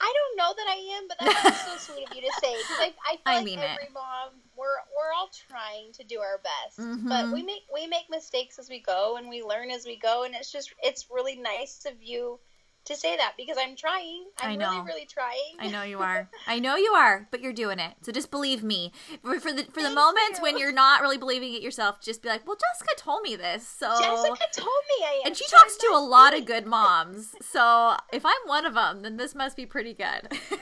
I 0.01 0.13
don't 0.13 0.37
know 0.37 0.53
that 0.57 0.67
I 0.67 0.97
am, 0.97 1.07
but 1.07 1.17
that's 1.43 1.65
so 1.65 1.93
sweet 1.93 2.09
of 2.09 2.15
you 2.15 2.21
to 2.23 2.31
say. 2.41 2.53
Because 2.57 2.77
I, 2.79 2.93
I 3.05 3.11
feel 3.41 3.53
I 3.53 3.55
like 3.55 3.71
every 3.71 3.85
it. 3.85 3.93
mom, 3.93 4.31
we're 4.57 4.65
we're 4.65 5.13
all 5.17 5.29
trying 5.47 5.93
to 5.93 6.03
do 6.03 6.19
our 6.19 6.41
best, 6.43 6.77
mm-hmm. 6.77 7.07
but 7.07 7.31
we 7.31 7.41
make 7.41 7.61
we 7.73 7.87
make 7.87 8.09
mistakes 8.09 8.59
as 8.59 8.69
we 8.69 8.79
go, 8.79 9.15
and 9.17 9.29
we 9.29 9.43
learn 9.43 9.71
as 9.71 9.85
we 9.85 9.95
go, 9.95 10.23
and 10.23 10.35
it's 10.35 10.51
just 10.51 10.73
it's 10.83 11.05
really 11.09 11.37
nice 11.37 11.85
of 11.85 12.03
you 12.03 12.37
to 12.85 12.95
say 12.95 13.15
that 13.15 13.33
because 13.37 13.57
I'm 13.59 13.75
trying. 13.75 14.25
I'm 14.39 14.51
I 14.51 14.55
know. 14.55 14.71
really, 14.71 14.85
really 14.85 15.05
trying. 15.05 15.55
I 15.59 15.69
know 15.69 15.83
you 15.83 15.99
are. 16.01 16.29
I 16.47 16.59
know 16.59 16.75
you 16.75 16.91
are, 16.91 17.27
but 17.31 17.41
you're 17.41 17.53
doing 17.53 17.79
it. 17.79 17.93
So 18.01 18.11
just 18.11 18.31
believe 18.31 18.63
me. 18.63 18.91
For, 19.23 19.39
for 19.39 19.53
the 19.53 19.63
for 19.65 19.81
the 19.81 19.89
moments 19.89 20.39
you. 20.39 20.43
when 20.43 20.57
you're 20.57 20.73
not 20.73 21.01
really 21.01 21.17
believing 21.17 21.53
it 21.53 21.61
yourself, 21.61 22.01
just 22.01 22.21
be 22.21 22.29
like, 22.29 22.45
"Well, 22.45 22.57
Jessica 22.57 22.95
told 22.97 23.21
me 23.23 23.35
this." 23.35 23.67
So 23.67 23.87
Jessica 23.87 24.45
told 24.53 24.67
me 24.67 25.05
I 25.05 25.21
am. 25.23 25.27
And 25.27 25.37
she 25.37 25.45
talks 25.47 25.77
to 25.77 25.91
a 25.93 25.99
lot 25.99 26.37
of 26.37 26.45
good 26.45 26.65
moms. 26.73 27.35
So 27.41 27.95
if 28.11 28.25
I'm 28.25 28.33
one 28.45 28.65
of 28.65 28.73
them, 28.73 29.01
then 29.01 29.17
this 29.17 29.33
must 29.35 29.55
be 29.55 29.65
pretty 29.65 29.93
good. 29.93 30.37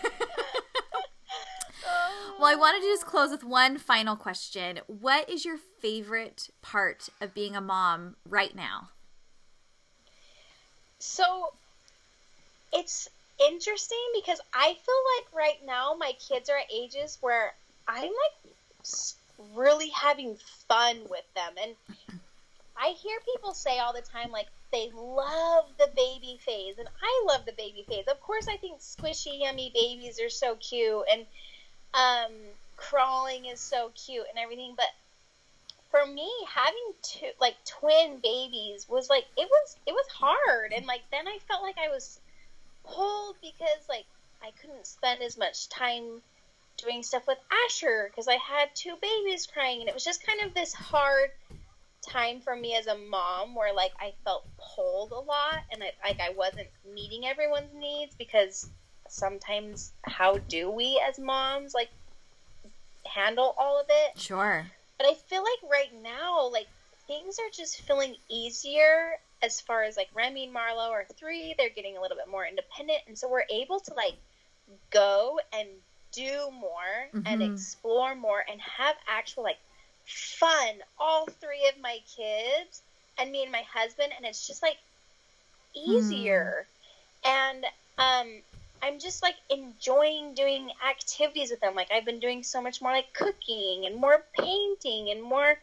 well, 2.40 2.48
I 2.48 2.56
wanted 2.56 2.82
to 2.82 2.88
just 2.88 3.06
oh. 3.08 3.10
close 3.10 3.32
with 3.32 3.44
one 3.44 3.78
final 3.78 4.16
question. 4.16 4.80
What 4.88 5.30
is 5.30 5.46
your 5.46 5.58
favorite 5.58 6.50
part 6.62 7.10
of 7.20 7.34
being 7.34 7.56
a 7.56 7.62
mom 7.62 8.16
right 8.28 8.56
now? 8.56 8.90
So 11.00 11.54
it's 12.74 13.10
interesting 13.50 13.98
because 14.14 14.40
I 14.54 14.74
feel 14.74 15.02
like 15.18 15.34
right 15.34 15.66
now 15.66 15.96
my 15.98 16.14
kids 16.20 16.50
are 16.50 16.58
at 16.58 16.72
ages 16.74 17.18
where 17.22 17.54
I'm 17.88 18.04
like 18.04 18.54
really 19.56 19.90
having 19.90 20.38
fun 20.68 21.02
with 21.10 21.26
them. 21.36 21.54
And 21.62 21.76
I 22.78 22.90
hear 22.90 23.18
people 23.34 23.54
say 23.54 23.80
all 23.80 23.94
the 23.94 24.02
time, 24.02 24.32
like, 24.32 24.48
they 24.72 24.90
love 24.96 25.66
the 25.78 25.90
baby 25.96 26.40
phase. 26.46 26.76
And 26.78 26.88
I 27.02 27.24
love 27.28 27.46
the 27.46 27.52
baby 27.54 27.86
phase. 27.88 28.06
Of 28.08 28.22
course, 28.22 28.48
I 28.48 28.58
think 28.58 28.80
squishy, 28.80 29.42
yummy 29.42 29.72
babies 29.74 30.20
are 30.22 30.30
so 30.30 30.56
cute. 30.56 31.04
And 31.12 31.26
um, 31.94 32.32
crawling 32.78 33.46
is 33.46 33.60
so 33.60 33.92
cute 33.96 34.26
and 34.30 34.40
everything. 34.40 34.74
But 34.76 34.88
for 35.90 36.06
me, 36.06 36.30
having 36.54 36.94
two, 37.02 37.32
like, 37.40 37.56
twin 37.66 38.20
babies 38.24 38.88
was 38.90 39.10
like, 39.10 39.26
it 39.38 39.50
was, 39.50 39.76
it 39.86 39.92
was 39.92 40.08
hard. 40.08 40.72
And, 40.74 40.86
like, 40.86 41.02
then 41.12 41.28
I 41.28 41.38
felt 41.48 41.62
like 41.62 41.78
I 41.78 41.90
was 41.90 42.20
pulled 42.84 43.36
because 43.41 43.88
like 43.89 44.06
I 44.41 44.52
couldn't 44.60 44.88
spend 44.88 45.22
as 45.22 45.38
much 45.38 45.70
time 45.70 46.22
doing 46.78 47.03
stuff 47.03 47.28
with 47.28 47.38
Asher 47.68 48.10
because 48.10 48.28
I 48.28 48.36
had 48.36 48.70
two 48.74 48.95
babies 49.01 49.47
crying 49.51 49.82
and 49.82 49.89
it 49.89 49.93
was 49.93 50.03
just 50.03 50.26
kind 50.26 50.41
of 50.41 50.53
this 50.53 50.74
hard 50.74 51.30
time 52.01 52.41
for 52.41 52.56
me 52.56 52.76
as 52.76 52.88
a 52.88 52.97
mom 52.97 53.56
where 53.56 53.74
like 53.74 53.91
I 53.99 54.14
felt 54.24 54.45
pulled 54.58 55.12
a 55.12 55.20
lot 55.20 55.64
and 55.72 55.84
I, 55.84 55.91
like 56.03 56.20
I 56.20 56.34
wasn't 56.36 56.68
meeting 56.93 57.26
everyone's 57.26 57.74
needs 57.76 58.16
because 58.16 58.68
sometimes 59.08 59.91
how 60.03 60.38
do 60.38 60.72
we 60.72 61.01
as 61.08 61.20
moms 61.20 61.74
like 61.74 61.89
handle 63.06 63.53
all 63.58 63.80
of 63.80 63.86
it? 63.89 64.20
Sure. 64.20 64.66
But 64.97 65.08
I 65.08 65.14
feel 65.14 65.43
like 65.43 65.72
right 65.72 66.01
now 66.01 66.47
like 66.47 66.68
things 67.08 67.38
are 67.39 67.51
just 67.51 67.82
feeling 67.82 68.16
easier 68.30 69.18
as 69.42 69.62
far 69.62 69.84
as 69.84 69.98
like 69.98 70.10
Remy 70.14 70.46
and 70.46 70.56
Marlo 70.56 70.89
are 70.89 71.06
three, 71.18 71.56
they're 71.58 71.70
getting 71.70 71.98
a 71.98 72.02
little 72.02 72.18
bit 72.18 72.30
more 72.30 72.46
independent, 72.46 73.00
and 73.08 73.18
so 73.18 73.30
we're 73.30 73.46
able 73.50 73.80
to 73.82 73.94
like 73.94 74.16
go 74.92 75.39
and 75.54 75.68
do 76.12 76.50
more 76.52 77.08
mm-hmm. 77.14 77.22
and 77.26 77.42
explore 77.42 78.16
more 78.16 78.44
and 78.50 78.60
have 78.62 78.96
actual 79.08 79.44
like 79.44 79.60
fun. 80.06 80.76
All 81.00 81.26
three 81.26 81.68
of 81.74 81.82
my 81.82 82.00
kids 82.16 82.82
and 83.18 83.32
me 83.32 83.44
and 83.44 83.52
my 83.52 83.64
husband, 83.74 84.12
and 84.16 84.26
it's 84.26 84.48
just 84.48 84.62
like 84.62 84.78
easier. 85.74 86.68
Mm. 87.26 87.30
and 87.30 87.66
um, 87.98 88.42
I'm 88.84 89.00
just 89.00 89.22
like 89.22 89.36
enjoying 89.50 90.34
doing 90.34 90.70
activities 90.88 91.52
with 91.52 91.60
them. 91.60 91.76
Like 91.76 91.92
I've 91.92 92.06
been 92.06 92.20
doing 92.20 92.44
so 92.44 92.62
much 92.62 92.82
more 92.82 92.92
like 92.92 93.14
cooking 93.14 93.86
and 93.86 93.96
more 93.96 94.24
painting 94.38 95.12
and 95.12 95.22
more 95.22 95.58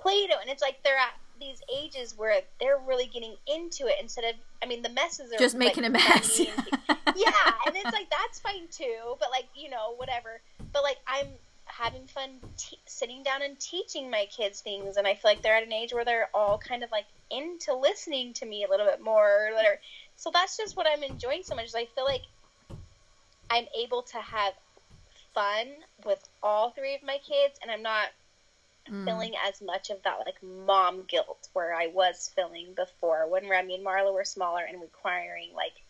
Play-Doh, 0.00 0.38
and 0.40 0.50
it's 0.50 0.62
like 0.62 0.82
they're 0.82 0.96
at 0.96 1.14
these 1.40 1.60
ages 1.74 2.14
where 2.16 2.40
they're 2.60 2.78
really 2.86 3.06
getting 3.06 3.34
into 3.46 3.86
it 3.86 3.94
instead 4.00 4.24
of 4.24 4.34
I 4.62 4.66
mean 4.66 4.82
the 4.82 4.88
messes 4.88 5.32
are 5.32 5.38
just 5.38 5.56
making 5.56 5.84
like, 5.84 5.90
a 5.90 5.92
mess. 5.92 6.40
yeah, 6.88 7.52
and 7.66 7.76
it's 7.76 7.92
like 7.92 8.10
that's 8.10 8.40
fine 8.40 8.68
too, 8.70 9.16
but 9.18 9.30
like 9.30 9.46
you 9.54 9.70
know 9.70 9.94
whatever. 9.96 10.40
But 10.72 10.82
like 10.82 10.98
I'm 11.06 11.28
having 11.66 12.06
fun 12.06 12.30
te- 12.56 12.78
sitting 12.86 13.22
down 13.22 13.42
and 13.42 13.58
teaching 13.58 14.10
my 14.10 14.26
kids 14.34 14.60
things, 14.60 14.96
and 14.96 15.06
I 15.06 15.14
feel 15.14 15.30
like 15.30 15.42
they're 15.42 15.56
at 15.56 15.64
an 15.64 15.72
age 15.72 15.92
where 15.92 16.04
they're 16.04 16.28
all 16.32 16.58
kind 16.58 16.82
of 16.82 16.90
like 16.90 17.06
into 17.30 17.74
listening 17.74 18.32
to 18.34 18.46
me 18.46 18.64
a 18.64 18.70
little 18.70 18.86
bit 18.86 19.00
more. 19.02 19.48
Or, 19.48 19.54
whatever. 19.54 19.80
so 20.16 20.30
that's 20.32 20.56
just 20.56 20.76
what 20.76 20.86
I'm 20.86 21.02
enjoying 21.02 21.42
so 21.42 21.54
much. 21.54 21.66
Is 21.66 21.74
I 21.74 21.86
feel 21.86 22.04
like 22.04 22.22
I'm 23.50 23.66
able 23.78 24.02
to 24.02 24.18
have 24.18 24.54
fun 25.34 25.66
with 26.04 26.26
all 26.42 26.70
three 26.70 26.94
of 26.94 27.02
my 27.02 27.18
kids, 27.18 27.58
and 27.62 27.70
I'm 27.70 27.82
not 27.82 28.08
mm. 28.90 29.04
feeling 29.04 29.32
as 29.46 29.60
much 29.62 29.90
of 29.90 30.02
that 30.02 30.18
like 30.24 30.42
mom 30.42 31.04
guilt 31.08 31.48
where 31.52 31.74
I 31.74 31.88
was 31.88 32.30
feeling 32.34 32.74
before 32.74 33.28
when 33.28 33.48
Remy 33.48 33.76
and 33.76 33.86
Marla 33.86 34.12
were 34.12 34.24
smaller 34.24 34.64
and 34.64 34.80
requiring 34.80 35.50
like 35.54 35.82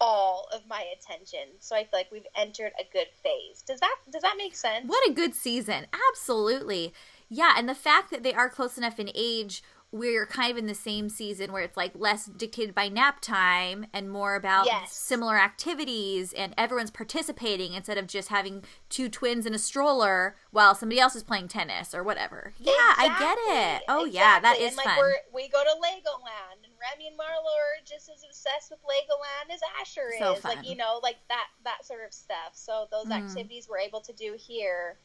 all 0.00 0.48
of 0.52 0.62
my 0.68 0.84
attention. 0.96 1.48
So 1.58 1.74
I 1.74 1.80
feel 1.80 2.00
like 2.00 2.12
we've 2.12 2.26
entered 2.36 2.72
a 2.78 2.84
good 2.92 3.08
phase. 3.22 3.62
Does 3.66 3.80
that 3.80 3.96
does 4.10 4.22
that 4.22 4.36
make 4.38 4.54
sense? 4.54 4.86
What 4.86 5.08
a 5.08 5.12
good 5.12 5.34
season. 5.34 5.86
Absolutely. 6.10 6.92
Yeah, 7.28 7.54
and 7.56 7.68
the 7.68 7.74
fact 7.74 8.10
that 8.10 8.22
they 8.22 8.32
are 8.32 8.48
close 8.48 8.78
enough 8.78 8.98
in 8.98 9.10
age 9.14 9.62
we're 9.90 10.26
kind 10.26 10.50
of 10.50 10.58
in 10.58 10.66
the 10.66 10.74
same 10.74 11.08
season 11.08 11.50
where 11.50 11.62
it's 11.62 11.76
like 11.76 11.92
less 11.94 12.26
dictated 12.26 12.74
by 12.74 12.88
nap 12.88 13.20
time 13.20 13.86
and 13.92 14.10
more 14.10 14.34
about 14.34 14.66
yes. 14.66 14.92
similar 14.92 15.38
activities 15.38 16.34
and 16.34 16.52
everyone's 16.58 16.90
participating 16.90 17.72
instead 17.72 17.96
of 17.96 18.06
just 18.06 18.28
having 18.28 18.62
two 18.90 19.08
twins 19.08 19.46
in 19.46 19.54
a 19.54 19.58
stroller 19.58 20.36
while 20.50 20.74
somebody 20.74 21.00
else 21.00 21.16
is 21.16 21.22
playing 21.22 21.48
tennis 21.48 21.94
or 21.94 22.02
whatever. 22.02 22.52
Yeah, 22.58 22.72
exactly. 22.98 23.08
I 23.08 23.18
get 23.18 23.38
it. 23.38 23.82
Oh 23.88 24.04
exactly. 24.04 24.10
yeah, 24.10 24.40
that 24.40 24.58
is 24.58 24.68
and, 24.68 24.76
like, 24.76 24.86
fun. 24.86 25.12
we 25.32 25.48
go 25.48 25.62
to 25.64 25.70
Legoland 25.70 26.64
and 26.64 26.72
Remy 26.78 27.08
and 27.08 27.16
Marlo 27.16 27.48
are 27.48 27.80
just 27.82 28.10
as 28.10 28.24
obsessed 28.28 28.70
with 28.70 28.80
Legoland 28.80 29.54
as 29.54 29.60
Asher 29.80 30.12
so 30.18 30.34
is. 30.34 30.40
Fun. 30.40 30.56
Like, 30.56 30.68
you 30.68 30.76
know, 30.76 31.00
like 31.02 31.16
that 31.28 31.46
that 31.64 31.86
sort 31.86 32.04
of 32.06 32.12
stuff. 32.12 32.52
So 32.52 32.88
those 32.90 33.06
mm. 33.06 33.12
activities 33.12 33.68
we're 33.70 33.78
able 33.78 34.02
to 34.02 34.12
do 34.12 34.36
here 34.38 34.98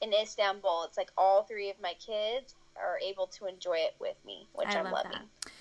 in 0.00 0.14
Istanbul, 0.14 0.84
it's 0.84 0.96
like 0.96 1.10
all 1.18 1.42
three 1.42 1.68
of 1.68 1.76
my 1.82 1.92
kids 2.04 2.54
are 2.80 2.98
able 2.98 3.26
to 3.26 3.46
enjoy 3.46 3.76
it 3.78 3.94
with 4.00 4.16
me, 4.24 4.48
which 4.54 4.68
I 4.68 4.78
am 4.78 4.90
loving. 4.90 5.12
That. 5.12 5.52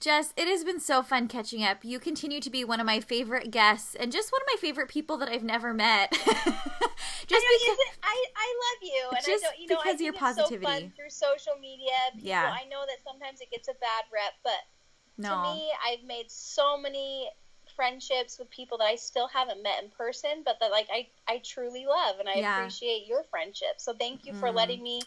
Jess, 0.00 0.32
it 0.36 0.46
has 0.46 0.62
been 0.62 0.78
so 0.78 1.02
fun 1.02 1.26
catching 1.26 1.64
up. 1.64 1.84
You 1.84 1.98
continue 1.98 2.40
to 2.40 2.50
be 2.50 2.64
one 2.64 2.78
of 2.78 2.86
my 2.86 3.00
favorite 3.00 3.50
guests 3.50 3.96
and 3.96 4.12
just 4.12 4.30
one 4.30 4.40
of 4.42 4.46
my 4.54 4.60
favorite 4.60 4.88
people 4.88 5.16
that 5.18 5.28
I've 5.28 5.42
never 5.42 5.74
met. 5.74 6.12
just 6.12 7.46
I 7.46 7.58
because 7.60 7.78
I, 8.04 8.24
I 8.36 8.54
love 8.64 8.82
you, 8.82 9.08
and 9.10 9.26
just 9.26 9.44
I 9.44 9.48
don't, 9.48 9.58
you 9.58 9.66
know, 9.66 9.76
because 9.82 10.00
I 10.00 10.04
your 10.04 10.12
positivity 10.12 10.64
so 10.64 10.70
fun 10.70 10.92
through 10.94 11.10
social 11.10 11.54
media. 11.60 11.90
People, 12.14 12.28
yeah, 12.28 12.44
I 12.44 12.68
know 12.68 12.84
that 12.86 12.98
sometimes 13.04 13.40
it 13.40 13.50
gets 13.50 13.66
a 13.66 13.74
bad 13.74 14.04
rep, 14.12 14.34
but 14.44 14.62
no. 15.16 15.30
to 15.30 15.54
me, 15.54 15.70
I've 15.84 16.06
made 16.06 16.30
so 16.30 16.78
many 16.78 17.28
friendships 17.74 18.38
with 18.38 18.50
people 18.50 18.78
that 18.78 18.86
I 18.86 18.94
still 18.94 19.28
haven't 19.28 19.62
met 19.64 19.82
in 19.82 19.90
person, 19.90 20.42
but 20.44 20.58
that 20.60 20.70
like 20.70 20.86
I 20.92 21.08
I 21.26 21.42
truly 21.44 21.86
love, 21.86 22.20
and 22.20 22.28
I 22.28 22.36
yeah. 22.36 22.56
appreciate 22.56 23.06
your 23.08 23.24
friendship. 23.24 23.78
So 23.78 23.94
thank 23.94 24.26
you 24.26 24.32
for 24.34 24.48
mm. 24.48 24.54
letting 24.54 24.80
me 24.80 25.02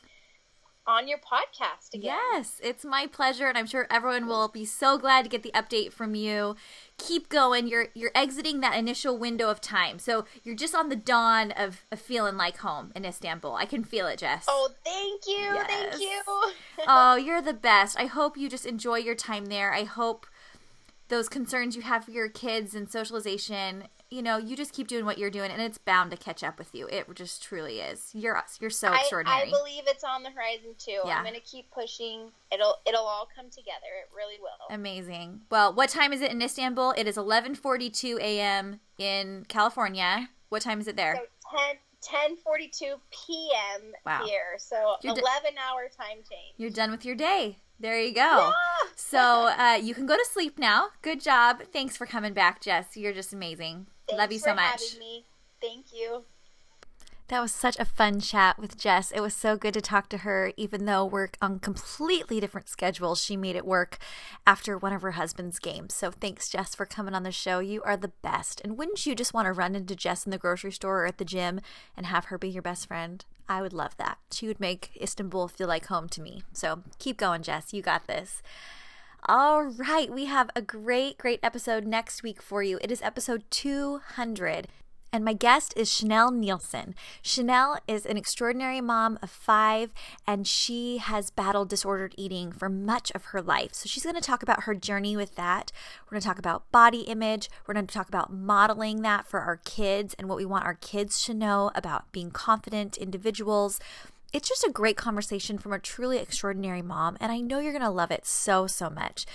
on 0.87 1.07
your 1.07 1.19
podcast 1.19 1.93
again. 1.93 2.15
Yes, 2.33 2.59
it's 2.63 2.83
my 2.83 3.07
pleasure 3.07 3.47
and 3.47 3.57
I'm 3.57 3.65
sure 3.65 3.87
everyone 3.89 4.27
will 4.27 4.47
be 4.47 4.65
so 4.65 4.97
glad 4.97 5.23
to 5.23 5.29
get 5.29 5.43
the 5.43 5.51
update 5.53 5.91
from 5.93 6.15
you. 6.15 6.55
Keep 6.97 7.29
going. 7.29 7.67
You're 7.67 7.87
you're 7.93 8.11
exiting 8.15 8.61
that 8.61 8.77
initial 8.77 9.17
window 9.17 9.49
of 9.49 9.61
time. 9.61 9.99
So 9.99 10.25
you're 10.43 10.55
just 10.55 10.75
on 10.75 10.89
the 10.89 10.95
dawn 10.95 11.51
of, 11.51 11.83
of 11.91 11.99
feeling 11.99 12.37
like 12.37 12.57
home 12.57 12.91
in 12.95 13.05
Istanbul. 13.05 13.55
I 13.55 13.65
can 13.65 13.83
feel 13.83 14.07
it, 14.07 14.19
Jess. 14.19 14.45
Oh, 14.47 14.69
thank 14.83 15.27
you. 15.27 15.53
Yes. 15.53 15.67
Thank 15.67 16.01
you. 16.01 16.21
oh, 16.87 17.15
you're 17.23 17.41
the 17.41 17.53
best. 17.53 17.99
I 17.99 18.05
hope 18.05 18.37
you 18.37 18.49
just 18.49 18.65
enjoy 18.65 18.97
your 18.97 19.15
time 19.15 19.45
there. 19.45 19.73
I 19.73 19.83
hope 19.83 20.25
those 21.09 21.29
concerns 21.29 21.75
you 21.75 21.81
have 21.81 22.05
for 22.05 22.11
your 22.11 22.29
kids 22.29 22.73
and 22.73 22.89
socialization 22.89 23.83
you 24.11 24.21
know, 24.21 24.37
you 24.37 24.57
just 24.57 24.73
keep 24.73 24.89
doing 24.89 25.05
what 25.05 25.17
you're 25.17 25.29
doing, 25.29 25.49
and 25.51 25.61
it's 25.61 25.77
bound 25.77 26.11
to 26.11 26.17
catch 26.17 26.43
up 26.43 26.59
with 26.59 26.75
you. 26.75 26.85
It 26.87 27.07
just 27.15 27.41
truly 27.41 27.79
is. 27.79 28.09
You're 28.13 28.35
us. 28.35 28.57
You're 28.59 28.69
so 28.69 28.91
extraordinary. 28.91 29.43
I, 29.43 29.47
I 29.47 29.49
believe 29.49 29.83
it's 29.87 30.03
on 30.03 30.21
the 30.21 30.29
horizon 30.29 30.75
too. 30.77 30.99
Yeah. 31.05 31.17
I'm 31.17 31.23
going 31.23 31.33
to 31.33 31.41
keep 31.41 31.71
pushing. 31.71 32.29
It'll 32.51 32.75
it'll 32.85 33.05
all 33.05 33.27
come 33.33 33.49
together. 33.49 33.87
It 34.03 34.13
really 34.13 34.35
will. 34.41 34.75
Amazing. 34.75 35.41
Well, 35.49 35.73
what 35.73 35.89
time 35.89 36.11
is 36.11 36.21
it 36.21 36.29
in 36.29 36.41
Istanbul? 36.41 36.93
It 36.97 37.07
is 37.07 37.15
11:42 37.15 38.19
a.m. 38.19 38.81
in 38.97 39.45
California. 39.47 40.29
What 40.49 40.61
time 40.61 40.81
is 40.81 40.89
it 40.89 40.97
there? 40.97 41.15
So 41.15 41.57
10 41.57 41.77
10:42 42.45 42.95
p.m. 43.11 43.93
Wow. 44.05 44.25
here. 44.25 44.57
So 44.57 44.95
you're 45.03 45.13
11 45.13 45.25
hour 45.57 45.89
time 45.95 46.17
change. 46.17 46.55
You're 46.57 46.69
done 46.69 46.91
with 46.91 47.05
your 47.05 47.15
day. 47.15 47.57
There 47.79 47.99
you 47.99 48.13
go. 48.13 48.21
Yeah. 48.21 48.51
so 48.95 49.19
uh, 49.57 49.79
you 49.81 49.95
can 49.95 50.05
go 50.05 50.15
to 50.15 50.25
sleep 50.29 50.59
now. 50.59 50.89
Good 51.01 51.21
job. 51.21 51.63
Thanks 51.71 51.97
for 51.97 52.05
coming 52.05 52.33
back, 52.33 52.61
Jess. 52.61 52.95
You're 52.95 53.13
just 53.13 53.33
amazing. 53.33 53.87
Thanks 54.07 54.19
Love 54.19 54.31
you 54.31 54.39
so 54.39 54.53
much. 54.53 54.81
Thank 55.61 55.93
you. 55.93 56.23
That 57.31 57.41
was 57.41 57.53
such 57.53 57.79
a 57.79 57.85
fun 57.85 58.19
chat 58.19 58.59
with 58.59 58.77
Jess. 58.77 59.09
It 59.09 59.21
was 59.21 59.33
so 59.33 59.55
good 59.55 59.73
to 59.75 59.79
talk 59.79 60.09
to 60.09 60.17
her, 60.17 60.51
even 60.57 60.83
though 60.83 61.05
we're 61.05 61.29
on 61.41 61.59
completely 61.59 62.41
different 62.41 62.67
schedules. 62.67 63.21
She 63.21 63.37
made 63.37 63.55
it 63.55 63.65
work 63.65 63.99
after 64.45 64.77
one 64.77 64.91
of 64.91 65.01
her 65.01 65.11
husband's 65.11 65.57
games. 65.57 65.93
So 65.93 66.11
thanks, 66.11 66.49
Jess, 66.49 66.75
for 66.75 66.85
coming 66.85 67.15
on 67.15 67.23
the 67.23 67.31
show. 67.31 67.59
You 67.59 67.81
are 67.83 67.95
the 67.95 68.11
best. 68.21 68.59
And 68.65 68.77
wouldn't 68.77 69.05
you 69.05 69.15
just 69.15 69.33
want 69.33 69.45
to 69.45 69.53
run 69.53 69.75
into 69.75 69.95
Jess 69.95 70.25
in 70.25 70.31
the 70.31 70.37
grocery 70.37 70.73
store 70.73 71.03
or 71.03 71.05
at 71.05 71.19
the 71.19 71.23
gym 71.23 71.61
and 71.95 72.05
have 72.05 72.25
her 72.25 72.37
be 72.37 72.49
your 72.49 72.61
best 72.61 72.85
friend? 72.85 73.23
I 73.47 73.61
would 73.61 73.71
love 73.71 73.95
that. 73.95 74.17
She 74.33 74.47
would 74.47 74.59
make 74.59 74.91
Istanbul 75.01 75.47
feel 75.47 75.69
like 75.69 75.85
home 75.85 76.09
to 76.09 76.21
me. 76.21 76.43
So 76.51 76.83
keep 76.99 77.15
going, 77.15 77.43
Jess. 77.43 77.71
You 77.71 77.81
got 77.81 78.07
this. 78.07 78.41
All 79.29 79.63
right, 79.63 80.11
we 80.11 80.25
have 80.25 80.49
a 80.55 80.63
great, 80.63 81.19
great 81.19 81.39
episode 81.43 81.85
next 81.85 82.23
week 82.23 82.41
for 82.41 82.63
you. 82.63 82.79
It 82.81 82.91
is 82.91 83.03
episode 83.03 83.43
200. 83.51 84.67
And 85.13 85.23
my 85.23 85.33
guest 85.33 85.75
is 85.77 85.93
Chanel 85.93 86.31
Nielsen. 86.31 86.95
Chanel 87.21 87.77
is 87.87 88.07
an 88.07 88.17
extraordinary 88.17 88.81
mom 88.81 89.19
of 89.21 89.29
five, 89.29 89.91
and 90.25 90.47
she 90.47 90.97
has 90.97 91.29
battled 91.29 91.69
disordered 91.69 92.15
eating 92.17 92.51
for 92.51 92.67
much 92.67 93.11
of 93.11 93.25
her 93.25 93.43
life. 93.43 93.75
So 93.75 93.87
she's 93.87 94.03
going 94.03 94.15
to 94.15 94.21
talk 94.21 94.41
about 94.41 94.63
her 94.63 94.73
journey 94.73 95.15
with 95.15 95.35
that. 95.35 95.71
We're 96.05 96.15
going 96.15 96.21
to 96.21 96.27
talk 96.27 96.39
about 96.39 96.71
body 96.71 97.01
image. 97.01 97.47
We're 97.67 97.75
going 97.75 97.85
to 97.85 97.93
talk 97.93 98.07
about 98.07 98.33
modeling 98.33 99.03
that 99.03 99.27
for 99.27 99.41
our 99.41 99.57
kids 99.57 100.15
and 100.17 100.29
what 100.29 100.37
we 100.37 100.45
want 100.45 100.65
our 100.65 100.75
kids 100.75 101.23
to 101.25 101.35
know 101.35 101.69
about 101.75 102.11
being 102.11 102.31
confident 102.31 102.97
individuals. 102.97 103.79
It's 104.33 104.47
just 104.47 104.63
a 104.63 104.71
great 104.71 104.97
conversation 104.97 105.57
from 105.57 105.73
a 105.73 105.79
truly 105.79 106.17
extraordinary 106.17 106.81
mom, 106.81 107.17
and 107.19 107.31
I 107.31 107.39
know 107.39 107.59
you're 107.59 107.73
going 107.73 107.83
to 107.83 107.89
love 107.89 108.11
it 108.11 108.25
so, 108.25 108.67
so 108.67 108.89
much. 108.89 109.25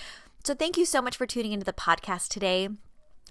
So, 0.43 0.55
thank 0.55 0.77
you 0.77 0.85
so 0.85 1.01
much 1.01 1.17
for 1.17 1.25
tuning 1.25 1.51
into 1.51 1.65
the 1.65 1.73
podcast 1.73 2.29
today. 2.29 2.69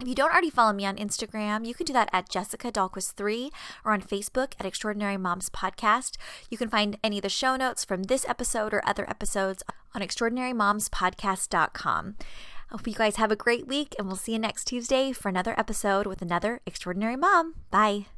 If 0.00 0.06
you 0.06 0.14
don't 0.14 0.30
already 0.30 0.50
follow 0.50 0.74
me 0.74 0.84
on 0.84 0.96
Instagram, 0.96 1.66
you 1.66 1.74
can 1.74 1.86
do 1.86 1.94
that 1.94 2.10
at 2.12 2.28
Jessica 2.28 2.70
Dahlquist3 2.70 3.50
or 3.82 3.92
on 3.92 4.02
Facebook 4.02 4.52
at 4.60 4.66
Extraordinary 4.66 5.16
Moms 5.16 5.48
Podcast. 5.48 6.18
You 6.50 6.58
can 6.58 6.68
find 6.68 6.98
any 7.02 7.16
of 7.18 7.22
the 7.22 7.30
show 7.30 7.56
notes 7.56 7.82
from 7.82 8.02
this 8.02 8.26
episode 8.28 8.74
or 8.74 8.86
other 8.86 9.08
episodes 9.08 9.62
on 9.94 10.02
extraordinarymomspodcast.com. 10.02 12.16
I 12.18 12.24
hope 12.72 12.86
you 12.86 12.94
guys 12.94 13.16
have 13.16 13.32
a 13.32 13.36
great 13.36 13.66
week, 13.66 13.94
and 13.98 14.06
we'll 14.06 14.16
see 14.16 14.32
you 14.32 14.38
next 14.38 14.66
Tuesday 14.66 15.12
for 15.12 15.30
another 15.30 15.58
episode 15.58 16.06
with 16.06 16.20
another 16.20 16.60
extraordinary 16.66 17.16
mom. 17.16 17.54
Bye. 17.70 18.08